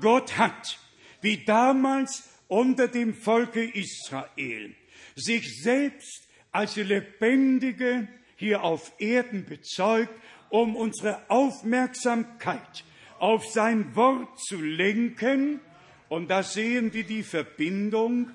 Gott 0.00 0.36
hat, 0.36 0.78
wie 1.20 1.44
damals 1.44 2.33
unter 2.48 2.88
dem 2.88 3.14
Volke 3.14 3.64
Israel, 3.64 4.74
sich 5.16 5.62
selbst 5.62 6.28
als 6.52 6.76
lebendige 6.76 8.08
hier 8.36 8.62
auf 8.62 8.92
Erden 8.98 9.44
bezeugt, 9.44 10.14
um 10.50 10.76
unsere 10.76 11.28
Aufmerksamkeit 11.30 12.84
auf 13.18 13.46
sein 13.46 13.96
Wort 13.96 14.38
zu 14.40 14.60
lenken. 14.60 15.60
Und 16.08 16.30
da 16.30 16.42
sehen 16.42 16.92
wir 16.92 17.04
die 17.04 17.22
Verbindung, 17.22 18.30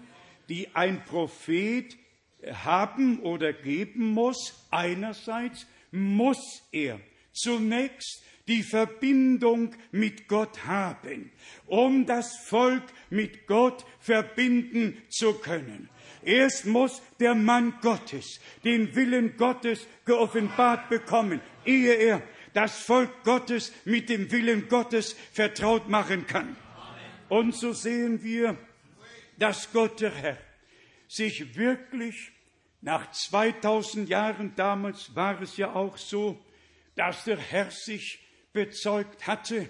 die 0.50 0.68
ein 0.74 1.06
Prophet 1.06 1.96
haben 2.52 3.20
oder 3.22 3.54
geben 3.54 4.14
muss. 4.14 4.68
Einerseits 4.72 5.68
muss 5.92 6.68
er 6.72 7.00
zunächst 7.32 8.24
die 8.50 8.64
Verbindung 8.64 9.76
mit 9.92 10.28
Gott 10.28 10.66
haben, 10.66 11.32
um 11.68 12.06
das 12.06 12.36
Volk 12.36 12.84
mit 13.10 13.46
Gott 13.46 13.86
verbinden 14.00 14.98
zu 15.08 15.36
können. 15.36 15.88
Erst 16.24 16.66
muss 16.66 17.02
der 17.20 17.36
Mann 17.36 17.76
Gottes 17.82 18.42
den 18.64 18.94
Willen 18.96 19.38
Gottes 19.38 19.88
geoffenbart 20.04 20.90
bekommen, 20.90 21.40
ehe 21.64 21.94
er 21.94 22.24
das 22.54 22.80
Volk 22.80 23.24
Gottes 23.24 23.72
mit 23.86 24.10
dem 24.10 24.32
Willen 24.32 24.68
Gottes 24.68 25.16
vertraut 25.32 25.88
machen 25.88 26.26
kann. 26.26 26.58
Und 27.30 27.56
so 27.56 27.72
sehen 27.72 28.24
wir, 28.24 28.58
dass 29.38 29.72
Gott 29.72 30.02
der 30.02 30.12
Herr 30.12 30.38
sich 31.08 31.56
wirklich 31.56 32.32
nach 32.82 33.12
2000 33.12 34.10
Jahren, 34.10 34.54
damals 34.56 35.16
war 35.16 35.40
es 35.42 35.56
ja 35.58 35.74
auch 35.74 35.98
so, 35.98 36.44
dass 36.96 37.26
der 37.26 37.38
Herr 37.38 37.70
sich 37.70 38.20
bezeugt 38.54 39.28
hatte 39.28 39.70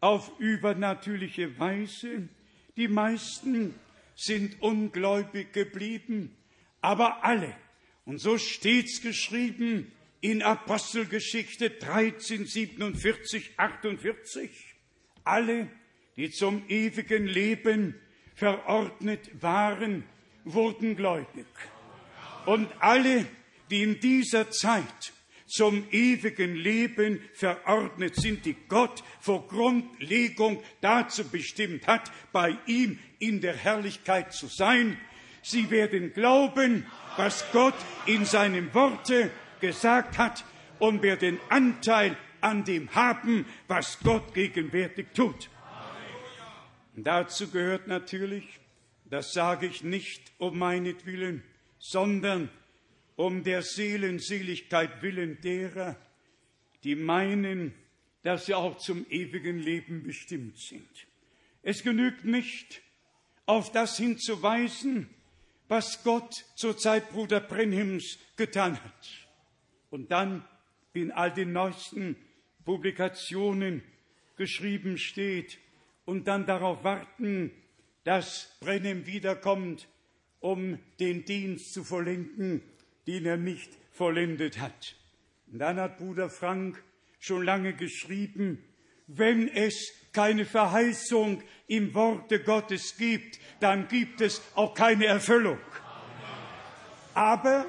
auf 0.00 0.32
übernatürliche 0.38 1.58
Weise. 1.58 2.28
Die 2.76 2.88
meisten 2.88 3.74
sind 4.14 4.60
ungläubig 4.60 5.52
geblieben, 5.52 6.34
aber 6.80 7.24
alle, 7.24 7.54
und 8.04 8.18
so 8.18 8.38
steht's 8.38 9.00
geschrieben 9.02 9.92
in 10.20 10.42
Apostelgeschichte 10.42 11.70
13, 11.70 12.46
47, 12.46 13.52
48, 13.56 14.50
alle, 15.24 15.68
die 16.16 16.30
zum 16.30 16.62
ewigen 16.68 17.26
Leben 17.26 17.94
verordnet 18.34 19.42
waren, 19.42 20.04
wurden 20.44 20.96
gläubig. 20.96 21.46
Und 22.46 22.68
alle, 22.78 23.26
die 23.70 23.82
in 23.82 24.00
dieser 24.00 24.50
Zeit 24.50 25.12
zum 25.46 25.84
ewigen 25.90 26.54
Leben 26.56 27.20
verordnet 27.32 28.16
sind, 28.16 28.44
die 28.44 28.56
Gott 28.68 29.02
vor 29.20 29.46
Grundlegung 29.48 30.62
dazu 30.80 31.24
bestimmt 31.28 31.86
hat, 31.86 32.10
bei 32.32 32.56
ihm 32.66 32.98
in 33.18 33.40
der 33.40 33.56
Herrlichkeit 33.56 34.32
zu 34.32 34.46
sein. 34.48 34.98
Sie 35.42 35.70
werden 35.70 36.12
glauben, 36.12 36.86
was 37.16 37.44
Gott 37.52 37.74
in 38.06 38.24
seinem 38.24 38.74
Worte 38.74 39.30
gesagt 39.60 40.18
hat 40.18 40.44
und 40.78 41.02
werden 41.02 41.38
Anteil 41.48 42.16
an 42.40 42.64
dem 42.64 42.94
haben, 42.94 43.46
was 43.68 44.00
Gott 44.00 44.34
gegenwärtig 44.34 45.06
tut. 45.14 45.48
Dazu 46.94 47.50
gehört 47.50 47.86
natürlich, 47.88 48.58
das 49.04 49.32
sage 49.32 49.66
ich 49.66 49.82
nicht 49.84 50.32
um 50.38 50.58
meinetwillen, 50.58 51.42
sondern 51.78 52.48
um 53.16 53.42
der 53.42 53.62
Seelenseligkeit 53.62 55.02
willen 55.02 55.40
derer, 55.40 55.96
die 56.84 56.94
meinen, 56.94 57.74
dass 58.22 58.46
sie 58.46 58.54
auch 58.54 58.76
zum 58.78 59.06
ewigen 59.08 59.58
Leben 59.58 60.02
bestimmt 60.02 60.58
sind. 60.58 61.06
Es 61.62 61.82
genügt 61.82 62.24
nicht, 62.24 62.82
auf 63.46 63.72
das 63.72 63.96
hinzuweisen, 63.96 65.08
was 65.68 66.02
Gott 66.04 66.44
zur 66.54 66.76
Zeit 66.76 67.10
Bruder 67.10 67.40
Brenhims 67.40 68.18
getan 68.36 68.82
hat. 68.82 69.28
Und 69.90 70.10
dann 70.10 70.44
in 70.92 71.10
all 71.12 71.32
den 71.32 71.52
neuesten 71.52 72.16
Publikationen 72.64 73.82
geschrieben 74.36 74.98
steht 74.98 75.58
und 76.04 76.26
dann 76.28 76.46
darauf 76.46 76.84
warten, 76.84 77.50
dass 78.04 78.56
Brenhim 78.60 79.06
wiederkommt, 79.06 79.88
um 80.40 80.78
den 81.00 81.24
Dienst 81.24 81.72
zu 81.72 81.82
vollenden, 81.82 82.62
den 83.06 83.26
er 83.26 83.36
nicht 83.36 83.70
vollendet 83.92 84.60
hat. 84.60 84.96
Und 85.50 85.58
dann 85.60 85.78
hat 85.78 85.98
Bruder 85.98 86.28
Frank 86.30 86.82
schon 87.18 87.44
lange 87.44 87.74
geschrieben, 87.74 88.62
wenn 89.06 89.48
es 89.48 89.92
keine 90.12 90.44
Verheißung 90.44 91.42
im 91.68 91.94
Worte 91.94 92.42
Gottes 92.42 92.96
gibt, 92.96 93.38
dann 93.60 93.86
gibt 93.88 94.20
es 94.20 94.42
auch 94.54 94.74
keine 94.74 95.06
Erfüllung. 95.06 95.58
Aber 97.14 97.66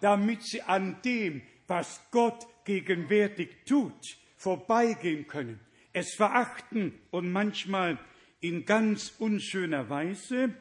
damit 0.00 0.42
sie 0.42 0.62
an 0.62 1.00
dem, 1.04 1.42
was 1.66 2.00
Gott 2.10 2.46
gegenwärtig 2.64 3.64
tut, 3.66 4.18
vorbeigehen 4.36 5.26
können, 5.26 5.60
es 5.92 6.14
verachten 6.14 6.98
und 7.10 7.30
manchmal 7.30 7.98
in 8.40 8.64
ganz 8.64 9.14
unschöner 9.18 9.88
Weise, 9.88 10.54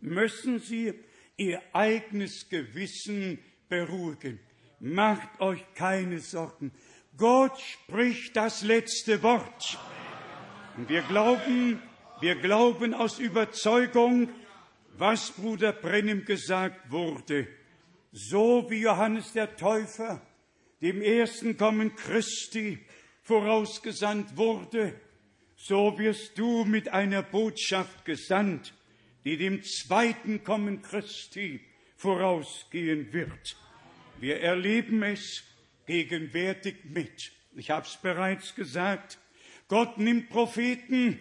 müssen 0.00 0.58
sie 0.58 0.94
ihr 1.36 1.60
eigenes 1.72 2.48
Gewissen 2.48 3.38
beruhigen. 3.68 4.38
Macht 4.80 5.40
euch 5.40 5.64
keine 5.74 6.18
Sorgen. 6.18 6.72
Gott 7.16 7.60
spricht 7.60 8.36
das 8.36 8.62
letzte 8.62 9.22
Wort. 9.22 9.78
Und 10.76 10.88
wir 10.88 11.02
glauben, 11.02 11.82
wir 12.20 12.36
glauben 12.36 12.94
aus 12.94 13.18
Überzeugung, 13.18 14.28
was 14.96 15.30
Bruder 15.32 15.72
Brennim 15.72 16.24
gesagt 16.24 16.90
wurde. 16.90 17.48
So 18.12 18.66
wie 18.68 18.80
Johannes 18.80 19.32
der 19.32 19.56
Täufer 19.56 20.20
dem 20.82 21.00
ersten 21.00 21.56
Kommen 21.56 21.94
Christi 21.94 22.78
vorausgesandt 23.22 24.36
wurde, 24.36 25.00
so 25.56 25.96
wirst 25.98 26.36
du 26.36 26.64
mit 26.64 26.88
einer 26.88 27.22
Botschaft 27.22 28.04
gesandt, 28.04 28.74
die 29.24 29.36
dem 29.36 29.62
zweiten 29.62 30.44
Kommen 30.44 30.82
Christi 30.82 31.60
vorausgehen 31.96 33.12
wird. 33.12 33.56
Wir 34.18 34.40
erleben 34.40 35.02
es 35.02 35.44
gegenwärtig 35.86 36.76
mit. 36.84 37.32
Ich 37.54 37.70
habe 37.70 37.86
es 37.86 37.96
bereits 37.96 38.54
gesagt. 38.54 39.18
Gott 39.68 39.98
nimmt 39.98 40.28
Propheten, 40.28 41.18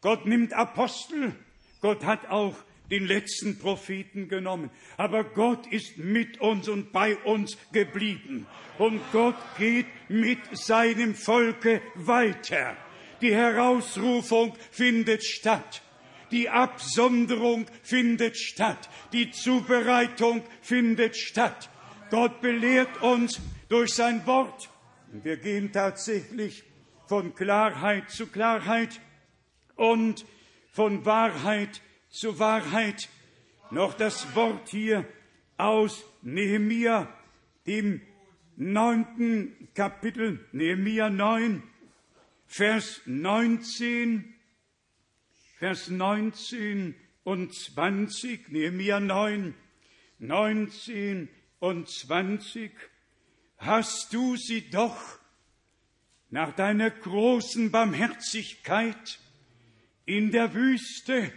Gott 0.00 0.26
nimmt 0.26 0.52
Apostel, 0.52 1.34
Gott 1.80 2.04
hat 2.04 2.26
auch 2.28 2.56
den 2.90 3.06
letzten 3.06 3.58
Propheten 3.58 4.28
genommen. 4.28 4.70
Aber 4.96 5.24
Gott 5.24 5.66
ist 5.66 5.98
mit 5.98 6.40
uns 6.40 6.68
und 6.68 6.92
bei 6.92 7.16
uns 7.16 7.56
geblieben. 7.72 8.46
Und 8.78 9.00
Gott 9.12 9.36
geht 9.58 9.86
mit 10.08 10.38
seinem 10.52 11.14
Volke 11.14 11.80
weiter. 11.94 12.76
Die 13.20 13.34
Herausrufung 13.34 14.54
findet 14.70 15.24
statt. 15.24 15.82
Die 16.34 16.50
Absonderung 16.50 17.66
findet 17.84 18.36
statt. 18.36 18.90
Die 19.12 19.30
Zubereitung 19.30 20.42
findet 20.62 21.16
statt. 21.16 21.70
Gott 22.10 22.40
belehrt 22.40 23.00
uns 23.02 23.40
durch 23.68 23.94
sein 23.94 24.26
Wort. 24.26 24.68
Wir 25.12 25.36
gehen 25.36 25.70
tatsächlich 25.70 26.64
von 27.06 27.36
Klarheit 27.36 28.10
zu 28.10 28.26
Klarheit 28.26 29.00
und 29.76 30.26
von 30.72 31.06
Wahrheit 31.06 31.80
zu 32.10 32.40
Wahrheit. 32.40 33.08
Noch 33.70 33.94
das 33.94 34.34
Wort 34.34 34.70
hier 34.70 35.06
aus 35.56 36.04
Nehemia, 36.22 37.16
dem 37.68 38.00
neunten 38.56 39.68
Kapitel, 39.72 40.44
Nehemia 40.50 41.10
9, 41.10 41.62
Vers 42.48 43.02
19, 43.06 44.33
Vers 45.64 45.88
19 45.88 46.94
und 47.22 47.54
20, 47.54 48.50
Nehemia 48.50 49.00
9, 49.00 49.54
19 50.18 51.30
und 51.58 51.88
20, 51.88 52.70
hast 53.56 54.12
du 54.12 54.36
sie 54.36 54.68
doch 54.68 55.00
nach 56.28 56.54
deiner 56.54 56.90
großen 56.90 57.70
Barmherzigkeit 57.70 59.18
in 60.04 60.32
der 60.32 60.52
Wüste 60.52 61.32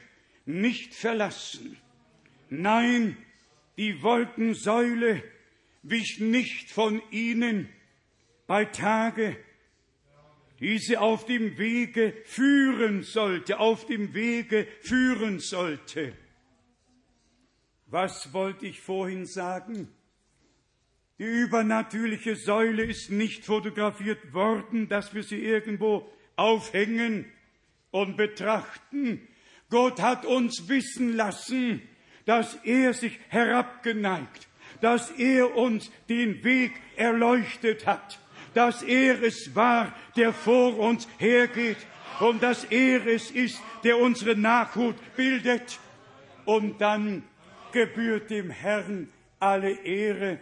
nicht 0.45 0.93
verlassen. 0.93 1.78
Nein, 2.49 3.15
die 3.78 4.03
Wolkensäule 4.03 5.23
wich 5.84 6.19
nicht 6.19 6.69
von 6.69 7.01
ihnen 7.11 7.69
bei 8.45 8.65
Tage, 8.65 9.38
die 10.60 10.80
sie 10.80 10.97
auf 10.97 11.26
dem 11.26 11.58
Wege 11.58 12.14
führen 12.26 13.03
sollte, 13.03 13.60
auf 13.60 13.86
dem 13.86 14.14
Wege 14.14 14.68
führen 14.82 15.39
sollte. 15.39 16.14
Was 17.86 18.34
wollte 18.34 18.66
ich 18.66 18.82
vorhin 18.82 19.26
sagen? 19.26 19.89
Die 21.20 21.24
übernatürliche 21.24 22.36
Säule 22.36 22.84
ist 22.84 23.10
nicht 23.10 23.45
fotografiert 23.45 24.34
worden, 24.34 24.88
dass 24.88 25.14
wir 25.14 25.24
sie 25.24 25.41
irgendwo 25.43 26.08
aufhängen 26.36 27.26
und 27.91 28.18
betrachten. 28.18 29.28
Gott 29.70 30.01
hat 30.01 30.26
uns 30.26 30.68
wissen 30.68 31.16
lassen, 31.16 31.82
dass 32.26 32.55
er 32.64 32.93
sich 32.93 33.20
herabgeneigt, 33.30 34.47
dass 34.82 35.12
er 35.12 35.55
uns 35.55 35.91
den 36.10 36.43
Weg 36.43 36.74
erleuchtet 36.95 37.88
hat, 37.88 38.20
dass 38.58 38.82
er 38.82 39.22
es 39.22 39.53
war, 39.53 39.93
der 40.16 40.34
vor 40.34 40.80
uns 40.80 41.08
hergeht 41.20 41.78
und 42.20 42.41
dass 42.41 42.64
er 42.64 43.05
es 43.05 43.30
ist, 43.30 43.62
der 43.84 43.99
unsere 43.99 44.36
Nachhut 44.36 44.95
bildet. 45.16 45.80
Und 46.43 46.82
dann 46.82 47.22
gebührt 47.72 48.32
dem 48.32 48.49
Herrn 48.49 49.10
alle 49.39 49.74
Ehre 49.86 50.39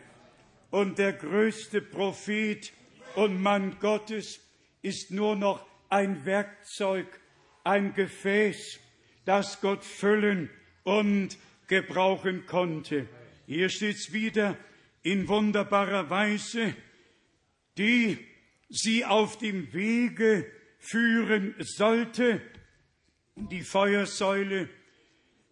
und 0.72 0.98
der 0.98 1.12
größte 1.12 1.82
Prophet 1.82 2.72
und 3.16 3.42
Mann 3.42 3.76
Gottes 3.82 4.40
ist 4.82 5.12
nur 5.12 5.36
noch 5.36 5.66
ein 5.90 6.24
Werkzeug, 6.24 7.20
ein 7.66 7.94
Gefäß, 7.96 8.80
das 9.26 9.60
Gott 9.60 9.84
füllen 9.84 10.50
und 10.84 11.38
gebrauchen 11.68 12.46
konnte. 12.46 13.10
Hier 13.46 13.68
steht's 13.68 14.14
wieder 14.14 14.56
in 15.04 15.28
wunderbarer 15.28 16.10
Weise, 16.10 16.76
die 17.78 18.18
sie 18.70 19.06
auf 19.06 19.38
dem 19.38 19.74
Wege 19.74 20.50
führen 20.80 21.56
sollte, 21.60 22.42
die 23.36 23.62
Feuersäule 23.62 24.70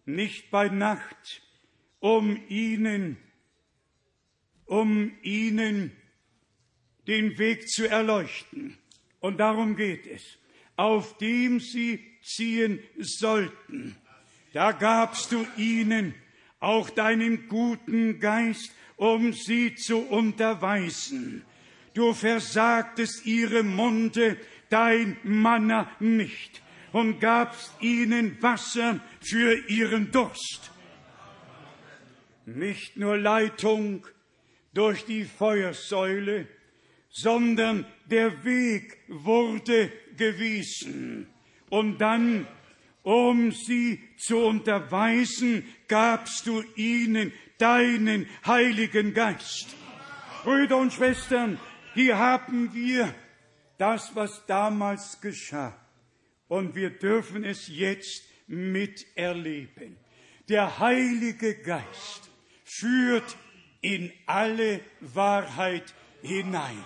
nicht 0.06 0.50
bei 0.50 0.68
Nacht, 0.68 1.42
um 2.00 2.40
ihnen 2.48 3.18
um 4.66 5.12
ihnen 5.22 5.92
den 7.06 7.38
Weg 7.38 7.68
zu 7.68 7.88
erleuchten. 7.88 8.78
Und 9.20 9.38
darum 9.38 9.76
geht 9.76 10.06
es, 10.06 10.22
auf 10.76 11.16
dem 11.18 11.60
sie 11.60 12.00
ziehen 12.22 12.80
sollten. 12.98 13.96
Da 14.52 14.72
gabst 14.72 15.32
du 15.32 15.46
ihnen 15.56 16.14
auch 16.60 16.88
deinen 16.90 17.48
guten 17.48 18.20
Geist, 18.20 18.72
um 18.96 19.32
sie 19.32 19.74
zu 19.74 19.98
unterweisen. 19.98 21.44
Du 21.94 22.12
versagtest 22.12 23.24
ihre 23.24 23.62
Munde, 23.62 24.36
dein 24.68 25.16
Manna 25.22 25.90
nicht, 26.00 26.62
und 26.92 27.20
gabst 27.20 27.72
ihnen 27.80 28.40
Wasser 28.42 29.00
für 29.20 29.54
ihren 29.68 30.10
Durst. 30.10 30.70
Nicht 32.46 32.96
nur 32.96 33.16
Leitung, 33.16 34.06
durch 34.74 35.04
die 35.04 35.24
Feuersäule, 35.24 36.48
sondern 37.08 37.86
der 38.06 38.44
Weg 38.44 38.98
wurde 39.08 39.90
gewiesen. 40.16 41.28
Und 41.70 41.98
dann, 41.98 42.46
um 43.02 43.52
sie 43.52 44.00
zu 44.18 44.38
unterweisen, 44.38 45.64
gabst 45.88 46.46
du 46.46 46.62
ihnen 46.74 47.32
deinen 47.58 48.26
Heiligen 48.44 49.14
Geist. 49.14 49.76
Brüder 50.42 50.76
und 50.76 50.92
Schwestern, 50.92 51.58
hier 51.94 52.18
haben 52.18 52.74
wir 52.74 53.14
das, 53.78 54.14
was 54.14 54.44
damals 54.46 55.20
geschah. 55.20 55.78
Und 56.48 56.74
wir 56.74 56.90
dürfen 56.90 57.44
es 57.44 57.68
jetzt 57.68 58.22
miterleben. 58.46 59.96
Der 60.48 60.78
Heilige 60.78 61.54
Geist 61.54 62.30
führt 62.64 63.36
in 63.80 64.12
alle 64.26 64.80
Wahrheit 65.00 65.94
hinein. 66.22 66.82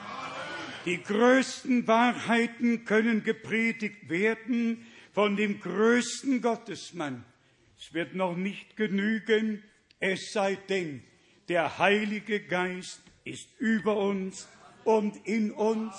Die 0.85 1.03
größten 1.03 1.87
Wahrheiten 1.87 2.85
können 2.85 3.25
gepredigt 3.25 4.09
werden 4.09 4.87
von 5.13 5.37
dem 5.37 5.61
größten 5.61 6.41
Gottesmann. 6.41 7.25
Es 7.79 7.93
wird 7.93 8.15
noch 8.15 8.37
nicht 8.37 8.77
genügen, 8.77 9.63
es 10.01 10.33
sei 10.33 10.57
denn, 10.69 11.03
der 11.49 11.79
Heilige 11.79 12.41
Geist 12.41 13.01
ist 13.25 13.49
über 13.59 13.97
uns 13.97 14.49
und 14.89 15.27
in 15.27 15.51
uns 15.51 15.95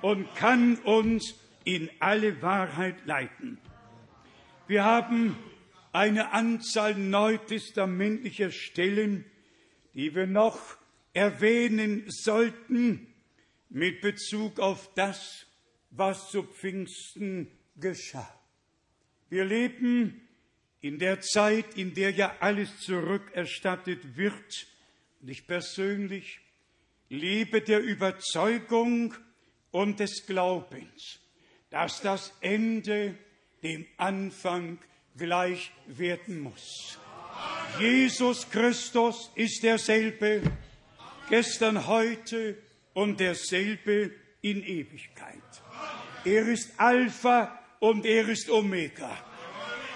und 0.00 0.34
kann 0.34 0.76
uns 0.76 1.34
in 1.64 1.90
alle 2.00 2.40
Wahrheit 2.40 3.04
leiten. 3.04 3.58
Wir 4.66 4.84
haben 4.84 5.36
eine 5.92 6.32
Anzahl 6.32 6.94
neutestamentlicher 6.94 8.50
Stellen, 8.50 9.26
die 9.92 10.14
wir 10.14 10.26
noch 10.26 10.78
erwähnen 11.12 12.04
sollten 12.08 13.06
mit 13.68 14.00
Bezug 14.00 14.60
auf 14.60 14.90
das, 14.94 15.46
was 15.90 16.30
zu 16.30 16.42
Pfingsten 16.42 17.48
geschah. 17.76 18.34
Wir 19.28 19.44
leben 19.44 20.26
in 20.80 20.98
der 20.98 21.20
Zeit, 21.20 21.76
in 21.76 21.92
der 21.92 22.12
ja 22.12 22.34
alles 22.40 22.78
zurückerstattet 22.78 24.16
wird. 24.16 24.66
Und 25.20 25.28
ich 25.28 25.46
persönlich 25.46 26.40
lebe 27.12 27.60
der 27.60 27.80
Überzeugung 27.80 29.14
und 29.70 30.00
des 30.00 30.26
Glaubens, 30.26 31.20
dass 31.68 32.00
das 32.00 32.32
Ende 32.40 33.14
dem 33.62 33.86
Anfang 33.98 34.78
gleich 35.16 35.72
werden 35.86 36.40
muss. 36.40 36.98
Jesus 37.78 38.48
Christus 38.50 39.30
ist 39.34 39.62
derselbe, 39.62 40.42
gestern, 41.28 41.86
heute 41.86 42.56
und 42.94 43.20
derselbe 43.20 44.10
in 44.40 44.62
Ewigkeit. 44.62 45.36
Er 46.24 46.48
ist 46.48 46.72
Alpha 46.78 47.58
und 47.80 48.06
er 48.06 48.26
ist 48.28 48.48
Omega. 48.48 49.10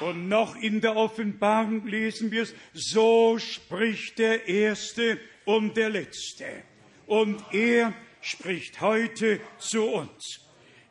Und 0.01 0.29
noch 0.29 0.55
in 0.57 0.83
der 0.83 0.97
Offenbarung 0.97 1.87
lesen 1.87 2.31
wir 2.31 2.43
es, 2.43 2.55
so 2.75 3.39
spricht 3.39 4.19
der 4.19 4.47
Erste 4.47 5.19
und 5.47 5.79
der 5.79 5.89
Letzte. 5.89 6.63
Und 7.07 7.43
er 7.53 7.95
spricht 8.21 8.81
heute 8.81 9.41
zu 9.59 9.85
uns. 9.85 10.41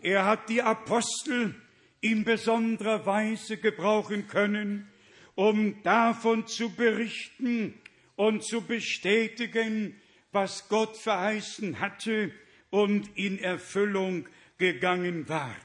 Er 0.01 0.25
hat 0.25 0.49
die 0.49 0.61
Apostel 0.61 1.55
in 2.01 2.23
besonderer 2.23 3.05
Weise 3.05 3.57
gebrauchen 3.57 4.27
können, 4.27 4.87
um 5.35 5.81
davon 5.83 6.47
zu 6.47 6.69
berichten 6.69 7.73
und 8.15 8.43
zu 8.43 8.61
bestätigen, 8.61 9.99
was 10.31 10.69
Gott 10.69 10.95
verheißen 10.97 11.79
hatte 11.79 12.31
und 12.69 13.09
in 13.17 13.39
Erfüllung 13.39 14.27
gegangen 14.57 15.27
war. 15.27 15.55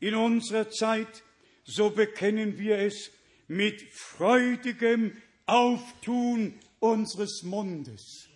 In 0.00 0.14
unserer 0.14 0.70
Zeit, 0.70 1.22
so 1.64 1.90
bekennen 1.90 2.58
wir 2.58 2.78
es, 2.78 3.12
mit 3.48 3.82
freudigem 3.92 5.16
Auftun 5.46 6.54
unseres 6.80 7.42
Mundes 7.44 8.28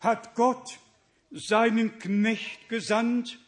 hat 0.00 0.34
Gott 0.34 0.78
seinen 1.30 1.98
Knecht 1.98 2.68
gesandt 2.68 3.38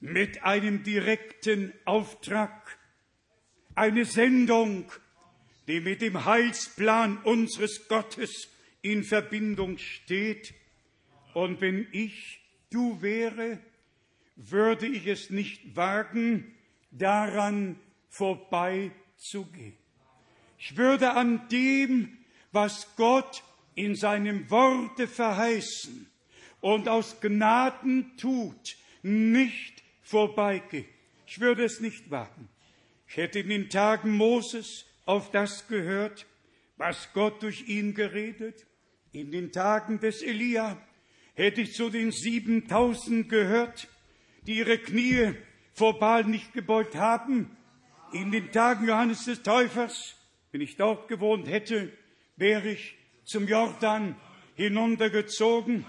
mit 0.00 0.44
einem 0.44 0.84
direkten 0.84 1.72
Auftrag, 1.84 2.78
eine 3.74 4.04
Sendung, 4.04 4.90
die 5.66 5.80
mit 5.80 6.02
dem 6.02 6.24
Heilsplan 6.24 7.18
unseres 7.18 7.88
Gottes 7.88 8.48
in 8.82 9.04
Verbindung 9.04 9.78
steht. 9.78 10.54
Und 11.34 11.60
wenn 11.60 11.86
ich 11.92 12.40
du 12.70 13.02
wäre, 13.02 13.58
würde 14.36 14.86
ich 14.86 15.06
es 15.06 15.30
nicht 15.30 15.76
wagen, 15.76 16.54
daran 16.90 17.78
vorbeizugehen. 18.08 19.76
Ich 20.58 20.76
würde 20.76 21.12
an 21.12 21.48
dem, 21.48 22.18
was 22.52 22.94
Gott 22.96 23.42
in 23.74 23.94
seinem 23.94 24.50
Worte 24.50 25.06
verheißen 25.06 26.08
und 26.60 26.88
aus 26.88 27.20
Gnaden 27.20 28.16
tut, 28.16 28.76
nicht 29.02 29.82
vorbeigehen. 30.02 30.86
Ich 31.26 31.40
würde 31.40 31.64
es 31.64 31.80
nicht 31.80 32.10
wagen. 32.10 32.48
Ich 33.06 33.16
hätte 33.16 33.40
in 33.40 33.48
den 33.48 33.70
Tagen 33.70 34.16
Moses 34.16 34.86
auf 35.06 35.30
das 35.30 35.68
gehört, 35.68 36.26
was 36.76 37.12
Gott 37.12 37.42
durch 37.42 37.68
ihn 37.68 37.94
geredet. 37.94 38.66
In 39.12 39.30
den 39.30 39.52
Tagen 39.52 40.00
des 40.00 40.22
Elia 40.22 40.76
hätte 41.34 41.62
ich 41.62 41.74
zu 41.74 41.90
den 41.90 42.12
7000 42.12 43.28
gehört, 43.28 43.88
die 44.42 44.58
ihre 44.58 44.78
Knie 44.78 45.34
vor 45.72 45.98
Baal 45.98 46.24
nicht 46.24 46.52
gebeugt 46.52 46.96
haben. 46.96 47.56
In 48.12 48.32
den 48.32 48.50
Tagen 48.52 48.86
Johannes 48.86 49.24
des 49.24 49.42
Täufers, 49.42 50.16
wenn 50.52 50.60
ich 50.60 50.76
dort 50.76 51.08
gewohnt 51.08 51.48
hätte, 51.48 51.92
wäre 52.36 52.70
ich 52.70 52.96
zum 53.24 53.46
Jordan 53.46 54.16
hinuntergezogen. 54.54 55.84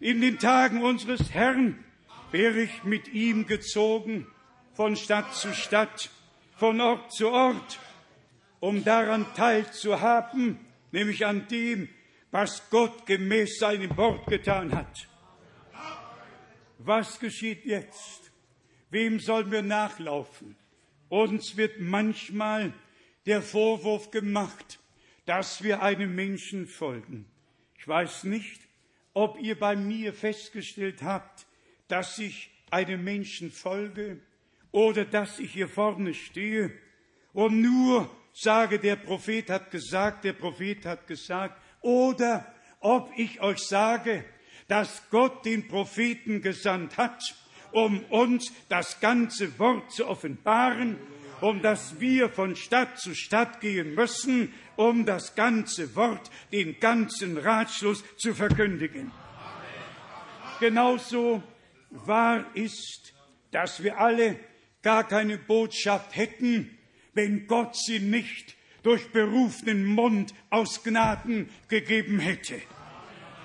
In 0.00 0.20
den 0.20 0.38
Tagen 0.38 0.82
unseres 0.82 1.32
Herrn 1.32 1.84
wäre 2.30 2.60
ich 2.60 2.84
mit 2.84 3.08
ihm 3.08 3.46
gezogen 3.46 4.28
von 4.74 4.94
Stadt 4.94 5.34
zu 5.34 5.52
Stadt, 5.52 6.10
von 6.54 6.80
Ort 6.80 7.12
zu 7.12 7.30
Ort, 7.30 7.80
um 8.60 8.84
daran 8.84 9.26
teilzuhaben, 9.34 10.60
nämlich 10.92 11.26
an 11.26 11.48
dem, 11.48 11.88
was 12.30 12.70
Gott 12.70 13.06
gemäß 13.06 13.58
seinem 13.58 13.96
Wort 13.96 14.26
getan 14.28 14.72
hat. 14.72 15.08
Was 16.78 17.18
geschieht 17.18 17.64
jetzt? 17.64 18.30
Wem 18.90 19.18
sollen 19.18 19.50
wir 19.50 19.62
nachlaufen? 19.62 20.54
Uns 21.08 21.56
wird 21.56 21.80
manchmal 21.80 22.72
der 23.26 23.42
Vorwurf 23.42 24.12
gemacht, 24.12 24.78
dass 25.26 25.64
wir 25.64 25.82
einem 25.82 26.14
Menschen 26.14 26.68
folgen. 26.68 27.26
Ich 27.78 27.88
weiß 27.88 28.24
nicht, 28.24 28.67
ob 29.14 29.38
ihr 29.40 29.58
bei 29.58 29.76
mir 29.76 30.12
festgestellt 30.12 31.02
habt, 31.02 31.46
dass 31.88 32.18
ich 32.18 32.50
einem 32.70 33.02
Menschen 33.04 33.50
folge 33.50 34.20
oder 34.70 35.04
dass 35.04 35.38
ich 35.38 35.52
hier 35.52 35.68
vorne 35.68 36.14
stehe. 36.14 36.70
Und 37.32 37.60
nur 37.60 38.10
sage, 38.32 38.78
der 38.78 38.96
Prophet 38.96 39.50
hat 39.50 39.70
gesagt, 39.70 40.24
der 40.24 40.34
Prophet 40.34 40.84
hat 40.84 41.06
gesagt, 41.06 41.60
oder 41.80 42.54
ob 42.80 43.10
ich 43.16 43.40
euch 43.40 43.58
sage, 43.58 44.24
dass 44.68 45.02
Gott 45.10 45.44
den 45.44 45.66
Propheten 45.66 46.42
gesandt 46.42 46.96
hat, 46.96 47.22
um 47.72 48.04
uns 48.04 48.52
das 48.68 49.00
ganze 49.00 49.58
Wort 49.58 49.90
zu 49.92 50.06
offenbaren, 50.06 50.96
um 51.40 51.62
dass 51.62 52.00
wir 52.00 52.28
von 52.28 52.56
Stadt 52.56 52.98
zu 52.98 53.14
Stadt 53.14 53.60
gehen 53.60 53.94
müssen, 53.94 54.52
um 54.78 55.04
das 55.04 55.34
ganze 55.34 55.96
Wort, 55.96 56.30
den 56.52 56.78
ganzen 56.78 57.36
Ratschluss 57.36 58.04
zu 58.16 58.32
verkündigen. 58.32 59.10
Genauso 60.60 61.42
wahr 61.90 62.46
ist, 62.54 63.12
dass 63.50 63.82
wir 63.82 63.98
alle 63.98 64.38
gar 64.82 65.06
keine 65.06 65.36
Botschaft 65.36 66.14
hätten, 66.14 66.78
wenn 67.12 67.48
Gott 67.48 67.74
sie 67.76 67.98
nicht 67.98 68.56
durch 68.84 69.10
berufenen 69.10 69.84
Mund 69.84 70.32
aus 70.48 70.84
Gnaden 70.84 71.50
gegeben 71.66 72.20
hätte. 72.20 72.60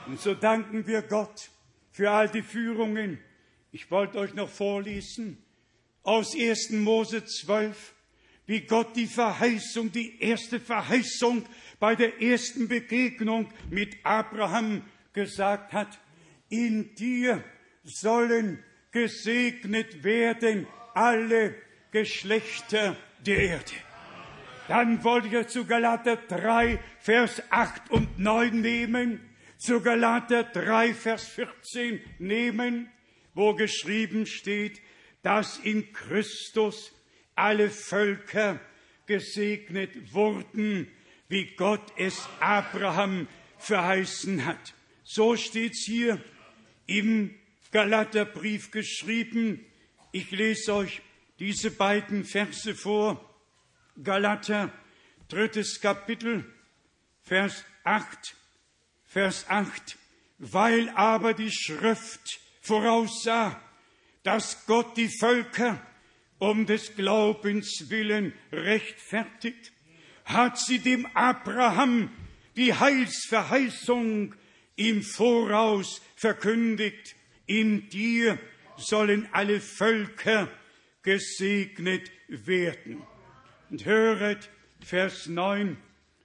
Und 0.05 0.19
so 0.19 0.35
danken 0.35 0.85
wir 0.85 1.01
Gott 1.01 1.49
für 1.91 2.11
all 2.11 2.29
die 2.29 2.43
Führungen. 2.43 3.17
Ich 3.71 3.89
wollte 3.89 4.19
euch 4.19 4.35
noch 4.35 4.49
vorlesen 4.49 5.43
aus 6.03 6.35
1. 6.35 6.69
Mose 6.73 7.25
12, 7.25 7.95
wie 8.45 8.61
Gott 8.61 8.95
die 8.95 9.07
Verheißung, 9.07 9.91
die 9.91 10.21
erste 10.21 10.59
Verheißung 10.59 11.45
bei 11.79 11.95
der 11.95 12.21
ersten 12.21 12.67
Begegnung 12.67 13.51
mit 13.69 13.95
Abraham 14.03 14.83
gesagt 15.13 15.73
hat. 15.73 15.99
In 16.49 16.93
dir 16.95 17.43
sollen 17.83 18.63
gesegnet 18.91 20.03
werden 20.03 20.67
alle 20.93 21.55
Geschlechter 21.91 22.95
der 23.25 23.39
Erde. 23.39 23.71
Dann 24.67 25.03
wollte 25.03 25.37
ich 25.37 25.47
zu 25.47 25.65
Galater 25.65 26.15
3, 26.15 26.79
Vers 26.99 27.41
8 27.49 27.91
und 27.91 28.19
9 28.19 28.61
nehmen, 28.61 29.19
zu 29.57 29.81
Galater 29.81 30.43
3, 30.43 30.93
Vers 30.93 31.27
14 31.27 31.99
nehmen, 32.19 32.89
wo 33.33 33.53
geschrieben 33.53 34.25
steht, 34.25 34.81
dass 35.21 35.57
in 35.59 35.91
Christus 35.91 36.93
alle 37.35 37.69
Völker 37.69 38.59
gesegnet 39.05 40.13
wurden, 40.13 40.87
wie 41.27 41.55
Gott 41.55 41.93
es 41.97 42.27
Abraham 42.39 43.27
verheißen 43.57 44.45
hat. 44.45 44.73
So 45.03 45.35
steht's 45.35 45.83
hier 45.85 46.23
im 46.85 47.33
Galaterbrief 47.71 48.71
geschrieben. 48.71 49.65
Ich 50.11 50.31
lese 50.31 50.73
euch 50.73 51.01
diese 51.39 51.71
beiden 51.71 52.23
Verse 52.23 52.75
vor. 52.75 53.29
Galater, 54.01 54.71
drittes 55.27 55.79
Kapitel, 55.81 56.45
Vers 57.21 57.63
8, 57.83 58.35
Vers 59.05 59.45
8. 59.49 59.97
Weil 60.39 60.89
aber 60.89 61.33
die 61.33 61.51
Schrift 61.51 62.39
voraussah, 62.61 63.61
dass 64.23 64.65
Gott 64.65 64.97
die 64.97 65.09
Völker 65.09 65.79
um 66.43 66.65
des 66.65 66.95
Glaubens 66.95 67.89
willen 67.89 68.33
rechtfertigt, 68.51 69.71
hat 70.25 70.57
sie 70.57 70.79
dem 70.79 71.05
Abraham 71.13 72.09
die 72.57 72.73
Heilsverheißung 72.73 74.35
im 74.75 75.01
Voraus 75.03 76.01
verkündigt. 76.17 77.15
In 77.45 77.87
dir 77.89 78.37
sollen 78.75 79.29
alle 79.31 79.61
Völker 79.61 80.49
gesegnet 81.01 82.11
werden. 82.27 83.01
Und 83.69 83.85
höret 83.85 84.49
Vers 84.81 85.27
9, 85.27 85.77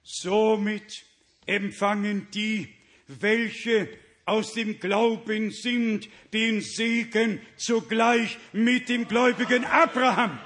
somit 0.03 1.05
empfangen 1.45 2.27
die, 2.33 2.73
welche 3.07 3.87
aus 4.29 4.53
dem 4.53 4.79
Glauben 4.79 5.51
sind, 5.51 6.07
den 6.33 6.61
Segen 6.61 7.41
zugleich 7.57 8.37
mit 8.53 8.87
dem 8.87 9.07
gläubigen 9.07 9.65
Abraham. 9.65 10.39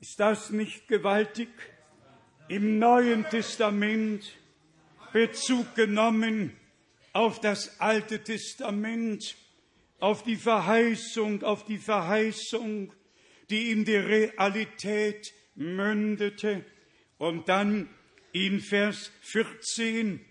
Ist 0.00 0.20
das 0.20 0.50
nicht 0.50 0.86
gewaltig? 0.86 1.48
Im 2.48 2.78
Neuen 2.78 3.28
Testament 3.28 4.22
Bezug 5.12 5.74
genommen 5.74 6.56
auf 7.12 7.40
das 7.40 7.80
Alte 7.80 8.22
Testament, 8.22 9.36
auf 9.98 10.22
die 10.22 10.36
Verheißung, 10.36 11.42
auf 11.42 11.64
die 11.64 11.78
Verheißung, 11.78 12.92
die 13.50 13.70
in 13.70 13.84
die 13.84 13.96
Realität 13.96 15.32
mündete. 15.54 16.64
Und 17.18 17.48
dann 17.48 17.88
in 18.32 18.60
Vers 18.60 19.10
14, 19.22 20.24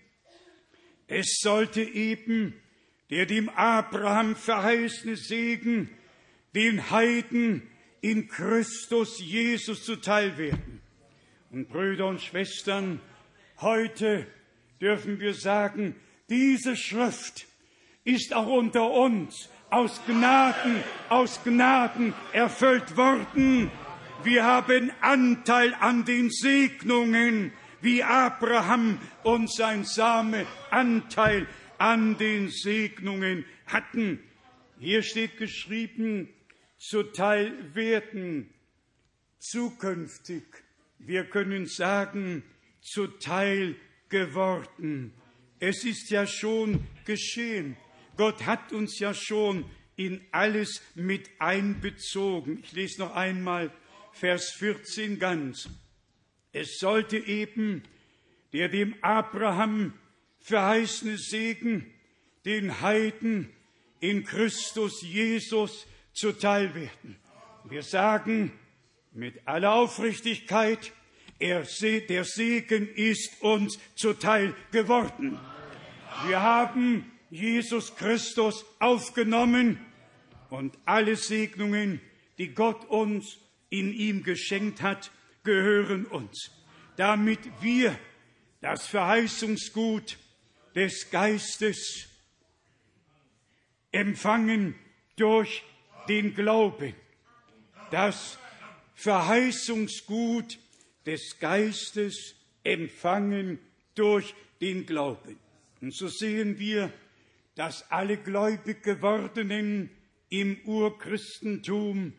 es 1.14 1.38
sollte 1.40 1.82
eben 1.82 2.54
der 3.10 3.26
dem 3.26 3.48
Abraham 3.48 4.34
verheißene 4.34 5.16
Segen 5.16 5.88
den 6.54 6.90
Heiden 6.90 7.62
in 8.00 8.28
Christus 8.28 9.20
Jesus 9.20 9.84
zuteil 9.84 10.36
werden. 10.38 10.80
Und 11.50 11.68
Brüder 11.68 12.06
und 12.06 12.20
Schwestern, 12.20 13.00
heute 13.60 14.26
dürfen 14.80 15.20
wir 15.20 15.34
sagen, 15.34 15.94
diese 16.28 16.76
Schrift 16.76 17.46
ist 18.04 18.34
auch 18.34 18.48
unter 18.48 18.90
uns 18.90 19.48
aus 19.70 20.00
Gnaden, 20.06 20.82
aus 21.08 21.42
Gnaden 21.44 22.14
erfüllt 22.32 22.96
worden. 22.96 23.70
Wir 24.22 24.44
haben 24.44 24.90
Anteil 25.00 25.74
an 25.78 26.04
den 26.04 26.30
Segnungen, 26.30 27.52
wie 27.84 28.02
Abraham 28.02 28.98
und 29.22 29.52
sein 29.52 29.84
Same 29.84 30.46
Anteil 30.70 31.46
an 31.78 32.16
den 32.18 32.48
Segnungen 32.48 33.44
hatten. 33.66 34.20
Hier 34.78 35.02
steht 35.02 35.36
geschrieben, 35.36 36.28
zuteil 36.78 37.74
werden 37.74 38.50
zukünftig. 39.38 40.44
Wir 40.98 41.24
können 41.24 41.66
sagen, 41.66 42.42
zuteil 42.80 43.76
geworden. 44.08 45.12
Es 45.60 45.84
ist 45.84 46.10
ja 46.10 46.26
schon 46.26 46.86
geschehen. 47.04 47.76
Gott 48.16 48.46
hat 48.46 48.72
uns 48.72 48.98
ja 48.98 49.12
schon 49.14 49.64
in 49.96 50.20
alles 50.32 50.82
mit 50.94 51.30
einbezogen. 51.38 52.60
Ich 52.62 52.72
lese 52.72 53.00
noch 53.00 53.14
einmal 53.14 53.70
Vers 54.12 54.52
14 54.58 55.18
ganz. 55.18 55.68
Es 56.54 56.78
sollte 56.78 57.18
eben 57.18 57.82
der 58.52 58.68
dem 58.68 58.94
Abraham 59.02 59.92
verheißene 60.38 61.18
Segen 61.18 61.92
den 62.44 62.80
Heiden 62.80 63.50
in 63.98 64.24
Christus 64.24 65.02
Jesus 65.02 65.86
zuteil 66.12 66.72
werden. 66.76 67.16
Wir 67.64 67.82
sagen 67.82 68.52
mit 69.12 69.48
aller 69.48 69.74
Aufrichtigkeit, 69.74 70.92
er, 71.40 71.66
der 71.82 72.24
Segen 72.24 72.88
ist 72.94 73.42
uns 73.42 73.80
zuteil 73.96 74.54
geworden. 74.70 75.40
Wir 76.26 76.40
haben 76.40 77.10
Jesus 77.30 77.96
Christus 77.96 78.64
aufgenommen 78.78 79.84
und 80.50 80.78
alle 80.84 81.16
Segnungen, 81.16 82.00
die 82.38 82.54
Gott 82.54 82.84
uns 82.88 83.38
in 83.70 83.92
ihm 83.92 84.22
geschenkt 84.22 84.82
hat, 84.82 85.10
gehören 85.44 86.06
uns, 86.06 86.50
damit 86.96 87.38
wir 87.60 87.98
das 88.60 88.86
Verheißungsgut 88.86 90.18
des 90.74 91.10
Geistes 91.10 92.08
empfangen 93.92 94.74
durch 95.16 95.62
den 96.08 96.34
Glauben. 96.34 96.94
Das 97.90 98.38
Verheißungsgut 98.94 100.58
des 101.06 101.38
Geistes 101.38 102.34
empfangen 102.64 103.58
durch 103.94 104.34
den 104.60 104.86
Glauben. 104.86 105.38
Und 105.80 105.94
so 105.94 106.08
sehen 106.08 106.58
wir, 106.58 106.92
dass 107.54 107.90
alle 107.90 108.16
gläubig 108.16 108.82
gewordenen 108.82 109.90
im 110.28 110.58
Urchristentum 110.64 112.14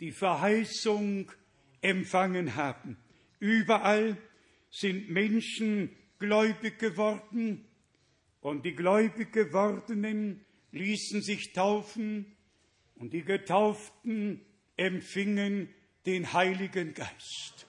die 0.00 0.10
Verheißung 0.10 1.30
empfangen 1.82 2.56
haben. 2.56 2.96
Überall 3.38 4.16
sind 4.70 5.10
Menschen 5.10 5.90
gläubig 6.18 6.78
geworden 6.78 7.66
und 8.40 8.64
die 8.64 8.74
gläubig 8.74 9.32
gewordenen 9.32 10.44
ließen 10.72 11.22
sich 11.22 11.52
taufen 11.52 12.36
und 12.94 13.12
die 13.12 13.24
Getauften 13.24 14.40
empfingen 14.76 15.68
den 16.06 16.32
Heiligen 16.32 16.94
Geist. 16.94 17.66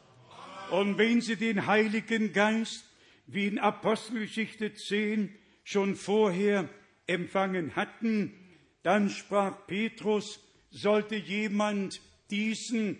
Und 0.71 0.97
wenn 0.97 1.21
sie 1.21 1.35
den 1.35 1.67
Heiligen 1.67 2.31
Geist, 2.31 2.85
wie 3.27 3.47
in 3.47 3.59
Apostelgeschichte 3.59 4.73
10 4.73 5.33
schon 5.63 5.95
vorher 5.95 6.69
empfangen 7.07 7.75
hatten, 7.75 8.33
dann 8.83 9.09
sprach 9.09 9.67
Petrus, 9.67 10.39
sollte 10.69 11.15
jemand 11.15 12.01
diesen, 12.29 12.97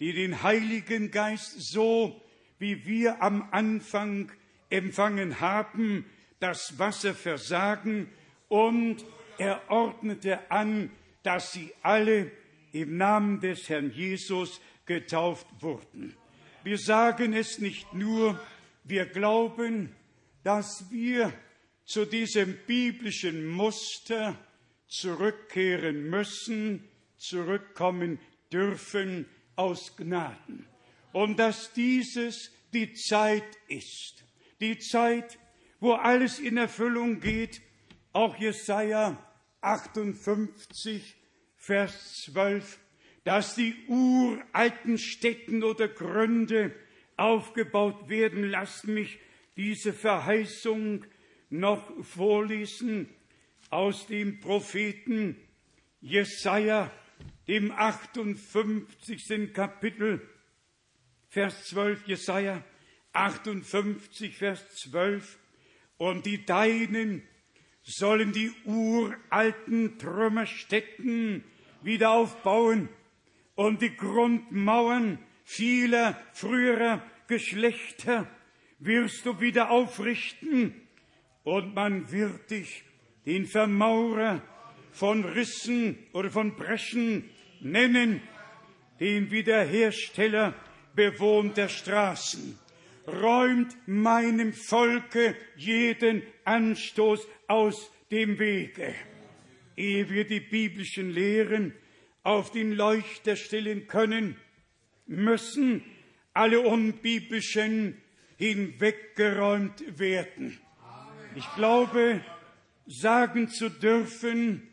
die 0.00 0.14
den 0.14 0.42
Heiligen 0.42 1.10
Geist 1.10 1.60
so 1.60 2.20
wie 2.58 2.84
wir 2.86 3.22
am 3.22 3.48
Anfang 3.52 4.30
empfangen 4.68 5.40
haben, 5.40 6.04
das 6.40 6.78
Wasser 6.78 7.14
versagen 7.14 8.08
und 8.48 9.04
er 9.38 9.62
ordnete 9.70 10.50
an, 10.50 10.90
dass 11.22 11.52
sie 11.52 11.72
alle 11.82 12.30
im 12.72 12.96
Namen 12.96 13.40
des 13.40 13.68
Herrn 13.68 13.90
Jesus 13.90 14.60
getauft 14.86 15.46
wurden. 15.60 16.14
Wir 16.62 16.78
sagen 16.78 17.32
es 17.32 17.58
nicht 17.58 17.94
nur, 17.94 18.38
wir 18.84 19.06
glauben, 19.06 19.94
dass 20.44 20.90
wir 20.90 21.32
zu 21.84 22.04
diesem 22.04 22.56
biblischen 22.66 23.46
Muster 23.46 24.36
zurückkehren 24.86 26.08
müssen, 26.08 26.84
zurückkommen 27.16 28.18
dürfen 28.52 29.26
aus 29.56 29.96
Gnaden 29.96 30.66
und 31.12 31.38
dass 31.38 31.72
dieses 31.72 32.52
die 32.72 32.92
Zeit 32.94 33.44
ist. 33.68 34.24
Die 34.60 34.78
Zeit, 34.78 35.38
wo 35.80 35.92
alles 35.92 36.38
in 36.38 36.56
Erfüllung 36.56 37.20
geht. 37.20 37.60
Auch 38.12 38.36
Jesaja 38.36 39.16
58, 39.60 41.16
Vers 41.56 42.22
12, 42.24 42.78
dass 43.24 43.54
die 43.54 43.74
uralten 43.88 44.98
Städten 44.98 45.62
oder 45.62 45.88
Gründe 45.88 46.74
aufgebaut 47.16 48.08
werden. 48.08 48.50
Lasst 48.50 48.86
mich 48.86 49.18
diese 49.56 49.92
Verheißung 49.92 51.04
noch 51.50 51.92
vorlesen 52.04 53.08
aus 53.70 54.06
dem 54.06 54.40
Propheten 54.40 55.36
Jesaja, 56.00 56.90
dem 57.48 57.70
58. 57.72 59.52
Kapitel. 59.52 60.20
Vers 61.28 61.68
12, 61.68 62.06
Jesaja 62.06 62.64
58, 63.12 64.36
Vers 64.36 64.76
12. 64.76 65.38
Und 65.96 66.26
die 66.26 66.44
Deinen 66.44 67.22
sollen 67.82 68.32
die 68.32 68.52
uralten 68.64 69.98
Trümmerstätten 69.98 71.44
wieder 71.82 72.10
aufbauen 72.10 72.88
und 73.54 73.82
die 73.82 73.96
Grundmauern 73.96 75.18
vieler 75.44 76.20
früherer 76.32 77.02
Geschlechter 77.26 78.26
wirst 78.78 79.26
du 79.26 79.40
wieder 79.40 79.70
aufrichten 79.70 80.74
und 81.42 81.74
man 81.74 82.10
wird 82.10 82.50
dich 82.50 82.84
den 83.26 83.46
Vermaurer 83.46 84.42
von 84.92 85.24
Rissen 85.24 85.98
oder 86.12 86.30
von 86.30 86.56
Breschen 86.56 87.30
nennen, 87.60 88.22
den 88.98 89.30
Wiederhersteller 89.30 90.54
bewohnter 90.94 91.68
Straßen. 91.68 92.58
Räumt 93.06 93.76
meinem 93.86 94.52
Volke 94.52 95.34
jeden 95.56 96.22
Anstoß 96.44 97.26
aus 97.48 97.90
dem 98.10 98.38
Wege. 98.38 98.94
Ehe 99.76 100.10
wir 100.10 100.26
die 100.26 100.40
biblischen 100.40 101.10
Lehren 101.10 101.74
auf 102.22 102.50
den 102.50 102.72
Leuchter 102.72 103.36
stellen 103.36 103.86
können, 103.86 104.36
müssen 105.06 105.82
alle 106.34 106.60
unbiblischen 106.60 107.96
hinweggeräumt 108.36 109.98
werden. 109.98 110.58
Ich 111.34 111.46
glaube, 111.54 112.20
sagen 112.86 113.48
zu 113.48 113.68
dürfen, 113.68 114.69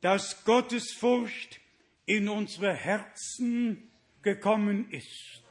dass 0.00 0.44
Gottes 0.44 0.92
Furcht 0.92 1.60
in 2.06 2.28
unsere 2.28 2.74
Herzen 2.74 3.90
gekommen 4.22 4.90
ist 4.90 5.42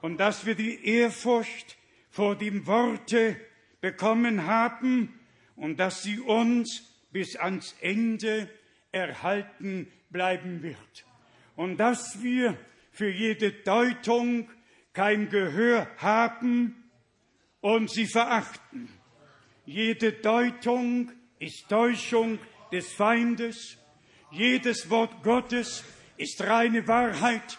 und 0.00 0.18
dass 0.18 0.46
wir 0.46 0.54
die 0.54 0.86
Ehrfurcht 0.86 1.76
vor 2.10 2.36
dem 2.36 2.66
Worte 2.66 3.36
bekommen 3.80 4.46
haben 4.46 5.18
und 5.56 5.78
dass 5.78 6.02
sie 6.02 6.20
uns 6.20 6.82
bis 7.10 7.36
ans 7.36 7.74
Ende 7.80 8.48
erhalten 8.92 9.90
bleiben 10.10 10.62
wird. 10.62 11.04
Und 11.56 11.78
dass 11.78 12.22
wir 12.22 12.56
für 12.92 13.10
jede 13.10 13.52
Deutung 13.52 14.48
kein 14.92 15.28
Gehör 15.28 15.88
haben 15.96 16.90
und 17.60 17.90
sie 17.90 18.06
verachten. 18.06 18.88
Jede 19.66 20.12
Deutung 20.12 21.10
ist 21.38 21.68
Täuschung 21.68 22.38
des 22.74 22.92
Feindes. 22.92 23.78
Jedes 24.32 24.90
Wort 24.90 25.22
Gottes 25.22 25.84
ist 26.16 26.42
reine 26.42 26.88
Wahrheit, 26.88 27.56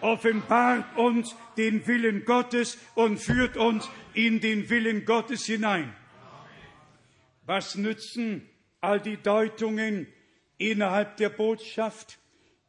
offenbart 0.00 0.96
uns 0.96 1.36
den 1.56 1.86
Willen 1.86 2.24
Gottes 2.24 2.76
und 2.96 3.18
führt 3.18 3.56
uns 3.56 3.88
in 4.12 4.40
den 4.40 4.68
Willen 4.68 5.04
Gottes 5.04 5.46
hinein. 5.46 5.94
Was 7.44 7.76
nützen 7.76 8.48
all 8.80 9.00
die 9.00 9.18
Deutungen 9.18 10.08
innerhalb 10.58 11.16
der 11.16 11.28
Botschaft? 11.28 12.18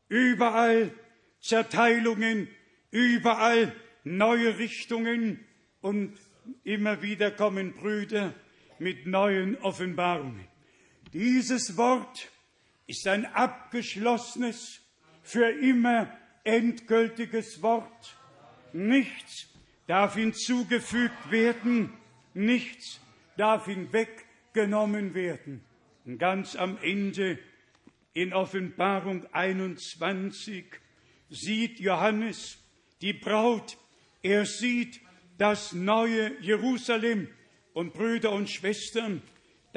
Überall 0.08 0.94
Zerteilungen, 1.42 2.48
überall 2.92 3.74
neue 4.04 4.60
Richtungen 4.60 5.44
und 5.82 6.16
immer 6.64 7.02
wieder 7.02 7.32
kommen 7.32 7.74
Brüder 7.74 8.36
mit 8.78 9.08
neuen 9.08 9.58
Offenbarungen. 9.58 10.48
Dieses 11.14 11.78
Wort 11.78 12.30
ist 12.86 13.08
ein 13.08 13.26
abgeschlossenes, 13.26 14.82
für 15.24 15.50
immer 15.50 16.10
endgültiges 16.46 17.62
Wort. 17.62 18.16
Nichts 18.72 19.50
darf 19.88 20.16
hinzugefügt 20.16 21.32
werden, 21.32 21.92
nichts 22.34 23.02
darf 23.36 23.66
hinweggenommen 23.66 25.14
werden. 25.14 25.64
Und 26.06 26.18
ganz 26.18 26.56
am 26.56 26.78
Ende 26.82 27.40
in 28.14 28.34
Offenbarung 28.34 29.26
21 29.34 30.66
sieht 31.30 31.80
Johannes 31.82 32.58
die 33.02 33.14
Braut, 33.14 33.78
er 34.24 34.46
sieht 34.46 35.02
das 35.38 35.74
neue 35.74 36.40
Jerusalem 36.42 37.28
und 37.74 37.94
Brüder 37.94 38.32
und 38.32 38.50
Schwestern, 38.50 39.22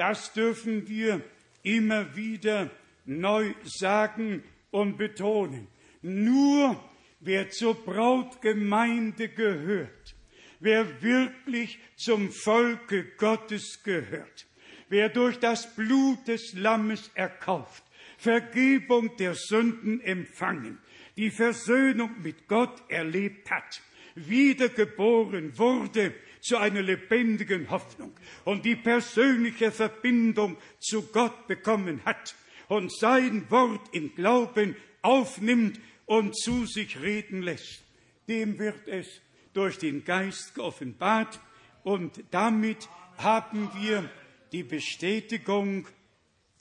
das 0.01 0.33
dürfen 0.33 0.87
wir 0.87 1.21
immer 1.61 2.15
wieder 2.15 2.71
neu 3.05 3.53
sagen 3.63 4.41
und 4.71 4.97
betonen. 4.97 5.67
Nur 6.01 6.83
wer 7.19 7.51
zur 7.51 7.75
Brautgemeinde 7.75 9.29
gehört, 9.29 10.15
wer 10.59 11.03
wirklich 11.03 11.77
zum 11.97 12.31
Volke 12.31 13.11
Gottes 13.17 13.83
gehört, 13.83 14.47
wer 14.89 15.07
durch 15.09 15.37
das 15.37 15.75
Blut 15.75 16.27
des 16.27 16.53
Lammes 16.53 17.11
erkauft, 17.13 17.83
Vergebung 18.17 19.15
der 19.17 19.35
Sünden 19.35 20.01
empfangen, 20.01 20.79
die 21.15 21.29
Versöhnung 21.29 22.09
mit 22.23 22.47
Gott 22.47 22.81
erlebt 22.89 23.51
hat, 23.51 23.83
wiedergeboren 24.15 25.55
wurde 25.59 26.15
zu 26.41 26.57
einer 26.57 26.81
lebendigen 26.81 27.69
Hoffnung 27.69 28.13
und 28.45 28.65
die 28.65 28.75
persönliche 28.75 29.71
Verbindung 29.71 30.57
zu 30.79 31.03
Gott 31.03 31.47
bekommen 31.47 32.01
hat 32.03 32.35
und 32.67 32.91
sein 32.95 33.49
Wort 33.49 33.93
im 33.93 34.15
Glauben 34.15 34.75
aufnimmt 35.01 35.79
und 36.05 36.37
zu 36.37 36.65
sich 36.65 36.99
reden 37.01 37.41
lässt, 37.41 37.83
dem 38.27 38.59
wird 38.59 38.87
es 38.87 39.07
durch 39.53 39.77
den 39.77 40.03
Geist 40.03 40.55
geoffenbart 40.55 41.39
und 41.83 42.23
damit 42.31 42.89
haben 43.17 43.69
wir 43.79 44.09
die 44.51 44.63
Bestätigung, 44.63 45.87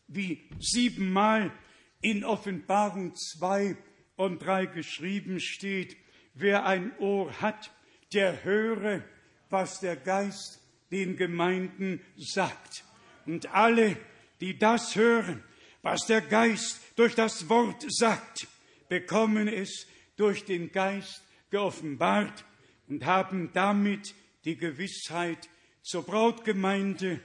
wie 0.09 0.48
siebenmal 0.59 1.52
in 2.01 2.24
Offenbarung 2.24 3.15
zwei 3.15 3.77
und 4.16 4.40
drei 4.40 4.66
geschrieben 4.66 5.40
steht, 5.40 5.97
wer 6.35 6.66
ein 6.66 6.97
Ohr 6.98 7.40
hat, 7.40 7.70
der 8.12 8.44
höre, 8.44 9.02
was 9.51 9.81
der 9.81 9.97
Geist 9.97 10.60
den 10.90 11.16
Gemeinden 11.16 12.01
sagt. 12.16 12.85
Und 13.27 13.52
alle, 13.55 13.97
die 14.40 14.59
das 14.59 14.97
hören, 14.97 15.43
was 15.82 16.06
der 16.06 16.20
Geist 16.20 16.81
durch 16.97 17.14
das 17.14 17.48
Wort 17.48 17.85
sagt, 17.89 18.48
bekommen 18.89 19.48
es 19.48 19.86
durch 20.16 20.44
den 20.44 20.72
Geist 20.72 21.22
geoffenbart 21.51 22.44
und 22.89 23.05
haben 23.05 23.51
damit 23.52 24.14
die 24.44 24.56
Gewissheit 24.56 25.48
zur 25.82 26.05
Brautgemeinde, 26.05 27.20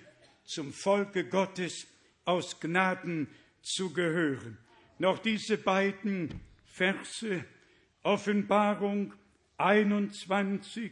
zum 0.45 0.73
Volke 0.73 1.27
Gottes 1.27 1.87
aus 2.23 2.59
Gnaden 2.59 3.27
zu 3.61 3.91
gehören. 3.93 4.57
Noch 4.99 5.19
diese 5.19 5.57
beiden 5.57 6.39
Verse, 6.65 7.43
Offenbarung 8.03 9.13
21, 9.57 10.91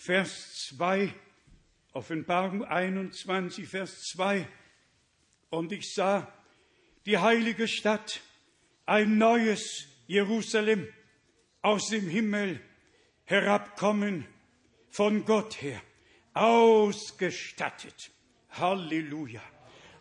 Vers 0.00 0.68
2, 0.68 1.12
Offenbarung 1.92 2.64
21, 2.64 3.66
Vers 3.66 4.04
2. 4.12 4.46
Und 5.50 5.72
ich 5.72 5.92
sah 5.92 6.32
die 7.04 7.18
heilige 7.18 7.66
Stadt, 7.66 8.20
ein 8.86 9.18
neues 9.18 9.88
Jerusalem 10.06 10.86
aus 11.62 11.88
dem 11.88 12.08
Himmel 12.08 12.60
herabkommen 13.24 14.24
von 14.88 15.24
Gott 15.24 15.60
her, 15.60 15.82
ausgestattet. 16.32 18.12
Halleluja. 18.50 19.42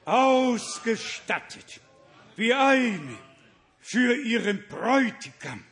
Ausgestattet 0.06 1.82
wie 2.36 2.54
eine 2.54 3.18
für 3.80 4.16
ihren 4.16 4.64
Bräutigam 4.70 5.66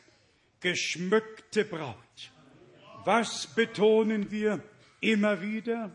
geschmückte 0.60 1.64
Braut. 1.64 1.96
Was 3.06 3.46
betonen 3.46 4.32
wir 4.32 4.60
immer 5.00 5.40
wieder? 5.40 5.94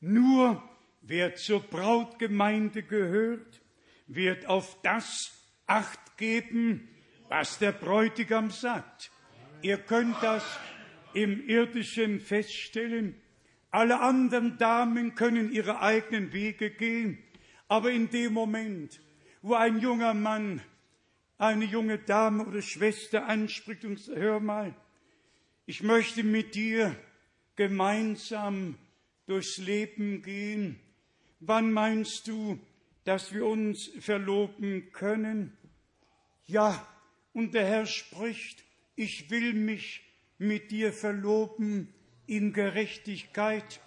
Nur 0.00 0.62
wer 1.02 1.34
zur 1.34 1.58
Brautgemeinde 1.58 2.84
gehört, 2.84 3.60
wird 4.06 4.46
auf 4.46 4.80
das 4.82 5.32
Acht 5.66 6.16
geben, 6.16 6.88
was 7.28 7.58
der 7.58 7.72
Bräutigam 7.72 8.50
sagt. 8.50 9.10
Ihr 9.62 9.78
könnt 9.78 10.14
das 10.22 10.44
im 11.12 11.44
irdischen 11.48 12.20
feststellen. 12.20 13.20
Alle 13.72 13.98
anderen 13.98 14.56
Damen 14.56 15.16
können 15.16 15.50
ihre 15.50 15.80
eigenen 15.80 16.32
Wege 16.32 16.70
gehen, 16.70 17.18
aber 17.66 17.90
in 17.90 18.10
dem 18.10 18.32
Moment, 18.32 19.00
wo 19.42 19.54
ein 19.54 19.80
junger 19.80 20.14
Mann 20.14 20.60
eine 21.36 21.64
junge 21.64 21.98
Dame 21.98 22.46
oder 22.46 22.62
Schwester 22.62 23.26
anspricht 23.26 23.84
und 23.84 23.98
sagt, 23.98 24.20
hör 24.20 24.38
mal, 24.38 24.72
ich 25.66 25.82
möchte 25.82 26.22
mit 26.22 26.54
dir 26.54 26.94
gemeinsam 27.56 28.76
durchs 29.26 29.58
Leben 29.58 30.22
gehen. 30.22 30.78
Wann 31.40 31.72
meinst 31.72 32.28
du, 32.28 32.58
dass 33.04 33.32
wir 33.32 33.46
uns 33.46 33.90
verloben 34.00 34.90
können? 34.92 35.56
Ja, 36.46 36.86
und 37.32 37.54
der 37.54 37.66
Herr 37.66 37.86
spricht, 37.86 38.64
ich 38.96 39.30
will 39.30 39.54
mich 39.54 40.02
mit 40.38 40.70
dir 40.70 40.92
verloben 40.92 41.92
in 42.26 42.52
Gerechtigkeit 42.52 43.80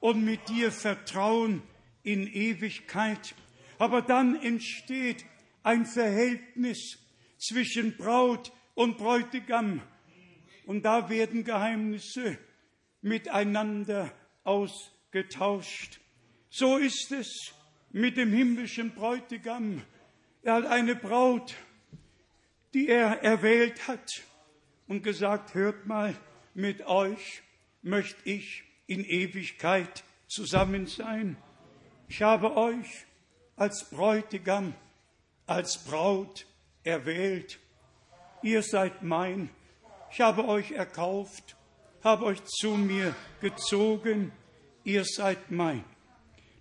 und 0.00 0.24
mit 0.24 0.48
dir 0.48 0.70
vertrauen 0.70 1.62
in 2.02 2.26
Ewigkeit. 2.26 3.34
Aber 3.78 4.02
dann 4.02 4.36
entsteht 4.36 5.24
ein 5.62 5.86
Verhältnis 5.86 6.98
zwischen 7.38 7.96
Braut 7.96 8.52
und 8.74 8.98
Bräutigam. 8.98 9.82
Und 10.66 10.84
da 10.84 11.08
werden 11.10 11.44
Geheimnisse 11.44 12.38
miteinander 13.02 14.12
ausgetauscht. 14.44 16.00
So 16.48 16.78
ist 16.78 17.12
es 17.12 17.52
mit 17.90 18.16
dem 18.16 18.32
himmlischen 18.32 18.94
Bräutigam. 18.94 19.82
Er 20.42 20.54
hat 20.54 20.66
eine 20.66 20.96
Braut, 20.96 21.54
die 22.72 22.88
er 22.88 23.22
erwählt 23.22 23.88
hat 23.88 24.22
und 24.88 25.02
gesagt, 25.02 25.54
hört 25.54 25.86
mal, 25.86 26.14
mit 26.54 26.86
euch 26.86 27.42
möchte 27.82 28.28
ich 28.28 28.64
in 28.86 29.04
Ewigkeit 29.04 30.04
zusammen 30.26 30.86
sein. 30.86 31.36
Ich 32.08 32.22
habe 32.22 32.56
euch 32.56 33.06
als 33.56 33.88
Bräutigam, 33.90 34.74
als 35.46 35.84
Braut 35.84 36.46
erwählt. 36.82 37.58
Ihr 38.42 38.62
seid 38.62 39.02
mein 39.02 39.50
ich 40.14 40.20
habe 40.20 40.46
euch 40.46 40.70
erkauft, 40.70 41.56
habe 42.04 42.26
euch 42.26 42.44
zu 42.44 42.76
mir 42.76 43.16
gezogen, 43.40 44.30
ihr 44.84 45.04
seid 45.04 45.50
mein. 45.50 45.82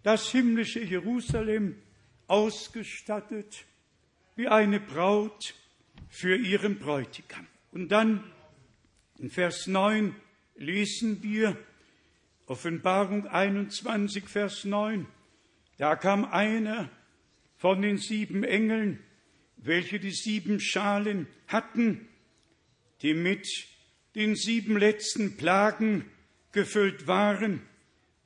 Das 0.02 0.32
himmlische 0.32 0.80
Jerusalem 0.80 1.76
ausgestattet 2.26 3.66
wie 4.36 4.48
eine 4.48 4.80
Braut 4.80 5.54
für 6.10 6.36
ihren 6.36 6.80
Bräutigam. 6.80 7.46
Und 7.72 7.90
dann 7.90 8.24
in 9.20 9.30
Vers 9.30 9.68
9 9.68 10.16
lesen 10.56 11.22
wir 11.22 11.56
Offenbarung 12.48 13.28
21, 13.28 14.28
Vers 14.30 14.66
9. 14.66 15.06
Da 15.78 15.96
kam 15.96 16.26
einer 16.26 16.90
von 17.58 17.84
den 17.84 18.00
sieben 18.00 18.44
Engeln, 18.44 19.00
welche 19.58 20.00
die 20.00 20.12
sieben 20.12 20.60
Schalen 20.60 21.28
hatten, 21.48 22.10
die 23.04 23.14
mit 23.14 23.48
den 24.16 24.36
sieben 24.36 24.78
letzten 24.78 25.38
Plagen 25.38 26.06
gefüllt 26.52 27.08
waren, 27.08 27.62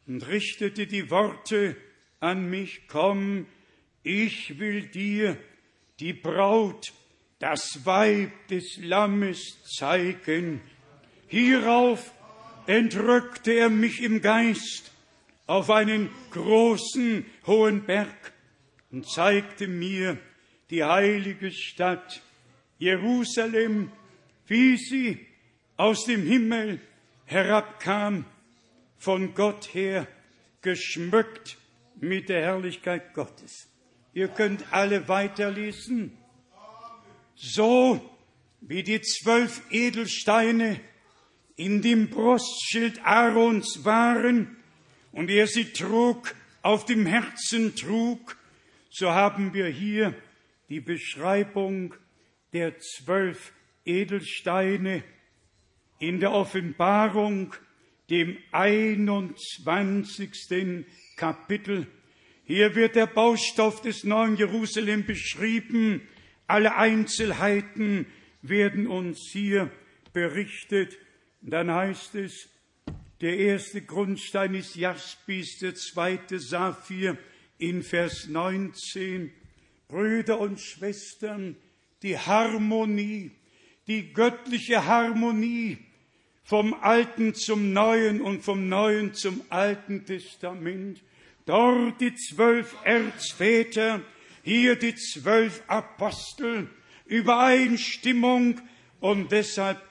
und 0.05 0.25
richtete 0.27 0.87
die 0.87 1.09
Worte 1.11 1.75
an 2.21 2.49
mich, 2.49 2.87
komm, 2.87 3.45
ich 4.03 4.57
will 4.57 4.87
dir 4.87 5.37
die 5.99 6.13
Braut, 6.13 6.93
das 7.39 7.85
Weib 7.85 8.31
des 8.47 8.77
Lammes 8.77 9.61
zeigen. 9.77 10.61
Hierauf 11.27 12.13
entrückte 12.67 13.51
er 13.51 13.69
mich 13.69 14.01
im 14.01 14.21
Geist 14.21 14.91
auf 15.45 15.69
einen 15.69 16.09
großen 16.31 17.25
hohen 17.45 17.85
Berg 17.85 18.33
und 18.91 19.09
zeigte 19.09 19.67
mir 19.67 20.17
die 20.69 20.83
heilige 20.83 21.51
Stadt 21.51 22.21
Jerusalem, 22.79 23.91
wie 24.47 24.77
sie 24.77 25.25
aus 25.75 26.05
dem 26.05 26.25
Himmel 26.25 26.79
herabkam, 27.25 28.25
von 28.97 29.35
Gott 29.35 29.73
her, 29.73 30.07
geschmückt 30.61 31.57
mit 31.99 32.29
der 32.29 32.41
Herrlichkeit 32.41 33.13
Gottes. 33.13 33.67
Ihr 34.13 34.27
könnt 34.27 34.73
alle 34.73 35.07
weiterlesen. 35.07 36.17
So 37.35 38.01
wie 38.61 38.81
die 38.81 39.01
zwölf 39.01 39.61
Edelsteine 39.69 40.79
in 41.55 41.81
dem 41.81 42.09
Brustschild 42.09 43.05
Aarons 43.05 43.85
waren 43.85 44.57
und 45.11 45.29
er 45.29 45.47
sie 45.47 45.71
trug, 45.71 46.33
auf 46.63 46.85
dem 46.85 47.05
Herzen 47.05 47.75
trug, 47.75 48.35
so 48.89 49.11
haben 49.11 49.53
wir 49.53 49.67
hier 49.67 50.15
die 50.69 50.79
Beschreibung 50.79 51.93
der 52.53 52.79
zwölf 52.79 53.53
Edelsteine 53.87 55.03
in 55.99 56.19
der 56.19 56.33
Offenbarung, 56.33 57.55
dem 58.09 58.37
21. 58.51 60.85
Kapitel. 61.15 61.87
Hier 62.45 62.75
wird 62.75 62.95
der 62.95 63.07
Baustoff 63.07 63.81
des 63.81 64.03
neuen 64.03 64.37
Jerusalem 64.37 65.05
beschrieben. 65.05 66.01
Alle 66.47 66.75
Einzelheiten 66.75 68.05
werden 68.41 68.87
uns 68.87 69.29
hier 69.31 69.71
berichtet. 70.13 70.97
Dann 71.41 71.71
heißt 71.71 72.15
es, 72.15 72.49
der 73.19 73.37
erste 73.37 73.81
Grundstein 73.81 74.53
ist 74.53 74.75
Jaspis, 74.75 75.57
der 75.59 75.75
zweite 75.75 76.39
Saphir 76.39 77.17
in 77.57 77.83
Vers 77.83 78.27
19. 78.27 79.31
Brüder 79.87 80.39
und 80.39 80.59
Schwestern, 80.59 81.55
die 82.03 82.17
Harmonie, 82.17 83.31
die 83.87 84.13
göttliche 84.13 84.85
Harmonie 84.85 85.77
vom 86.43 86.73
Alten 86.73 87.33
zum 87.33 87.73
Neuen 87.73 88.21
und 88.21 88.43
vom 88.43 88.69
Neuen 88.69 89.13
zum 89.13 89.41
Alten 89.49 90.05
Testament. 90.05 91.01
Dort 91.45 91.99
die 92.01 92.15
zwölf 92.15 92.75
Erzväter, 92.83 94.01
hier 94.43 94.75
die 94.75 94.95
zwölf 94.95 95.63
Apostel, 95.67 96.69
Übereinstimmung 97.05 98.61
und 98.99 99.31
deshalb 99.31 99.81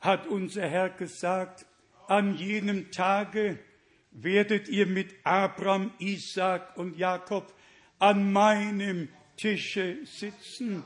hat 0.00 0.26
unser 0.26 0.68
Herr 0.68 0.90
gesagt, 0.90 1.66
an 2.08 2.36
jenem 2.36 2.90
Tage 2.90 3.58
werdet 4.12 4.68
ihr 4.68 4.86
mit 4.86 5.14
Abraham, 5.24 5.92
Isaac 5.98 6.76
und 6.76 6.96
Jakob 6.96 7.52
an 7.98 8.32
meinem 8.32 9.08
Tische 9.36 9.98
sitzen. 10.04 10.82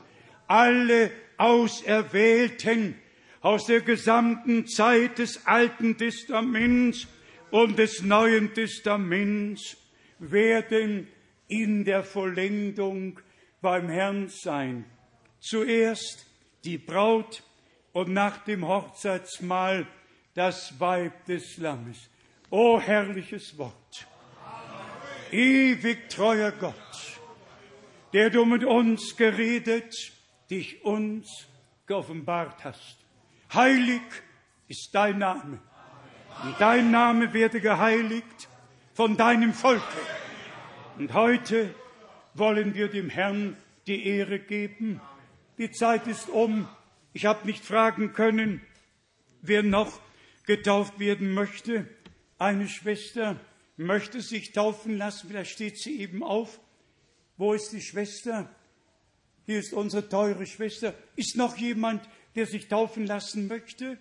Alle 0.47 1.11
Auserwählten 1.37 2.95
aus 3.41 3.65
der 3.67 3.81
gesamten 3.81 4.67
Zeit 4.67 5.19
des 5.19 5.45
Alten 5.45 5.97
Testaments 5.97 7.07
und 7.51 7.77
des 7.77 8.01
Neuen 8.01 8.53
Testaments 8.53 9.77
werden 10.19 11.07
in 11.47 11.85
der 11.85 12.03
Vollendung 12.03 13.19
beim 13.61 13.89
Herrn 13.89 14.29
sein. 14.29 14.85
Zuerst 15.39 16.25
die 16.63 16.77
Braut 16.77 17.43
und 17.93 18.09
nach 18.11 18.43
dem 18.43 18.67
Hochzeitsmahl 18.67 19.87
das 20.33 20.79
Weib 20.79 21.25
des 21.25 21.57
Lammes. 21.57 22.09
O 22.49 22.79
herrliches 22.79 23.57
Wort. 23.57 24.07
Ewig 25.31 26.09
treuer 26.09 26.51
Gott, 26.51 26.73
der 28.13 28.29
du 28.29 28.45
mit 28.45 28.63
uns 28.63 29.15
geredet, 29.15 30.14
dich 30.49 30.83
uns 30.83 31.47
geoffenbart 31.87 32.63
hast. 32.63 32.97
Heilig 33.53 34.01
ist 34.67 34.89
dein 34.93 35.19
Name. 35.19 35.59
Und 36.43 36.55
dein 36.59 36.91
Name 36.91 37.33
werde 37.33 37.61
geheiligt 37.61 38.49
von 38.93 39.17
deinem 39.17 39.53
Volke. 39.53 39.83
Und 40.97 41.13
heute 41.13 41.73
wollen 42.33 42.73
wir 42.75 42.89
dem 42.89 43.09
Herrn 43.09 43.55
die 43.87 44.05
Ehre 44.05 44.39
geben. 44.39 44.99
Die 45.57 45.71
Zeit 45.71 46.07
ist 46.07 46.29
um. 46.29 46.67
Ich 47.13 47.25
habe 47.25 47.47
nicht 47.47 47.63
fragen 47.63 48.13
können, 48.13 48.61
wer 49.41 49.63
noch 49.63 49.99
getauft 50.45 50.99
werden 50.99 51.33
möchte. 51.33 51.87
Eine 52.37 52.67
Schwester 52.67 53.39
möchte 53.77 54.21
sich 54.21 54.51
taufen 54.51 54.97
lassen. 54.97 55.27
Vielleicht 55.27 55.51
steht 55.51 55.77
sie 55.77 55.99
eben 55.99 56.23
auf. 56.23 56.59
Wo 57.37 57.53
ist 57.53 57.71
die 57.71 57.81
Schwester? 57.81 58.49
Hier 59.45 59.59
ist 59.59 59.73
unsere 59.73 60.09
teure 60.09 60.45
Schwester. 60.45 60.93
Ist 61.15 61.37
noch 61.37 61.57
jemand, 61.57 62.07
der 62.35 62.47
sich 62.47 62.67
taufen 62.67 63.05
lassen 63.05 63.47
möchte? 63.47 63.97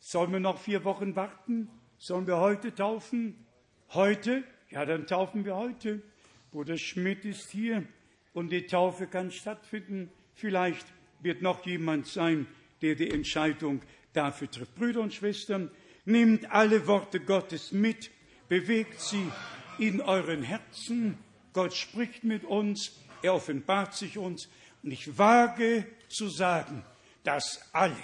Sollen 0.00 0.32
wir 0.32 0.40
noch 0.40 0.58
vier 0.58 0.84
Wochen 0.84 1.14
warten? 1.14 1.68
Sollen 1.98 2.26
wir 2.26 2.38
heute 2.38 2.74
taufen? 2.74 3.46
Heute? 3.90 4.42
Ja, 4.70 4.84
dann 4.84 5.06
taufen 5.06 5.44
wir 5.44 5.56
heute. 5.56 6.02
Bruder 6.50 6.78
Schmidt 6.78 7.24
ist 7.24 7.50
hier 7.50 7.84
und 8.32 8.50
die 8.50 8.66
Taufe 8.66 9.06
kann 9.06 9.30
stattfinden. 9.30 10.10
Vielleicht 10.34 10.86
wird 11.20 11.42
noch 11.42 11.64
jemand 11.64 12.06
sein, 12.06 12.46
der 12.82 12.94
die 12.94 13.10
Entscheidung 13.10 13.82
dafür 14.12 14.50
trifft. 14.50 14.74
Brüder 14.74 15.00
und 15.00 15.14
Schwestern, 15.14 15.70
nehmt 16.04 16.50
alle 16.50 16.86
Worte 16.86 17.20
Gottes 17.20 17.72
mit, 17.72 18.10
bewegt 18.48 19.00
sie 19.00 19.30
in 19.78 20.00
euren 20.00 20.42
Herzen. 20.42 21.18
Gott 21.52 21.74
spricht 21.74 22.24
mit 22.24 22.44
uns, 22.44 22.98
er 23.22 23.34
offenbart 23.34 23.94
sich 23.94 24.18
uns. 24.18 24.48
Und 24.82 24.92
ich 24.92 25.18
wage 25.18 25.86
zu 26.08 26.28
sagen, 26.28 26.84
dass 27.24 27.60
alle 27.72 27.96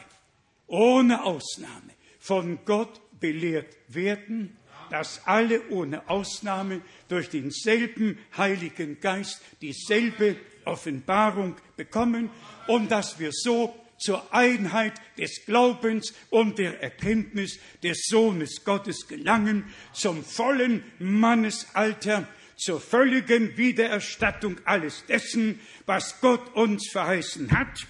ohne 0.66 1.24
Ausnahme 1.24 1.93
von 2.19 2.59
Gott 2.65 3.01
belehrt 3.20 3.77
werden, 3.89 4.57
dass 4.91 5.27
alle 5.27 5.69
ohne 5.70 6.09
Ausnahme 6.09 6.81
durch 7.09 7.31
denselben 7.31 8.19
Heiligen 8.36 9.01
Geist 9.01 9.41
dieselbe 9.61 10.36
Offenbarung 10.65 11.57
bekommen 11.77 12.31
und 12.66 12.91
dass 12.91 13.19
wir 13.19 13.31
so 13.32 13.74
zur 13.99 14.32
Einheit 14.35 14.95
des 15.16 15.45
Glaubens 15.47 16.12
und 16.31 16.59
der 16.59 16.82
Erkenntnis 16.82 17.59
des 17.82 18.07
Sohnes 18.07 18.65
Gottes 18.65 19.07
gelangen, 19.07 19.65
zum 19.93 20.24
vollen 20.24 20.85
Mannesalter, 20.99 22.28
zur 22.65 22.81
völligen 22.81 23.59
Wiedererstattung 23.59 24.57
alles 24.65 25.05
dessen, 25.07 25.61
was 25.85 26.19
Gott 26.23 26.55
uns 26.55 26.89
verheißen 26.91 27.51
hat. 27.51 27.86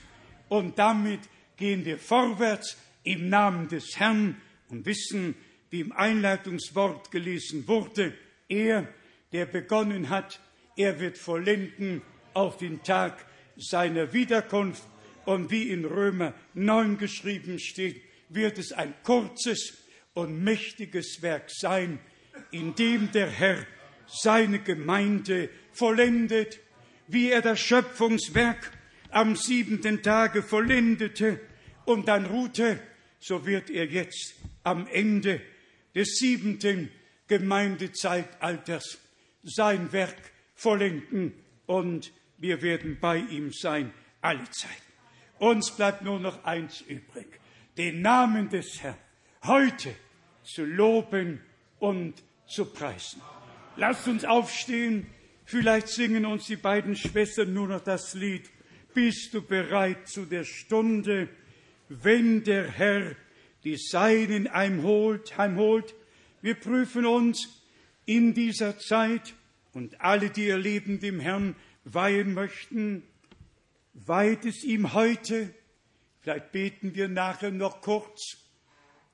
Und 0.49 0.81
damit 0.81 1.21
gehen 1.57 1.85
wir 1.85 1.97
vorwärts 1.97 2.77
im 3.05 3.29
Namen 3.29 3.69
des 3.69 4.01
Herrn 4.01 4.41
und 4.69 4.85
wissen, 4.85 5.37
wie 5.71 5.81
im 5.81 5.93
Einleitungswort 5.93 7.13
gelesen 7.13 7.69
wurde, 7.69 8.15
er, 8.49 8.89
der 9.33 9.47
begonnen 9.47 10.11
hat, 10.11 10.41
er 10.77 10.99
wird 10.99 11.19
vollenden 11.19 12.03
auf 12.33 12.57
den 12.57 12.83
Tag 12.83 13.25
seiner 13.57 14.13
Wiederkunft. 14.13 14.83
Und 15.25 15.53
wie 15.53 15.71
in 15.71 15.85
Römer 15.85 16.35
9 16.55 16.99
geschrieben 16.99 17.61
steht, 17.61 18.03
wird 18.29 18.59
es 18.59 18.73
ein 18.73 18.93
kurzes 19.05 19.75
und 20.15 20.43
mächtiges 20.43 21.23
Werk 21.23 21.49
sein, 21.49 22.01
in 22.51 22.75
dem 22.75 23.13
der 23.13 23.31
Herr 23.31 23.65
seine 24.21 24.61
Gemeinde 24.61 25.51
vollendet, 25.73 26.61
wie 27.09 27.31
er 27.31 27.43
das 27.43 27.61
Schöpfungswerk 27.61 28.71
am 29.11 29.37
siebenten 29.37 30.03
Tage 30.03 30.43
vollendete 30.43 31.41
und 31.85 32.09
dann 32.09 32.27
ruhte, 32.27 32.81
so 33.21 33.47
wird 33.47 33.71
er 33.71 33.87
jetzt 33.87 34.35
am 34.63 34.87
Ende 34.87 35.41
des 35.95 36.17
siebenten 36.19 36.91
Gemeindezeitalters 37.29 38.99
sein 39.43 39.93
Werk 39.93 40.17
vollenden 40.55 41.35
und 41.67 42.13
wir 42.39 42.63
werden 42.63 42.99
bei 43.01 43.19
ihm 43.19 43.53
sein 43.53 43.93
alle 44.21 44.51
Zeit. 44.51 44.71
Uns 45.39 45.71
bleibt 45.71 46.03
nur 46.03 46.19
noch 46.19 46.45
eins 46.45 46.81
übrig, 46.83 47.27
den 47.77 48.03
Namen 48.03 48.49
des 48.49 48.83
Herrn 48.83 48.97
heute 49.45 49.95
zu 50.43 50.65
loben 50.65 51.41
und 51.79 52.23
zu 52.47 52.67
preisen. 52.67 53.21
Lasst 53.77 54.07
uns 54.07 54.25
aufstehen, 54.25 55.07
vielleicht 55.45 55.89
singen 55.89 56.27
uns 56.27 56.47
die 56.47 56.57
beiden 56.57 56.95
Schwestern 56.95 57.53
nur 57.53 57.67
noch 57.67 57.83
das 57.83 58.15
Lied. 58.15 58.49
Bist 58.95 59.35
du 59.35 59.43
bereit 59.43 60.07
zu 60.07 60.27
der 60.27 60.45
Stunde, 60.45 61.29
wenn 61.89 62.45
der 62.45 62.71
Herr 62.71 63.17
die 63.65 63.77
Seinen 63.77 64.53
heimholt, 64.53 65.37
heimholt. 65.37 65.95
Wir 66.41 66.55
prüfen 66.55 67.05
uns 67.05 67.65
in 68.07 68.33
dieser 68.33 68.79
Zeit 68.79 69.35
und 69.73 70.01
alle, 70.01 70.31
die 70.31 70.47
ihr 70.47 70.59
Leben 70.59 71.01
dem 71.01 71.19
Herrn 71.19 71.57
weihen 71.85 72.33
möchten, 72.33 73.03
weiht 73.95 74.45
es 74.45 74.63
ihm 74.63 74.95
heute. 74.95 75.53
Vielleicht 76.21 76.53
beten 76.53 76.95
wir 76.95 77.09
nachher 77.09 77.51
noch 77.51 77.81
kurz. 77.81 78.37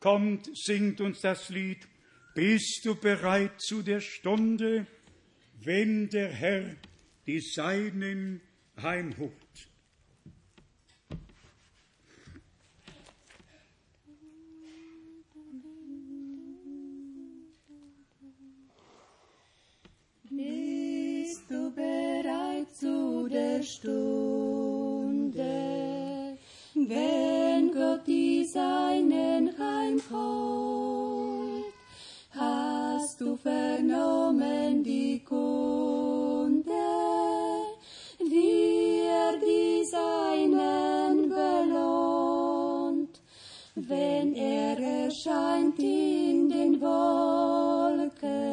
Kommt, 0.01 0.51
singt 0.55 1.01
uns 1.01 1.23
das 1.23 1.49
Lied. 1.49 1.89
Bist 2.32 2.85
du 2.85 2.94
bereit 2.94 3.61
zu 3.61 3.82
der 3.82 4.01
Stunde, 4.01 4.86
wenn 5.65 6.09
der 6.09 6.28
Herr 6.28 6.77
die 7.27 7.40
Seinen 7.40 8.40
heimholt? 8.81 9.32
Bist 20.31 21.51
du 21.51 21.73
bereit 21.73 22.73
zu 22.77 23.28
der 23.28 23.61
Stunde, 23.65 25.43
wenn 26.74 27.73
Gott 27.73 28.07
die 28.07 28.44
Seinen 28.44 29.59
heimholt? 29.59 31.10
Du 33.20 33.36
vernommen 33.36 34.82
die 34.82 35.22
Kunde, 35.22 36.72
wie 38.18 39.02
er 39.06 39.36
die 39.36 39.84
Seinen 39.84 41.28
belohnt, 41.28 43.20
wenn 43.74 44.34
er 44.34 44.78
erscheint 45.05 45.78
in 45.78 46.48
den 46.48 46.80
Wolken? 46.80 48.51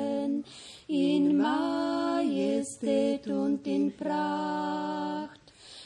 in 0.87 1.37
Majestät 1.37 3.27
und 3.27 3.67
in 3.67 3.95
Pracht. 3.95 5.41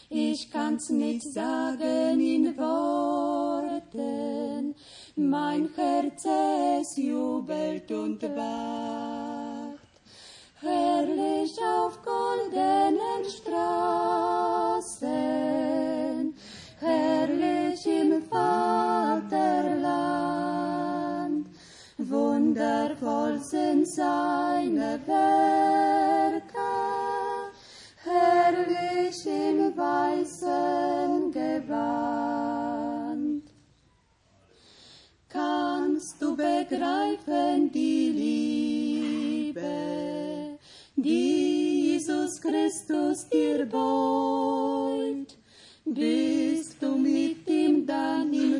Ich 0.10 0.52
kann's 0.52 0.90
nicht 0.90 1.24
sagen 1.24 2.20
in 2.20 2.56
Worten, 2.58 3.96
mein 5.30 5.70
Herz 5.76 6.26
es 6.26 6.98
jubelt 6.98 7.92
und 7.92 8.22
wacht. 8.24 9.80
Herrlich 10.60 11.58
auf 11.60 12.00
goldenen 12.04 13.26
Straßen, 13.28 15.04
herrlich 16.80 17.86
im 17.88 18.22
Vaterland, 18.30 19.32
wundervoll 21.98 23.40
sind 23.40 23.88
seine 23.88 25.00
Werke, 25.06 26.42
herrlich 28.04 29.26
im 29.26 29.76
weißen 29.76 31.32
Gewand. 31.32 32.31
Kannst 35.32 36.22
du 36.22 36.36
begreifen 36.36 37.72
die 37.72 39.52
Liebe, 39.54 40.58
die 40.98 41.94
Jesus 41.94 42.42
Christus 42.42 43.30
dir 43.30 43.66
beut? 43.66 45.38
Bist 45.86 46.82
du 46.82 46.98
mit 46.98 47.48
ihm 47.48 47.86
dann 47.86 48.34
im 48.34 48.51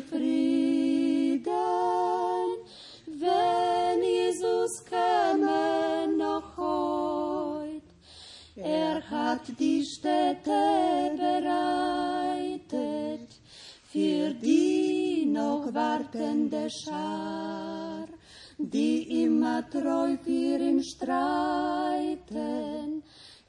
wartende 16.12 16.68
Schar, 16.70 18.06
die 18.58 19.24
immer 19.24 19.68
treu 19.70 20.16
für 20.22 20.58
ihn 20.58 20.82
streiten. 20.82 21.72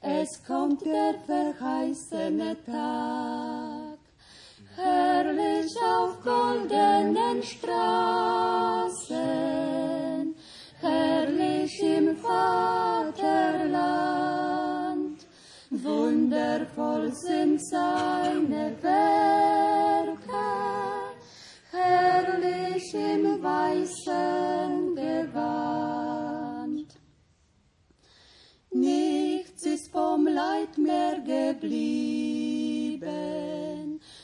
Es 0.00 0.42
kommt 0.46 0.84
der 0.84 1.14
verheißene 1.26 2.56
Tag 2.64 3.98
herrlich 4.76 5.72
auf 5.82 6.20
goldenen 6.22 7.42
Straßen, 7.42 8.04
herrlich 10.80 11.82
im 11.82 12.16
Vaterland. 12.16 13.14
Wundervoll 15.70 17.12
sind 17.12 17.64
seine 17.64 18.76
Werke, 18.82 19.13
im 23.14 23.42
weißen 23.42 24.94
Gewand. 24.94 26.88
Nichts 28.70 29.66
ist 29.66 29.90
vom 29.92 30.26
Leid 30.26 30.76
mehr 30.78 31.20
geblieben, 31.20 33.00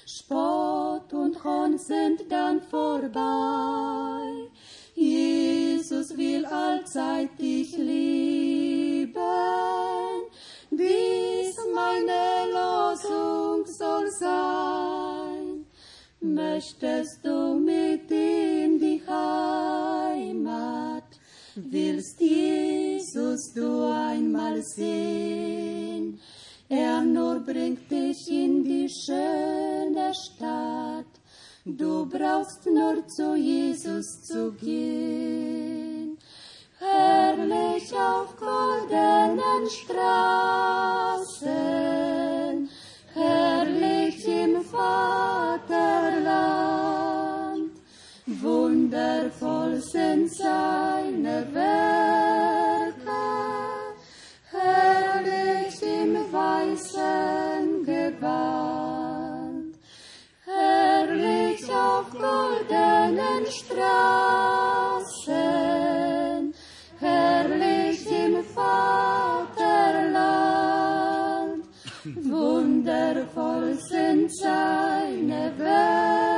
Spott 0.06 1.12
und 1.12 1.44
Hohn 1.44 1.78
sind 1.78 2.22
dann 2.28 2.60
vorbei. 2.62 4.50
Jesus 4.94 6.16
will 6.16 6.44
allzeit 6.46 7.38
dich 7.38 7.76
lieben, 7.76 9.14
dies 10.70 11.56
meine 11.74 12.50
Losung 12.52 13.64
soll 13.66 14.10
sein. 14.10 15.66
Möchtest 16.22 17.24
du 17.24 17.54
mit 17.54 18.10
die 18.10 18.59
Heimat, 19.10 21.04
willst 21.56 22.20
Jesus 22.20 23.52
du 23.54 23.92
einmal 23.92 24.62
sehen, 24.62 26.20
er 26.68 27.00
nur 27.00 27.40
bringt 27.40 27.90
dich 27.90 28.30
in 28.30 28.62
die 28.62 28.88
schöne 28.88 30.14
Stadt. 30.14 31.06
Du 31.64 32.06
brauchst 32.06 32.64
nur 32.66 33.04
zu 33.08 33.34
Jesus 33.34 34.22
zu 34.22 34.52
gehen. 34.52 36.16
Herrlich 36.78 37.92
auf 37.92 38.36
goldenen 38.36 39.68
Straßen, 39.68 41.50
herrlich 43.12 44.26
im 44.26 44.62
Vaterland. 44.62 45.60
Wundervoll 48.90 49.80
sind 49.80 50.34
seine 50.34 51.46
Werke. 51.54 52.90
Herrlich 54.50 55.80
im 55.80 56.16
weißen 56.32 57.84
Gewand, 57.84 59.76
herrlich 60.44 61.72
auf 61.72 62.10
goldenen 62.10 63.46
Straßen, 63.46 64.02
herrlich 66.98 68.10
im 68.10 68.42
Vaterland, 68.42 69.54
wundervoll 72.24 73.74
sind 73.88 74.34
seine 74.34 75.52
Werke, 75.56 76.29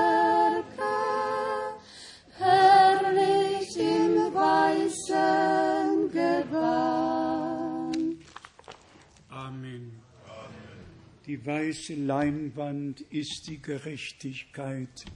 Die 11.32 11.46
weiße 11.46 11.94
Leinwand 11.94 13.00
ist 13.10 13.44
die 13.48 13.62
Gerechtigkeit 13.62 15.06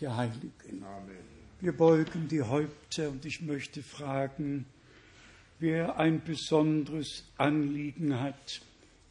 der 0.00 0.16
Heiligen. 0.16 0.82
Wir 1.60 1.72
beugen 1.72 2.28
die 2.28 2.40
Häupter 2.40 3.10
und 3.10 3.26
ich 3.26 3.42
möchte 3.42 3.82
fragen, 3.82 4.64
wer 5.58 5.98
ein 5.98 6.24
besonderes 6.24 7.24
Anliegen 7.36 8.18
hat, 8.18 8.62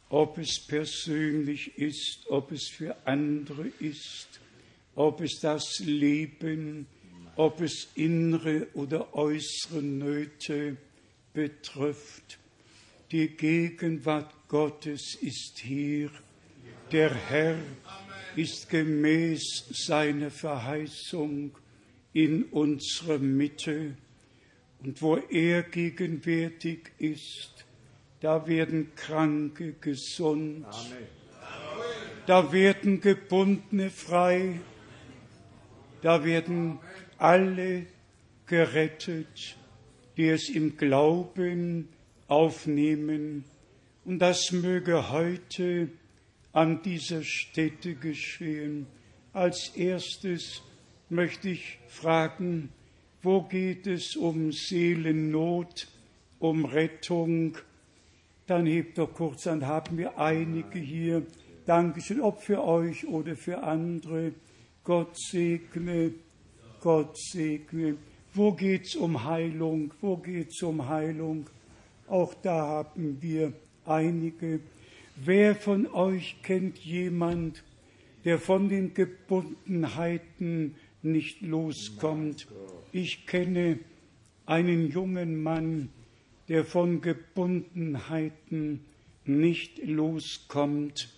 ob 0.08 0.38
es 0.38 0.58
persönlich 0.58 1.78
ist, 1.78 2.28
ob 2.30 2.50
es 2.50 2.66
für 2.68 2.96
andere 3.06 3.68
ist, 3.78 4.40
ob 4.96 5.20
es 5.20 5.38
das 5.38 5.78
Leben, 5.78 6.88
ob 7.36 7.60
es 7.60 7.86
innere 7.94 8.66
oder 8.74 9.14
äußere 9.14 9.82
Nöte 9.82 10.76
betrifft. 11.32 12.40
Die 13.12 13.28
Gegenwart 13.28 14.34
Gottes 14.48 15.16
ist 15.20 15.60
hier. 15.60 16.10
Der 16.92 17.12
Herr 17.12 17.56
ist 18.36 18.70
gemäß 18.70 19.64
seiner 19.70 20.30
Verheißung 20.30 21.50
in 22.12 22.44
unserer 22.44 23.18
Mitte. 23.18 23.96
Und 24.84 25.02
wo 25.02 25.16
er 25.16 25.64
gegenwärtig 25.64 26.92
ist, 26.98 27.64
da 28.20 28.46
werden 28.46 28.94
Kranke 28.94 29.72
gesund, 29.80 30.64
da 32.26 32.52
werden 32.52 33.00
Gebundene 33.00 33.90
frei, 33.90 34.60
da 36.02 36.24
werden 36.24 36.78
alle 37.18 37.86
gerettet, 38.46 39.56
die 40.16 40.28
es 40.28 40.48
im 40.48 40.76
Glauben 40.76 41.88
aufnehmen. 42.28 43.44
Und 44.04 44.20
das 44.20 44.52
möge 44.52 45.10
heute 45.10 45.88
an 46.56 46.80
dieser 46.80 47.22
Stätte 47.22 47.96
geschehen. 47.96 48.86
Als 49.34 49.76
erstes 49.76 50.62
möchte 51.10 51.50
ich 51.50 51.78
fragen, 51.86 52.70
wo 53.22 53.42
geht 53.42 53.86
es 53.86 54.16
um 54.16 54.52
Seelennot, 54.52 55.86
um 56.38 56.64
Rettung? 56.64 57.58
Dann 58.46 58.64
hebt 58.64 58.96
doch 58.96 59.12
kurz 59.12 59.46
an, 59.46 59.66
haben 59.66 59.98
wir 59.98 60.18
einige 60.18 60.78
hier. 60.78 61.26
Dankeschön, 61.66 62.22
ob 62.22 62.40
für 62.40 62.64
euch 62.64 63.06
oder 63.06 63.36
für 63.36 63.62
andere. 63.62 64.32
Gott 64.82 65.14
segne, 65.14 66.12
Gott 66.80 67.18
segne. 67.18 67.98
Wo 68.32 68.52
geht's 68.52 68.96
um 68.96 69.24
Heilung? 69.24 69.92
Wo 70.00 70.16
geht's 70.16 70.62
um 70.62 70.88
Heilung? 70.88 71.50
Auch 72.08 72.32
da 72.32 72.66
haben 72.66 73.20
wir 73.20 73.52
einige. 73.84 74.60
Wer 75.18 75.54
von 75.54 75.86
euch 75.86 76.36
kennt 76.42 76.76
jemand, 76.78 77.64
der 78.26 78.38
von 78.38 78.68
den 78.68 78.92
Gebundenheiten 78.92 80.74
nicht 81.00 81.40
loskommt? 81.40 82.46
Ich 82.92 83.26
kenne 83.26 83.78
einen 84.44 84.90
jungen 84.90 85.42
Mann, 85.42 85.88
der 86.48 86.66
von 86.66 87.00
Gebundenheiten 87.00 88.80
nicht 89.24 89.82
loskommt. 89.82 91.08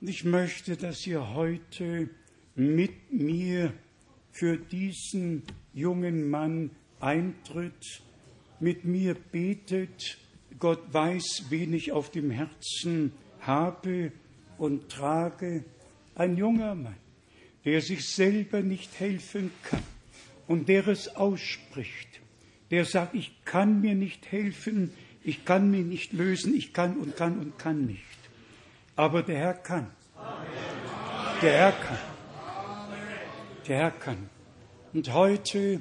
Ich 0.00 0.24
möchte, 0.24 0.76
dass 0.76 1.04
ihr 1.08 1.34
heute 1.34 2.08
mit 2.54 3.12
mir 3.12 3.72
für 4.30 4.58
diesen 4.58 5.42
jungen 5.74 6.30
Mann 6.30 6.70
eintritt, 7.00 8.00
mit 8.60 8.84
mir 8.84 9.14
betet. 9.14 10.18
Gott 10.60 10.82
weiß, 10.92 11.46
wen 11.48 11.74
ich 11.74 11.90
auf 11.90 12.12
dem 12.12 12.30
Herzen 12.30 13.10
habe 13.40 14.12
und 14.58 14.88
trage. 14.88 15.64
Ein 16.14 16.36
junger 16.36 16.74
Mann, 16.74 16.96
der 17.64 17.80
sich 17.80 18.08
selber 18.08 18.60
nicht 18.60 18.98
helfen 19.00 19.50
kann 19.62 19.82
und 20.46 20.68
der 20.68 20.86
es 20.88 21.16
ausspricht, 21.16 22.20
der 22.70 22.84
sagt, 22.84 23.14
ich 23.14 23.44
kann 23.44 23.80
mir 23.80 23.94
nicht 23.94 24.30
helfen, 24.30 24.92
ich 25.22 25.44
kann 25.44 25.70
mich 25.70 25.84
nicht 25.84 26.12
lösen, 26.12 26.54
ich 26.54 26.72
kann 26.72 26.96
und 26.96 27.16
kann 27.16 27.38
und 27.38 27.58
kann 27.58 27.86
nicht. 27.86 28.02
Aber 28.96 29.22
der 29.22 29.38
Herr 29.38 29.54
kann. 29.54 29.86
Der 31.42 31.52
Herr 31.52 31.72
kann. 31.72 31.98
Der 33.66 33.76
Herr 33.78 33.90
kann. 33.90 34.28
Und 34.92 35.12
heute 35.12 35.80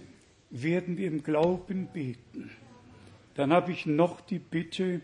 werden 0.49 0.97
wir 0.97 1.07
im 1.07 1.23
Glauben 1.23 1.87
beten. 1.87 2.49
Dann 3.35 3.51
habe 3.53 3.71
ich 3.71 3.85
noch 3.85 4.21
die 4.21 4.39
Bitte, 4.39 5.01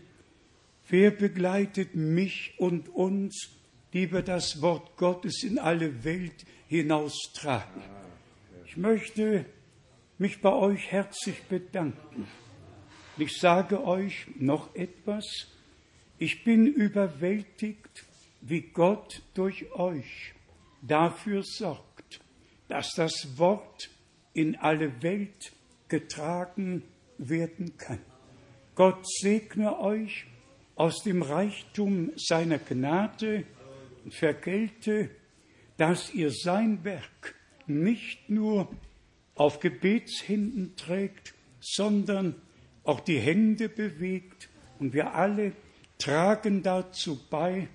wer 0.88 1.10
begleitet 1.10 1.94
mich 1.94 2.54
und 2.58 2.88
uns, 2.88 3.48
die 3.92 4.12
wir 4.12 4.22
das 4.22 4.60
Wort 4.62 4.96
Gottes 4.96 5.42
in 5.42 5.58
alle 5.58 6.04
Welt 6.04 6.44
hinaustragen. 6.68 7.82
Ich 8.66 8.76
möchte 8.76 9.46
mich 10.18 10.40
bei 10.40 10.52
euch 10.52 10.90
herzlich 10.90 11.42
bedanken. 11.44 12.26
Ich 13.18 13.38
sage 13.38 13.84
euch 13.84 14.26
noch 14.38 14.74
etwas. 14.74 15.24
Ich 16.18 16.44
bin 16.44 16.66
überwältigt, 16.66 18.04
wie 18.40 18.60
Gott 18.60 19.22
durch 19.34 19.72
euch 19.72 20.34
dafür 20.82 21.42
sorgt, 21.42 22.20
dass 22.68 22.92
das 22.94 23.38
Wort 23.38 23.90
in 24.34 24.56
alle 24.56 25.02
Welt 25.02 25.52
getragen 25.88 26.82
werden 27.18 27.76
kann. 27.78 28.00
Gott 28.74 29.08
segne 29.08 29.78
euch 29.78 30.26
aus 30.76 31.02
dem 31.02 31.22
Reichtum 31.22 32.12
seiner 32.16 32.58
Gnade 32.58 33.44
vergelte, 34.10 35.10
dass 35.78 36.14
ihr 36.14 36.30
sein 36.30 36.84
Werk 36.84 37.34
nicht 37.66 38.30
nur 38.30 38.68
auf 39.34 39.58
Gebetshänden 39.60 40.76
trägt, 40.76 41.34
sondern 41.60 42.36
auch 42.84 43.00
die 43.00 43.18
Hände 43.18 43.68
bewegt 43.68 44.48
und 44.78 44.92
wir 44.92 45.14
alle 45.14 45.52
tragen 45.98 46.62
dazu 46.62 47.18
bei, 47.30 47.68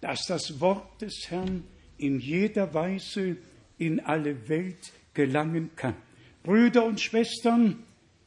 dass 0.00 0.26
das 0.26 0.60
Wort 0.60 1.02
des 1.02 1.26
Herrn 1.28 1.64
in 1.98 2.20
jeder 2.20 2.72
Weise 2.72 3.36
in 3.78 4.00
alle 4.00 4.48
Welt 4.48 4.92
gelangen 5.14 5.70
kann. 5.76 5.96
Brüder 6.42 6.84
und 6.84 7.00
Schwestern, 7.00 7.82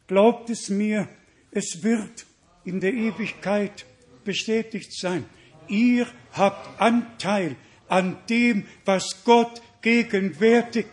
glaubt 0.08 0.50
es 0.50 0.70
mir, 0.70 1.08
es 1.52 1.84
wird 1.84 2.26
in 2.66 2.80
der 2.80 2.94
Ewigkeit 2.94 3.86
bestätigt 4.24 4.94
sein. 4.94 5.26
Ihr 5.68 6.08
habt 6.34 6.82
Anteil 6.82 7.56
an 7.88 8.18
dem, 8.30 8.66
was 8.86 9.24
Gott 9.24 9.62
gegenwärtig 9.82 10.88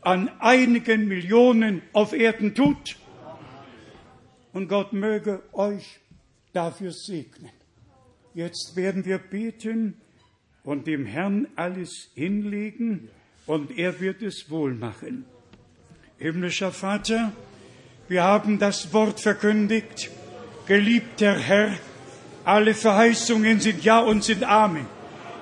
an 0.00 0.30
einigen 0.40 1.06
Millionen 1.06 1.82
auf 1.92 2.12
Erden 2.12 2.54
tut. 2.54 2.96
Und 4.52 4.68
Gott 4.68 4.92
möge 4.92 5.42
euch 5.52 6.00
dafür 6.52 6.92
segnen. 6.92 7.50
Jetzt 8.34 8.76
werden 8.76 9.04
wir 9.04 9.18
beten 9.18 9.94
und 10.64 10.86
dem 10.86 11.06
Herrn 11.06 11.48
alles 11.56 12.10
hinlegen 12.14 13.08
und 13.46 13.76
er 13.78 14.00
wird 14.00 14.22
es 14.22 14.50
wohl 14.50 14.74
machen. 14.74 15.24
Himmlischer 16.18 16.72
Vater, 16.72 17.32
wir 18.08 18.22
haben 18.22 18.58
das 18.58 18.92
Wort 18.92 19.20
verkündigt. 19.20 20.10
Geliebter 20.66 21.38
Herr, 21.38 21.76
alle 22.44 22.74
Verheißungen 22.74 23.60
sind 23.60 23.84
Ja 23.84 24.00
und 24.00 24.24
sind 24.24 24.44
Amen. 24.44 24.86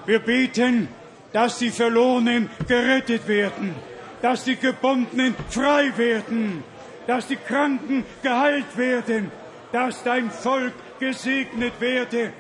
Wir 0.07 0.19
beten, 0.19 0.89
dass 1.33 1.59
die 1.59 1.71
Verlorenen 1.71 2.51
gerettet 2.67 3.27
werden, 3.29 3.75
dass 4.23 4.45
die 4.45 4.57
Gebundenen 4.57 5.35
frei 5.49 5.93
werden, 5.97 6.65
dass 7.07 7.27
die 7.27 7.37
Kranken 7.37 8.05
geheilt 8.23 8.77
werden, 8.77 9.31
dass 9.73 10.03
dein 10.03 10.31
Volk 10.31 10.73
gesegnet 10.99 11.73
werde, 11.81 12.33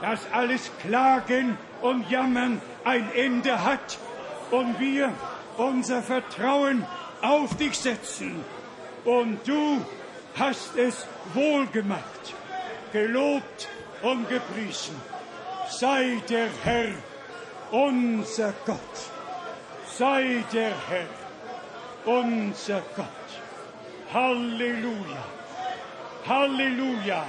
dass 0.00 0.20
alles 0.32 0.70
Klagen 0.80 1.56
und 1.80 2.08
Jammern 2.10 2.60
ein 2.84 3.12
Ende 3.14 3.64
hat 3.64 3.98
und 4.50 4.78
wir 4.80 5.12
unser 5.56 6.02
Vertrauen 6.02 6.84
auf 7.20 7.56
dich 7.56 7.74
setzen. 7.74 8.44
Und 9.04 9.38
du 9.46 9.84
hast 10.38 10.76
es 10.76 11.06
wohlgemacht, 11.34 12.34
gelobt 12.92 13.68
und 14.02 14.28
gepriesen. 14.28 15.00
Sei 15.68 16.20
der 16.28 16.48
Herr, 16.64 16.92
unser 17.70 18.52
Gott. 18.66 18.96
Sei 19.86 20.44
der 20.52 20.74
Herr, 20.88 21.08
unser 22.04 22.82
Gott. 22.96 23.06
Halleluja. 24.12 25.24
Halleluja. 26.28 27.24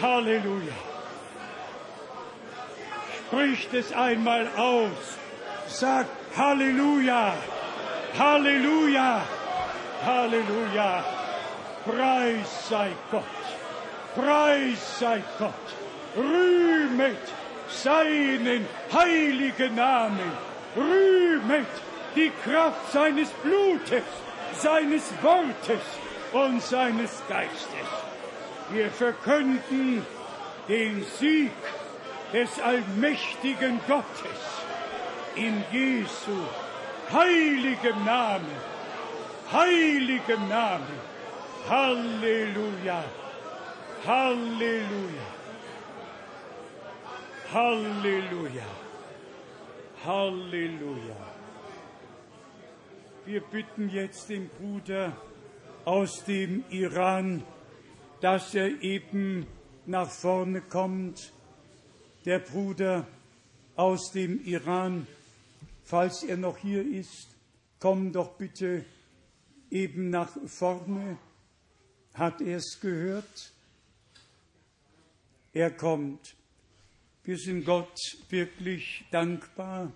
Halleluja. 0.00 0.74
Spricht 3.16 3.72
es 3.72 3.92
einmal 3.92 4.46
aus. 4.56 5.16
Sag 5.68 6.06
Halleluja. 6.36 7.34
Halleluja. 8.18 9.22
Halleluja. 10.04 11.04
Preis 11.84 12.68
sei 12.68 12.90
Gott. 13.10 13.22
Preis 14.14 14.98
sei 14.98 15.22
Gott. 15.38 15.52
Rühmet 16.16 17.16
seinen 17.68 18.66
heiligen 18.92 19.74
Namen. 19.74 20.32
Rühmet 20.76 21.66
die 22.14 22.30
Kraft 22.44 22.92
seines 22.92 23.30
Blutes, 23.42 24.04
seines 24.58 25.10
Wortes 25.22 25.84
und 26.32 26.62
seines 26.62 27.22
Geistes. 27.28 27.88
Wir 28.70 28.90
verkünden 28.90 30.06
den 30.68 31.04
Sieg 31.18 31.52
des 32.32 32.60
allmächtigen 32.60 33.80
Gottes 33.86 34.40
in 35.34 35.64
Jesu 35.70 36.36
heiligem 37.12 38.04
Namen. 38.04 38.56
Heiligem 39.52 40.48
Namen. 40.48 41.00
Halleluja. 41.68 43.04
Halleluja. 44.04 45.26
Halleluja. 47.52 48.66
Halleluja. 50.04 51.16
Wir 53.24 53.40
bitten 53.42 53.88
jetzt 53.90 54.28
den 54.28 54.48
Bruder 54.48 55.16
aus 55.84 56.24
dem 56.24 56.64
Iran, 56.70 57.44
dass 58.20 58.56
er 58.56 58.82
eben 58.82 59.46
nach 59.86 60.10
vorne 60.10 60.62
kommt. 60.62 61.32
Der 62.24 62.40
Bruder 62.40 63.06
aus 63.76 64.10
dem 64.10 64.44
Iran, 64.44 65.06
falls 65.84 66.24
er 66.24 66.38
noch 66.38 66.58
hier 66.58 66.84
ist, 66.84 67.28
komm 67.78 68.10
doch 68.10 68.32
bitte 68.32 68.84
eben 69.70 70.10
nach 70.10 70.32
vorne. 70.46 71.18
Hat 72.14 72.40
er 72.40 72.56
es 72.56 72.80
gehört? 72.80 73.51
Er 75.54 75.70
kommt. 75.70 76.34
Wir 77.24 77.36
sind 77.36 77.66
Gott 77.66 77.98
wirklich 78.30 79.04
dankbar. 79.10 79.92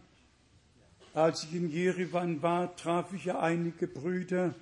Als 1.14 1.44
ich 1.44 1.54
in 1.54 1.70
Jerewan 1.70 2.42
war, 2.42 2.76
traf 2.76 3.14
ich 3.14 3.24
ja 3.24 3.40
einige 3.40 3.86
Brüder 3.86 4.54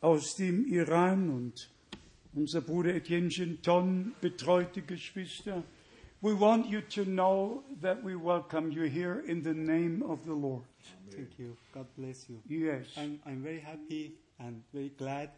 aus 0.00 0.36
dem 0.36 0.66
Iran 0.66 1.30
und 1.30 1.68
unser 2.32 2.60
Bruder 2.60 2.94
Etienne 2.94 3.28
Genton 3.28 4.14
betreute 4.20 4.82
Geschwister. 4.82 5.64
We 6.20 6.38
want 6.38 6.66
you 6.70 6.80
to 6.80 7.04
know 7.04 7.64
that 7.82 8.04
we 8.04 8.14
welcome 8.14 8.70
you 8.70 8.84
here 8.84 9.20
in 9.26 9.42
the 9.42 9.52
name 9.52 10.00
of 10.04 10.20
the 10.24 10.30
Lord. 10.30 10.64
Thank 11.10 11.36
you. 11.38 11.56
God 11.72 11.86
bless 11.96 12.28
you. 12.28 12.40
Yes. 12.46 12.86
I'm, 12.96 13.18
I'm 13.26 13.42
very 13.42 13.60
happy 13.60 14.16
and 14.38 14.62
very 14.72 14.90
glad 14.96 15.30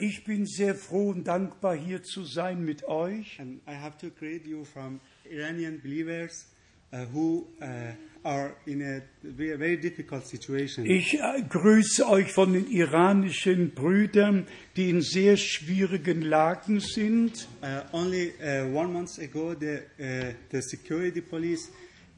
Ich 0.00 0.24
bin 0.24 0.46
sehr 0.46 0.74
froh 0.74 1.10
und 1.10 1.24
dankbar, 1.24 1.76
hier 1.76 2.02
zu 2.02 2.24
sein 2.24 2.64
mit 2.64 2.84
euch. 2.84 3.38
and 3.40 3.60
I 3.66 3.74
have 3.74 3.96
to 3.98 4.10
greet 4.10 4.46
you 4.46 4.64
from 4.64 5.00
Iranian 5.24 5.80
believers 5.80 6.46
uh, 6.92 7.04
who 7.12 7.46
uh, 7.60 7.92
are 8.24 8.56
in 8.66 8.82
a 8.82 9.02
very, 9.22 9.56
very 9.56 9.76
difficult 9.76 10.26
situation. 10.26 10.86
Ich 10.86 11.14
äh, 11.14 11.42
grüße 11.48 12.08
euch 12.08 12.32
von 12.32 12.52
den 12.52 12.70
iranischen 12.70 13.70
Brüdern, 13.74 14.46
die 14.76 14.90
in 14.90 15.02
sehr 15.02 15.36
schwierigen 15.36 16.22
Lagen 16.22 16.80
sind. 16.80 17.48
Uh, 17.62 17.96
only 17.96 18.32
uh, 18.40 18.64
one 18.74 18.88
month 18.92 19.18
ago, 19.18 19.54
the, 19.54 19.80
uh, 19.98 20.32
the 20.50 20.62
security 20.62 21.20
police 21.20 21.70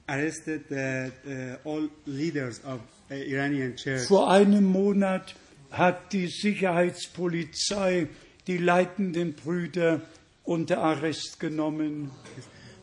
arrested 0.09 0.63
uh, 0.71 1.69
all 1.69 1.89
leaders 2.07 2.61
of 2.65 2.81
Iranian 3.11 3.75
church. 3.77 4.07
Vor 4.07 4.31
einem 4.31 4.65
Monat 4.65 5.35
hat 5.71 6.13
die 6.13 6.29
Sicherheitspolizei 6.29 8.09
die 8.47 8.59
leitenden 8.59 9.35
Brüder 9.35 10.01
unter 10.45 10.79
Arrest 10.79 11.41
genommen. 11.41 12.11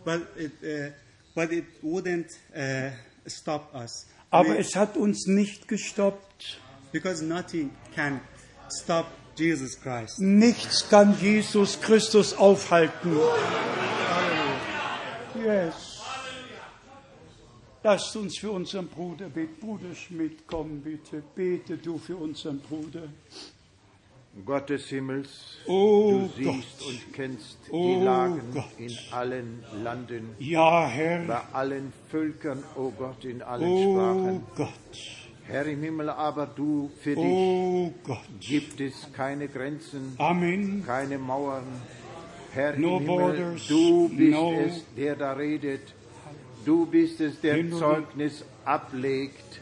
But 0.05 0.21
it, 0.37 0.51
uh, 0.61 0.91
but 1.33 1.51
it 1.51 1.65
wouldn't 1.81 2.27
uh, 2.55 2.91
stop 3.27 3.73
us. 3.73 4.05
Aber 4.31 4.49
We- 4.49 4.57
es 4.57 4.75
hat 4.75 4.97
uns 4.97 5.27
nicht 5.27 5.67
gestoppt. 5.67 6.59
because 6.91 7.23
nothing 7.23 7.71
can 7.95 8.19
stop 8.69 9.05
Jesus 9.35 9.79
Christ. 9.81 10.19
Nichts 10.19 10.87
kann 10.89 11.17
Jesus 11.19 11.79
Christus 11.81 12.33
aufhalten. 12.35 13.17
Yes. 15.35 15.92
Lasst 17.83 18.15
uns 18.15 18.37
für 18.37 18.51
unseren 18.51 18.87
Bruder 18.87 19.27
beten. 19.29 19.55
Bruder 19.59 19.93
Schmidt, 19.93 20.39
komm 20.47 20.79
bitte. 20.81 21.21
Bete 21.35 21.77
du 21.77 21.97
für 21.97 22.15
unseren 22.15 22.59
Bruder. 22.59 23.03
Gott 24.45 24.67
des 24.69 24.87
Himmels, 24.87 25.29
Oh 25.67 26.11
du 26.11 26.29
siehst 26.43 26.79
Gott. 26.79 26.87
und 26.87 27.13
kennst 27.13 27.57
Oh 27.69 27.85
die 27.99 28.03
Lagen 28.03 28.41
Gott. 28.51 28.65
in 28.79 28.91
allen 29.11 29.63
Landen, 29.83 30.29
Ja, 30.39 30.87
Herr. 30.87 31.23
bei 31.27 31.39
allen 31.53 31.93
Völkern, 32.09 32.63
o 32.75 32.89
Gott, 32.97 33.23
in 33.25 33.43
allen 33.43 33.69
Oh 33.69 33.93
Sprachen. 33.93 34.43
Gott. 34.55 34.69
Herr 35.45 35.65
im 35.67 35.83
Himmel, 35.83 36.09
aber 36.09 36.47
du, 36.47 36.89
für 37.01 37.13
dich 37.15 37.23
Oh 37.23 37.93
Gott. 38.03 38.23
gibt 38.39 38.79
es 38.81 39.07
keine 39.13 39.47
Grenzen, 39.49 40.15
Amen. 40.17 40.83
keine 40.83 41.19
Mauern. 41.19 41.65
Herr 42.53 42.75
No 42.79 42.97
im 42.97 43.03
Himmel, 43.03 43.17
borders, 43.19 43.67
du 43.67 44.09
bist 44.09 44.31
no- 44.31 44.53
es, 44.53 44.83
der 44.97 45.15
da 45.15 45.33
redet. 45.33 45.93
Du 46.65 46.85
bist 46.85 47.19
es, 47.19 47.39
der 47.41 47.69
Zeugnis 47.71 48.43
ablegt. 48.65 49.59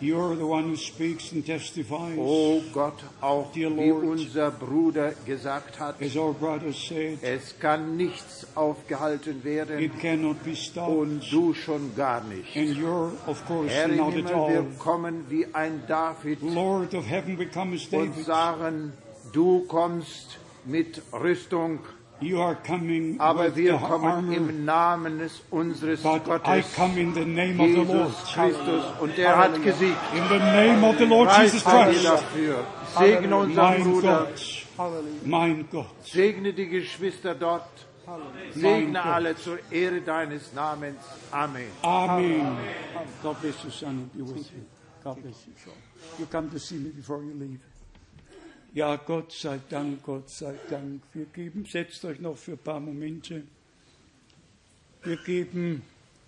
You're 0.00 0.36
the 0.36 0.42
one 0.44 0.64
who 0.68 0.76
speaks 0.76 1.32
and 1.32 1.46
testifies. 1.46 2.18
O 2.18 2.60
Gott, 2.74 2.94
auch 3.20 3.52
Dear 3.52 3.70
wie 3.76 3.88
Lord. 3.88 4.04
unser 4.04 4.50
Bruder 4.50 5.12
gesagt 5.24 5.78
hat, 5.78 6.02
As 6.02 6.16
our 6.16 6.34
brother 6.34 6.72
said, 6.72 7.22
es 7.22 7.54
kann 7.60 7.96
nichts 7.96 8.44
aufgehalten 8.56 9.42
werden 9.44 9.78
it 9.78 9.98
cannot 10.00 10.42
be 10.44 10.54
stopped. 10.56 10.90
und 10.96 11.20
du 11.32 11.54
schon 11.54 11.94
gar 11.96 12.22
nicht. 12.24 12.54
And 12.56 12.76
you're, 12.76 13.12
of 13.26 13.46
course, 13.46 13.70
Herr 13.72 13.88
im 13.88 13.96
not 13.96 14.08
at 14.08 14.14
Himmel, 14.14 14.34
all. 14.34 14.50
wir 14.52 14.66
kommen 14.78 15.24
wie 15.30 15.46
ein 15.54 15.82
David 15.86 16.42
Lord 16.42 16.92
of 16.94 17.06
heaven, 17.08 17.38
we 17.38 17.46
come 17.46 17.74
as 17.76 17.84
und 17.84 17.92
David. 17.92 18.24
sagen, 18.26 18.92
du 19.32 19.60
kommst 19.68 20.38
mit 20.66 21.00
Rüstung, 21.12 21.78
aber 23.18 23.46
with 23.46 23.56
wir 23.56 23.72
the 23.72 23.86
kommen 23.86 24.04
armor, 24.04 24.36
im 24.36 24.64
Namen 24.64 25.18
des 25.18 25.42
unseres 25.50 26.02
but 26.02 26.22
I 26.22 26.24
Gottes, 26.24 26.74
come 26.74 27.00
in 27.00 27.12
the 27.14 27.24
name 27.24 27.60
of 27.60 27.68
the 27.68 27.92
Lord. 27.92 28.08
Jesus 28.08 28.32
Christus, 28.32 28.84
und 29.00 29.18
er 29.18 29.36
hat 29.36 29.62
gesiegt. 29.62 29.96
In 30.14 30.28
the 30.28 30.38
name 30.38 30.84
of 30.84 30.98
the 30.98 31.04
Lord 31.04 31.30
Jesus 31.38 31.64
Christ. 31.64 32.04
dafür. 32.04 32.64
Segne 32.96 33.36
unseren 33.36 33.82
Bruder, 33.82 34.28
Gott. 34.76 35.24
Mein 35.24 35.68
Gott. 35.70 35.86
segne 36.04 36.52
die 36.52 36.68
Geschwister 36.68 37.34
dort, 37.34 37.68
segne 38.52 38.92
Gott. 38.92 39.06
alle 39.06 39.36
zur 39.36 39.58
Ehre 39.70 40.00
deines 40.00 40.52
Namens. 40.52 41.02
Amen. 41.32 41.66
Amen. 41.82 42.56
God 43.22 43.40
bless 43.40 43.64
you, 43.64 43.70
son, 43.70 44.10
be 44.14 44.22
with 44.22 44.50
you. 44.52 44.62
God 45.02 45.20
bless 45.20 45.46
you, 45.46 45.52
son. 45.64 45.74
You 46.18 46.26
come 46.26 46.50
to 46.50 46.58
see 46.58 46.76
me 46.76 46.90
before 46.90 47.22
you 47.22 47.34
leave. 47.34 47.60
Ja, 48.74 48.96
Gott 48.96 49.30
sei 49.30 49.60
Dank, 49.70 50.02
Gott 50.02 50.28
sei 50.28 50.52
Dank. 50.68 51.00
Wir 51.12 51.26
geben, 51.26 51.64
setzt 51.64 52.04
euch 52.04 52.18
noch 52.18 52.36
für 52.36 52.54
ein 52.54 52.58
paar 52.58 52.80
Momente. 52.80 53.44
Wir 55.04 55.16
geben 55.16 55.82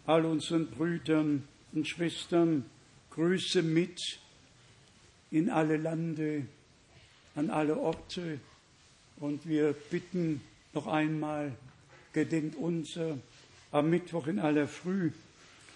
all 0.06 0.24
unseren 0.24 0.68
Brüdern 0.68 1.42
und 1.72 1.88
Schwestern 1.88 2.64
Grüße 3.10 3.64
mit 3.64 4.20
in 5.32 5.50
alle 5.50 5.76
Lande, 5.76 6.46
an 7.34 7.50
alle 7.50 7.76
Orte. 7.76 8.38
Und 9.16 9.48
wir 9.48 9.72
bitten 9.90 10.40
noch 10.72 10.86
einmal, 10.86 11.50
gedenkt 12.12 12.54
unser, 12.54 13.18
am 13.72 13.90
Mittwoch 13.90 14.28
in 14.28 14.38
aller 14.38 14.68
Früh 14.68 15.10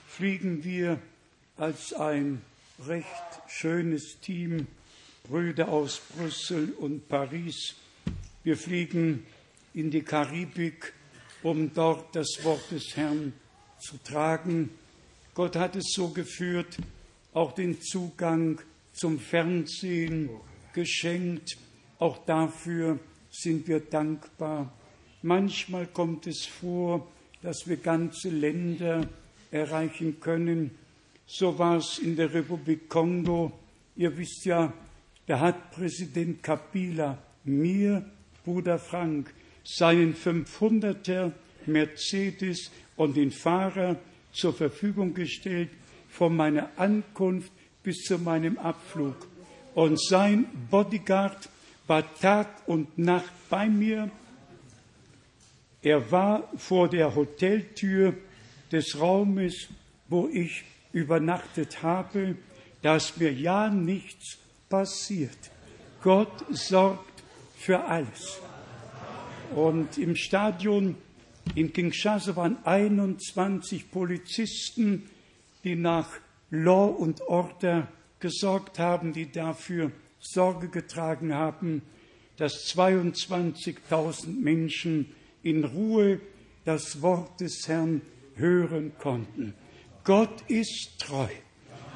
fliegen 0.07 0.63
wir 0.63 1.01
als 1.57 1.93
ein 1.95 2.41
recht 2.87 3.07
schönes 3.49 4.21
Team, 4.21 4.69
Brüder 5.31 5.69
aus 5.69 6.03
Brüssel 6.17 6.75
und 6.81 7.09
Paris. 7.09 7.77
Wir 8.43 8.57
fliegen 8.57 9.25
in 9.75 9.89
die 9.89 10.03
Karibik, 10.03 10.93
um 11.45 11.73
dort 11.73 12.17
das 12.17 12.41
Wort 12.43 12.69
des 12.73 12.97
Herrn 12.97 13.33
zu 13.79 13.97
tragen. 13.99 14.71
Gott 15.35 15.55
hat 15.55 15.77
es 15.77 15.93
so 15.95 16.09
geführt, 16.09 16.79
auch 17.33 17.53
den 17.53 17.81
Zugang 17.81 18.61
zum 18.93 19.21
Fernsehen 19.21 20.31
geschenkt. 20.73 21.57
Auch 22.01 22.19
dafür 22.25 22.99
sind 23.31 23.69
wir 23.69 23.79
dankbar. 23.79 24.73
Manchmal 25.23 25.87
kommt 25.87 26.27
es 26.27 26.45
vor, 26.45 27.07
dass 27.41 27.69
wir 27.69 27.77
ganze 27.77 28.31
Länder 28.31 29.09
erreichen 29.53 30.19
können. 30.19 30.73
So 31.25 31.57
war 31.57 31.77
es 31.77 32.01
in 32.01 32.17
der 32.17 32.35
Republik 32.35 32.89
Kongo. 32.89 33.53
Ihr 33.95 34.17
wisst 34.17 34.45
ja, 34.45 34.73
da 35.31 35.39
hat 35.39 35.71
Präsident 35.71 36.43
Kabila 36.43 37.17
mir, 37.45 38.05
Bruder 38.45 38.81
Frank, 38.81 39.33
seinen 39.63 40.13
500er 40.13 41.31
Mercedes 41.67 42.73
und 42.97 43.17
den 43.17 43.31
Fahrer 43.31 43.95
zur 44.33 44.53
Verfügung 44.53 45.15
gestellt, 45.15 45.71
von 46.09 46.35
meiner 46.35 46.71
Ankunft 46.77 47.53
bis 47.85 47.99
zu 47.99 48.19
meinem 48.19 48.59
Abflug. 48.59 49.15
Und 49.77 50.03
sein 50.03 50.47
Bodyguard 50.69 51.49
war 51.87 52.13
Tag 52.17 52.49
und 52.67 52.99
Nacht 52.99 53.31
bei 53.49 53.69
mir. 53.69 54.11
Er 55.81 56.11
war 56.11 56.51
vor 56.57 56.89
der 56.89 57.15
Hoteltür 57.15 58.15
des 58.73 58.99
Raumes, 58.99 59.69
wo 60.09 60.27
ich 60.27 60.65
übernachtet 60.93 61.85
habe, 61.85 62.35
dass 62.83 63.17
mir 63.17 63.33
ja 63.33 63.71
nichts 63.71 64.40
passiert. 64.71 65.51
Gott 66.03 66.45
sorgt 66.49 67.23
für 67.59 67.85
alles. 67.85 68.39
Und 69.55 69.99
im 69.99 70.17
Stadion 70.17 70.97
in 71.55 71.73
Kinshasa 71.73 72.37
waren 72.37 72.57
21 72.65 73.91
Polizisten, 73.91 75.11
die 75.65 75.75
nach 75.75 76.09
Law 76.51 76.87
und 76.87 77.21
Order 77.23 77.89
gesorgt 78.21 78.79
haben, 78.79 79.13
die 79.13 79.31
dafür 79.31 79.91
Sorge 80.21 80.69
getragen 80.69 81.35
haben, 81.35 81.83
dass 82.37 82.73
22.000 82.75 84.41
Menschen 84.41 85.13
in 85.43 85.65
Ruhe 85.65 86.21
das 86.65 87.03
Wort 87.03 87.41
des 87.41 87.67
Herrn 87.67 88.03
hören 88.37 88.93
konnten. 88.99 89.55
Gott 90.05 90.43
ist 90.49 90.99
treu. 91.01 91.29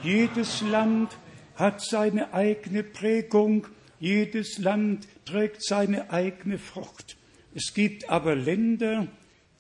Jedes 0.03 0.61
Land 0.63 1.17
hat 1.55 1.83
seine 1.83 2.35
eigene 2.35 2.83
Prägung, 2.83 3.67
jedes 4.01 4.59
Land 4.59 5.07
trägt 5.25 5.65
seine 5.65 6.11
eigene 6.11 6.59
Frucht. 6.59 7.17
Es 7.55 7.73
gibt 7.73 8.09
aber 8.09 8.35
Länder, 8.35 9.07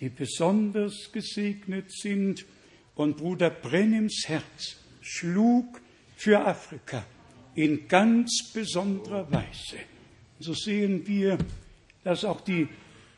die 0.00 0.08
besonders 0.08 1.10
gesegnet 1.12 1.92
sind, 1.92 2.44
und 2.94 3.16
Bruder 3.16 3.50
Brennims 3.50 4.24
Herz 4.26 4.76
schlug 5.00 5.80
für 6.16 6.46
Afrika 6.46 7.04
in 7.54 7.88
ganz 7.88 8.52
besonderer 8.52 9.30
Weise. 9.30 9.78
So 10.38 10.54
sehen 10.54 11.06
wir, 11.06 11.38
dass 12.02 12.24
auch 12.24 12.40
die 12.40 12.68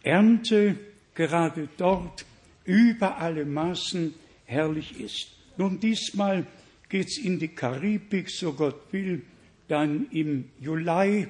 Ernte 0.02 0.76
gerade 1.14 1.68
dort 1.76 2.24
über 2.64 3.18
alle 3.18 3.44
Maßen 3.44 4.14
herrlich 4.44 5.00
ist. 5.00 5.28
Nun, 5.56 5.80
diesmal 5.80 6.46
geht 6.88 7.08
es 7.08 7.18
in 7.18 7.38
die 7.38 7.48
Karibik, 7.48 8.30
so 8.30 8.52
Gott 8.52 8.92
will, 8.92 9.22
dann 9.68 10.06
im 10.10 10.50
Juli 10.60 11.28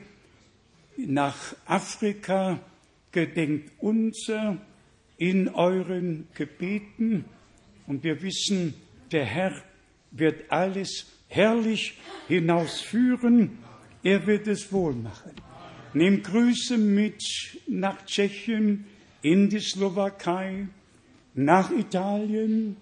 nach 0.97 1.57
Afrika, 1.66 2.61
gedenkt 3.12 3.73
unser 3.78 4.59
in 5.16 5.49
euren 5.49 6.28
Gebeten. 6.35 7.24
Und 7.87 8.05
wir 8.05 8.20
wissen, 8.23 8.74
der 9.11 9.24
Herr 9.24 9.62
wird 10.11 10.51
alles 10.51 11.07
herrlich 11.28 11.95
hinausführen. 12.28 13.59
Er 14.03 14.27
wird 14.27 14.47
es 14.47 14.70
wohl 14.73 14.95
machen. 14.95 15.33
Nehmt 15.95 16.24
Grüße 16.24 16.77
mit 16.77 17.23
nach 17.66 18.05
Tschechien, 18.05 18.85
in 19.23 19.49
die 19.49 19.61
Slowakei, 19.61 20.69
nach 21.35 21.70
Italien, 21.70 22.77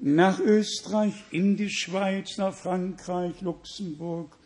nach 0.00 0.40
Österreich, 0.40 1.14
in 1.30 1.56
die 1.56 1.70
Schweiz, 1.70 2.36
nach 2.38 2.54
Frankreich, 2.54 3.40
Luxemburg, 3.40 4.36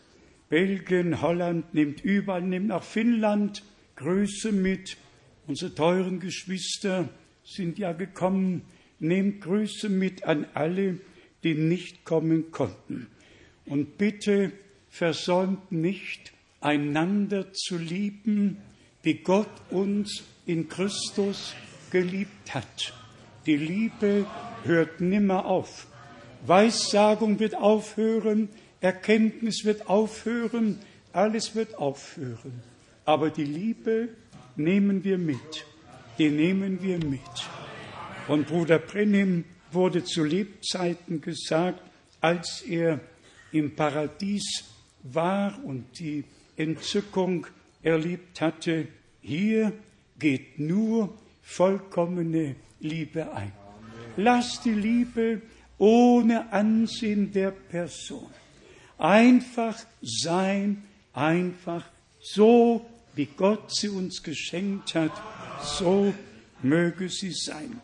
Belgien, 0.48 1.20
Holland, 1.20 1.74
nimmt 1.74 2.02
überall, 2.02 2.42
nimmt 2.42 2.68
nach 2.68 2.82
Finnland 2.82 3.62
Grüße 3.96 4.52
mit. 4.52 4.96
Unsere 5.46 5.74
teuren 5.74 6.20
Geschwister 6.20 7.08
sind 7.44 7.78
ja 7.78 7.92
gekommen. 7.92 8.62
Nehmt 8.98 9.42
Grüße 9.42 9.88
mit 9.88 10.24
an 10.24 10.46
alle, 10.54 10.98
die 11.42 11.54
nicht 11.54 12.04
kommen 12.04 12.50
konnten. 12.50 13.08
Und 13.66 13.98
bitte 13.98 14.52
versäumt 14.88 15.70
nicht, 15.72 16.32
einander 16.60 17.52
zu 17.52 17.78
lieben, 17.78 18.58
wie 19.02 19.14
Gott 19.14 19.50
uns 19.70 20.22
in 20.46 20.68
Christus 20.68 21.54
geliebt 21.90 22.54
hat. 22.54 22.92
Die 23.46 23.56
Liebe 23.56 24.26
hört 24.64 25.00
nimmer 25.00 25.46
auf. 25.46 25.86
Weissagung 26.46 27.38
wird 27.38 27.54
aufhören, 27.54 28.48
Erkenntnis 28.80 29.64
wird 29.64 29.88
aufhören, 29.88 30.78
alles 31.12 31.54
wird 31.54 31.76
aufhören. 31.76 32.62
Aber 33.04 33.30
die 33.30 33.44
Liebe 33.44 34.08
nehmen 34.56 35.04
wir 35.04 35.18
mit. 35.18 35.66
Die 36.18 36.30
nehmen 36.30 36.82
wir 36.82 36.98
mit. 36.98 37.20
Und 38.28 38.46
Bruder 38.46 38.78
Brennim 38.78 39.44
wurde 39.72 40.04
zu 40.04 40.24
Lebzeiten 40.24 41.20
gesagt, 41.20 41.80
als 42.20 42.62
er 42.62 43.00
im 43.52 43.74
Paradies 43.74 44.64
war 45.02 45.58
und 45.64 45.98
die 45.98 46.24
Entzückung 46.56 47.46
erlebt 47.82 48.40
hatte, 48.40 48.88
hier 49.22 49.72
geht 50.18 50.58
nur 50.58 51.14
vollkommene 51.42 52.56
Liebe 52.80 53.32
ein. 53.32 53.52
Lass 54.22 54.60
die 54.60 54.72
Liebe 54.72 55.40
ohne 55.78 56.52
Ansehen 56.52 57.32
der 57.32 57.52
Person. 57.52 58.28
Einfach 58.98 59.78
sein, 60.02 60.82
einfach 61.14 61.86
so, 62.20 62.84
wie 63.14 63.28
Gott 63.34 63.74
sie 63.74 63.88
uns 63.88 64.22
geschenkt 64.22 64.94
hat, 64.94 65.12
so 65.62 66.12
möge 66.62 67.08
sie 67.08 67.32
sein. 67.32 67.80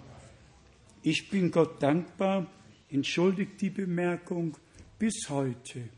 Ich 1.02 1.30
bin 1.30 1.50
Gott 1.50 1.82
dankbar, 1.82 2.46
entschuldigt 2.90 3.58
die 3.62 3.70
Bemerkung, 3.70 4.56
bis 4.98 5.30
heute 5.30 5.88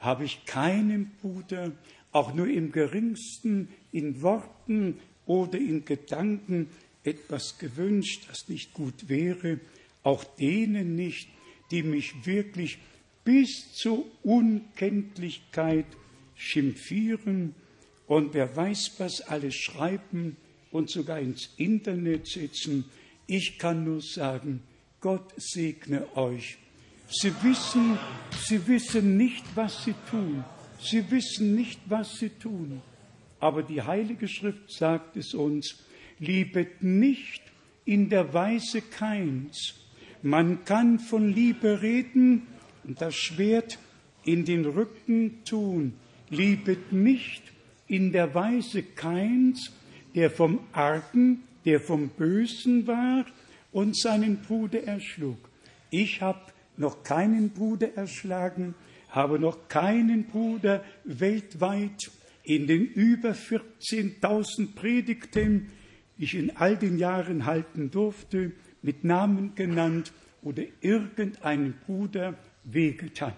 habe 0.00 0.24
ich 0.24 0.44
keinem 0.46 1.12
Bruder, 1.22 1.70
auch 2.10 2.34
nur 2.34 2.48
im 2.48 2.72
geringsten 2.72 3.68
in 3.92 4.20
Worten 4.20 4.98
oder 5.26 5.58
in 5.58 5.84
Gedanken 5.84 6.70
etwas 7.04 7.58
gewünscht, 7.58 8.24
das 8.28 8.48
nicht 8.48 8.74
gut 8.74 9.08
wäre, 9.08 9.60
auch 10.06 10.22
denen 10.22 10.94
nicht, 10.94 11.28
die 11.72 11.82
mich 11.82 12.24
wirklich 12.26 12.78
bis 13.24 13.72
zur 13.72 14.06
Unkenntlichkeit 14.22 15.86
schimpfieren 16.36 17.56
und 18.06 18.32
wer 18.32 18.54
weiß, 18.54 18.92
was 18.98 19.20
alles 19.20 19.56
schreiben 19.56 20.36
und 20.70 20.90
sogar 20.90 21.18
ins 21.18 21.50
Internet 21.56 22.28
setzen. 22.28 22.84
Ich 23.26 23.58
kann 23.58 23.82
nur 23.82 24.00
sagen, 24.00 24.62
Gott 25.00 25.32
segne 25.38 26.16
euch. 26.16 26.56
Sie 27.08 27.32
wissen, 27.42 27.98
sie 28.44 28.64
wissen 28.68 29.16
nicht, 29.16 29.44
was 29.56 29.84
sie 29.84 29.94
tun. 30.08 30.44
Sie 30.78 31.10
wissen 31.10 31.56
nicht, 31.56 31.80
was 31.86 32.16
sie 32.18 32.30
tun. 32.30 32.80
Aber 33.40 33.64
die 33.64 33.82
Heilige 33.82 34.28
Schrift 34.28 34.70
sagt 34.70 35.16
es 35.16 35.34
uns, 35.34 35.82
liebet 36.20 36.80
nicht 36.84 37.42
in 37.84 38.08
der 38.08 38.32
Weise 38.32 38.82
keins. 38.82 39.85
Man 40.22 40.64
kann 40.64 40.98
von 40.98 41.32
Liebe 41.32 41.82
reden 41.82 42.46
und 42.84 43.00
das 43.00 43.14
Schwert 43.14 43.78
in 44.24 44.44
den 44.44 44.64
Rücken 44.64 45.44
tun. 45.44 45.94
Liebet 46.30 46.92
nicht 46.92 47.42
in 47.86 48.12
der 48.12 48.34
Weise 48.34 48.82
keins, 48.82 49.72
der 50.14 50.30
vom 50.30 50.60
Argen, 50.72 51.42
der 51.64 51.80
vom 51.80 52.08
Bösen 52.08 52.86
war 52.86 53.26
und 53.72 53.96
seinen 53.96 54.38
Bruder 54.42 54.82
erschlug. 54.84 55.38
Ich 55.90 56.20
habe 56.22 56.40
noch 56.76 57.02
keinen 57.02 57.50
Bruder 57.50 57.94
erschlagen, 57.94 58.74
habe 59.10 59.38
noch 59.38 59.68
keinen 59.68 60.24
Bruder 60.24 60.84
weltweit 61.04 62.10
in 62.42 62.66
den 62.66 62.86
über 62.86 63.30
14.000 63.30 64.74
Predigten, 64.74 65.70
die 66.18 66.24
ich 66.24 66.34
in 66.34 66.56
all 66.56 66.76
den 66.76 66.98
Jahren 66.98 67.44
halten 67.44 67.90
durfte, 67.90 68.52
mit 68.82 69.04
Namen 69.04 69.54
genannt 69.54 70.12
oder 70.42 70.62
irgendeinen 70.80 71.74
Bruder 71.86 72.38
wehgetan. 72.64 73.32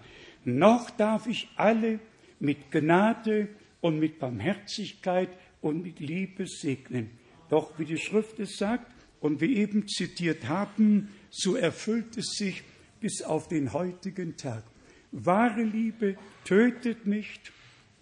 Noch 0.45 0.89
darf 0.91 1.27
ich 1.27 1.49
alle 1.55 1.99
mit 2.39 2.71
Gnade 2.71 3.49
und 3.81 3.99
mit 3.99 4.19
Barmherzigkeit 4.19 5.29
und 5.61 5.83
mit 5.83 5.99
Liebe 5.99 6.47
segnen. 6.47 7.09
Doch 7.49 7.77
wie 7.79 7.85
die 7.85 7.97
Schrift 7.97 8.39
es 8.39 8.57
sagt 8.57 8.91
und 9.19 9.41
wir 9.41 9.49
eben 9.49 9.87
zitiert 9.87 10.47
haben, 10.47 11.09
so 11.29 11.55
erfüllt 11.55 12.17
es 12.17 12.35
sich 12.37 12.63
bis 12.99 13.21
auf 13.21 13.47
den 13.47 13.73
heutigen 13.73 14.37
Tag. 14.37 14.63
Wahre 15.11 15.63
Liebe 15.63 16.15
tötet 16.45 17.07
nicht, 17.07 17.51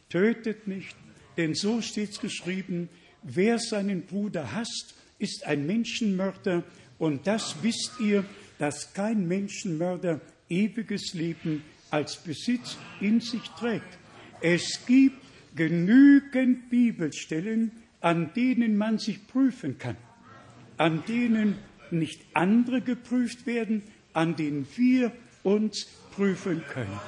tötet 0.09 0.68
nicht, 0.68 0.95
denn 1.38 1.53
so 1.53 1.81
steht 1.81 2.11
es 2.11 2.19
geschrieben, 2.19 2.89
wer 3.23 3.59
seinen 3.59 4.05
Bruder 4.05 4.53
hasst, 4.53 4.95
ist 5.19 5.45
ein 5.45 5.65
Menschenmörder 5.65 6.64
und 6.99 7.28
das 7.28 7.56
wisst 7.61 7.99
ihr, 7.99 8.26
dass 8.57 8.94
kein 8.94 9.28
Menschenmörder 9.28 10.19
ewiges 10.49 11.14
Leben 11.14 11.64
als 11.91 12.18
Besitz 12.18 12.78
in 12.99 13.19
sich 13.19 13.44
trägt. 13.60 13.98
Es 14.41 14.86
gibt 14.86 15.24
genügend 15.56 16.69
Bibelstellen, 16.69 17.72
an 18.02 18.34
denen 18.34 18.78
man 18.78 18.99
sich 18.99 19.26
prüfen 19.28 19.78
kann, 19.78 19.98
an 20.78 21.03
denen 21.07 21.57
nicht 21.91 22.22
andere 22.34 22.82
geprüft 22.82 23.45
werden, 23.45 23.84
an 24.14 24.36
denen 24.36 24.68
wir 24.76 25.11
uns 25.44 25.88
prüfen 26.15 26.64
können. 26.69 26.99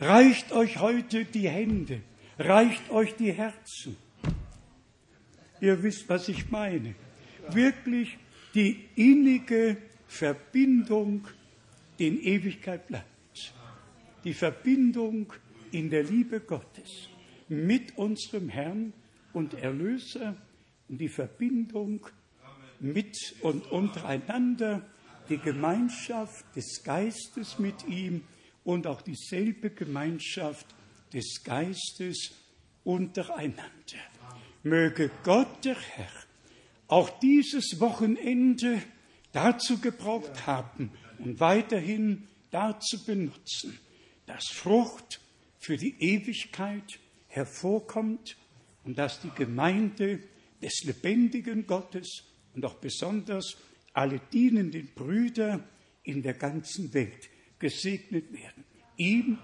Reicht 0.00 0.52
euch 0.52 0.78
heute 0.78 1.24
die 1.24 1.48
Hände, 1.48 2.00
reicht 2.38 2.90
euch 2.90 3.14
die 3.16 3.32
Herzen. 3.32 3.96
Ihr 5.60 5.82
wisst, 5.82 6.08
was 6.08 6.28
ich 6.28 6.50
meine. 6.50 6.94
Wirklich 7.50 8.18
die 8.54 8.88
innige 8.96 9.76
Verbindung, 10.06 11.26
in 11.98 12.20
Ewigkeit 12.20 12.86
bleibt. 12.86 13.54
Die 14.24 14.34
Verbindung 14.34 15.32
in 15.70 15.90
der 15.90 16.02
Liebe 16.02 16.40
Gottes 16.40 17.08
mit 17.48 17.96
unserem 17.96 18.48
Herrn 18.48 18.92
und 19.32 19.54
Erlöser 19.54 20.36
die 20.98 21.08
Verbindung 21.08 22.06
mit 22.80 23.16
und 23.40 23.70
untereinander, 23.70 24.86
die 25.28 25.38
Gemeinschaft 25.38 26.44
des 26.54 26.82
Geistes 26.84 27.58
mit 27.58 27.86
ihm 27.86 28.24
und 28.64 28.86
auch 28.86 29.02
dieselbe 29.02 29.70
Gemeinschaft 29.70 30.66
des 31.12 31.42
Geistes 31.44 32.32
untereinander. 32.84 33.62
Möge 34.62 35.10
Gott 35.22 35.64
der 35.64 35.76
Herr 35.76 36.21
auch 36.92 37.08
dieses 37.20 37.80
Wochenende 37.80 38.82
dazu 39.32 39.78
gebraucht 39.78 40.46
haben, 40.46 40.90
und 41.18 41.40
weiterhin 41.40 42.28
dazu 42.50 43.02
benutzen, 43.06 43.78
dass 44.26 44.48
Frucht 44.48 45.20
für 45.58 45.78
die 45.78 45.94
Ewigkeit 46.02 46.98
hervorkommt 47.28 48.36
und 48.84 48.98
dass 48.98 49.22
die 49.22 49.30
Gemeinde 49.30 50.20
des 50.60 50.84
lebendigen 50.84 51.66
Gottes 51.66 52.24
und 52.54 52.62
auch 52.66 52.74
besonders 52.74 53.56
alle 53.94 54.20
dienenden 54.30 54.90
Brüder 54.94 55.66
in 56.02 56.22
der 56.22 56.34
ganzen 56.34 56.92
Welt 56.92 57.30
gesegnet 57.58 58.30
werden. 58.34 58.64
Ihm, 58.98 59.38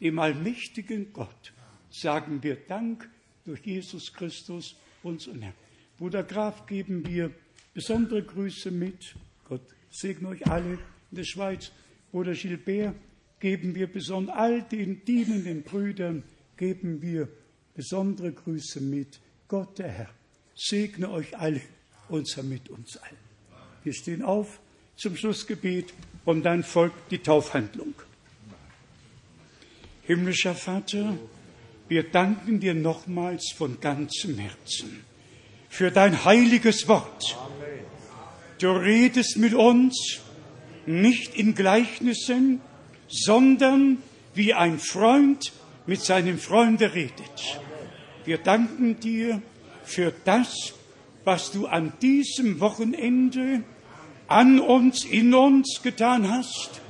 dem 0.00 0.20
allmächtigen 0.20 1.12
Gott, 1.12 1.52
sagen 1.90 2.40
wir 2.40 2.54
Dank 2.54 3.10
durch 3.44 3.66
Jesus 3.66 4.12
Christus, 4.12 4.76
unseren 5.02 5.42
Herrn. 5.42 5.63
Bruder 5.96 6.24
Graf, 6.24 6.66
geben 6.66 7.06
wir 7.06 7.30
besondere 7.72 8.22
Grüße 8.22 8.72
mit. 8.72 9.14
Gott 9.44 9.62
segne 9.90 10.28
euch 10.28 10.46
alle 10.48 10.74
in 11.10 11.16
der 11.16 11.24
Schweiz. 11.24 11.70
Bruder 12.10 12.32
Gilbert, 12.32 12.96
geben 13.38 13.76
wir 13.76 13.86
besonders 13.86 14.36
all 14.36 14.62
den 14.62 15.04
dienenden 15.04 15.62
Brüdern, 15.62 16.24
geben 16.56 17.00
wir 17.00 17.28
besondere 17.74 18.32
Grüße 18.32 18.80
mit. 18.80 19.20
Gott, 19.46 19.78
der 19.78 19.88
Herr, 19.88 20.10
segne 20.56 21.10
euch 21.10 21.36
alle 21.38 21.60
und 22.08 22.28
sei 22.28 22.42
mit 22.42 22.68
uns 22.70 22.96
allen. 22.96 23.16
Wir 23.84 23.92
stehen 23.92 24.22
auf 24.22 24.60
zum 24.96 25.16
Schlussgebet 25.16 25.94
und 26.24 26.42
dann 26.42 26.64
folgt 26.64 27.12
die 27.12 27.18
Taufhandlung. 27.18 27.94
Himmlischer 30.02 30.54
Vater, 30.54 31.16
wir 31.88 32.02
danken 32.02 32.58
dir 32.58 32.74
nochmals 32.74 33.52
von 33.56 33.80
ganzem 33.80 34.38
Herzen 34.38 35.04
für 35.74 35.90
dein 35.90 36.24
heiliges 36.24 36.86
Wort. 36.86 37.36
Du 38.60 38.70
redest 38.70 39.38
mit 39.38 39.54
uns 39.54 40.20
nicht 40.86 41.34
in 41.34 41.56
Gleichnissen, 41.56 42.60
sondern 43.08 43.98
wie 44.34 44.54
ein 44.54 44.78
Freund 44.78 45.52
mit 45.84 46.00
seinem 46.00 46.38
Freunde 46.38 46.94
redet. 46.94 47.60
Wir 48.24 48.38
danken 48.38 49.00
dir 49.00 49.42
für 49.82 50.12
das, 50.24 50.74
was 51.24 51.50
du 51.50 51.66
an 51.66 51.92
diesem 52.00 52.60
Wochenende 52.60 53.64
an 54.28 54.60
uns, 54.60 55.04
in 55.04 55.34
uns 55.34 55.80
getan 55.82 56.30
hast 56.30 56.82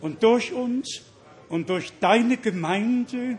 und 0.00 0.22
durch 0.22 0.52
uns 0.52 1.02
und 1.48 1.70
durch 1.70 1.90
deine 1.98 2.36
Gemeinde 2.36 3.36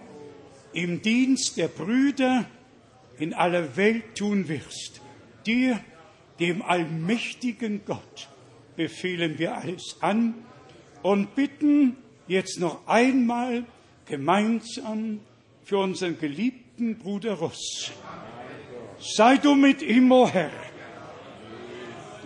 im 0.73 1.01
Dienst 1.01 1.55
der 1.55 1.69
Brüder 1.69 2.45
in 3.19 3.33
aller 3.33 3.75
Welt 3.75 4.15
tun 4.15 4.47
wirst. 4.47 5.01
Dir, 5.45 5.79
dem 6.39 6.61
allmächtigen 6.61 7.81
Gott, 7.85 8.29
befehlen 8.75 9.37
wir 9.37 9.55
alles 9.55 9.97
an 10.01 10.33
und 11.03 11.35
bitten 11.35 11.97
jetzt 12.27 12.59
noch 12.59 12.87
einmal 12.87 13.65
gemeinsam 14.05 15.19
für 15.63 15.77
unseren 15.77 16.17
geliebten 16.17 16.97
Bruder 16.97 17.33
Russ. 17.33 17.91
Sei 18.99 19.37
du 19.37 19.55
mit 19.55 19.81
ihm, 19.81 20.11
o 20.11 20.23
oh 20.23 20.29
Herr. 20.29 20.51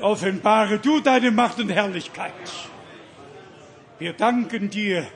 Offenbare 0.01 0.79
du 0.79 0.99
deine 0.99 1.31
Macht 1.31 1.59
und 1.59 1.69
Herrlichkeit. 1.69 2.33
Wir 3.99 4.13
danken 4.13 4.69
dir, 4.69 5.07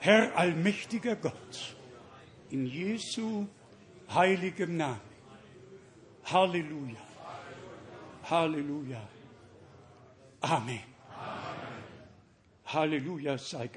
Herr 0.00 0.36
allmächtiger 0.36 1.16
Gott 1.16 1.76
in 2.50 2.66
Jesu 2.66 3.46
heiligem 4.08 4.76
Namen. 4.76 5.00
Halleluja. 6.24 7.00
Halleluja. 8.22 9.00
Amen. 10.40 10.82
Halleluja 12.64 13.38
sei. 13.38 13.70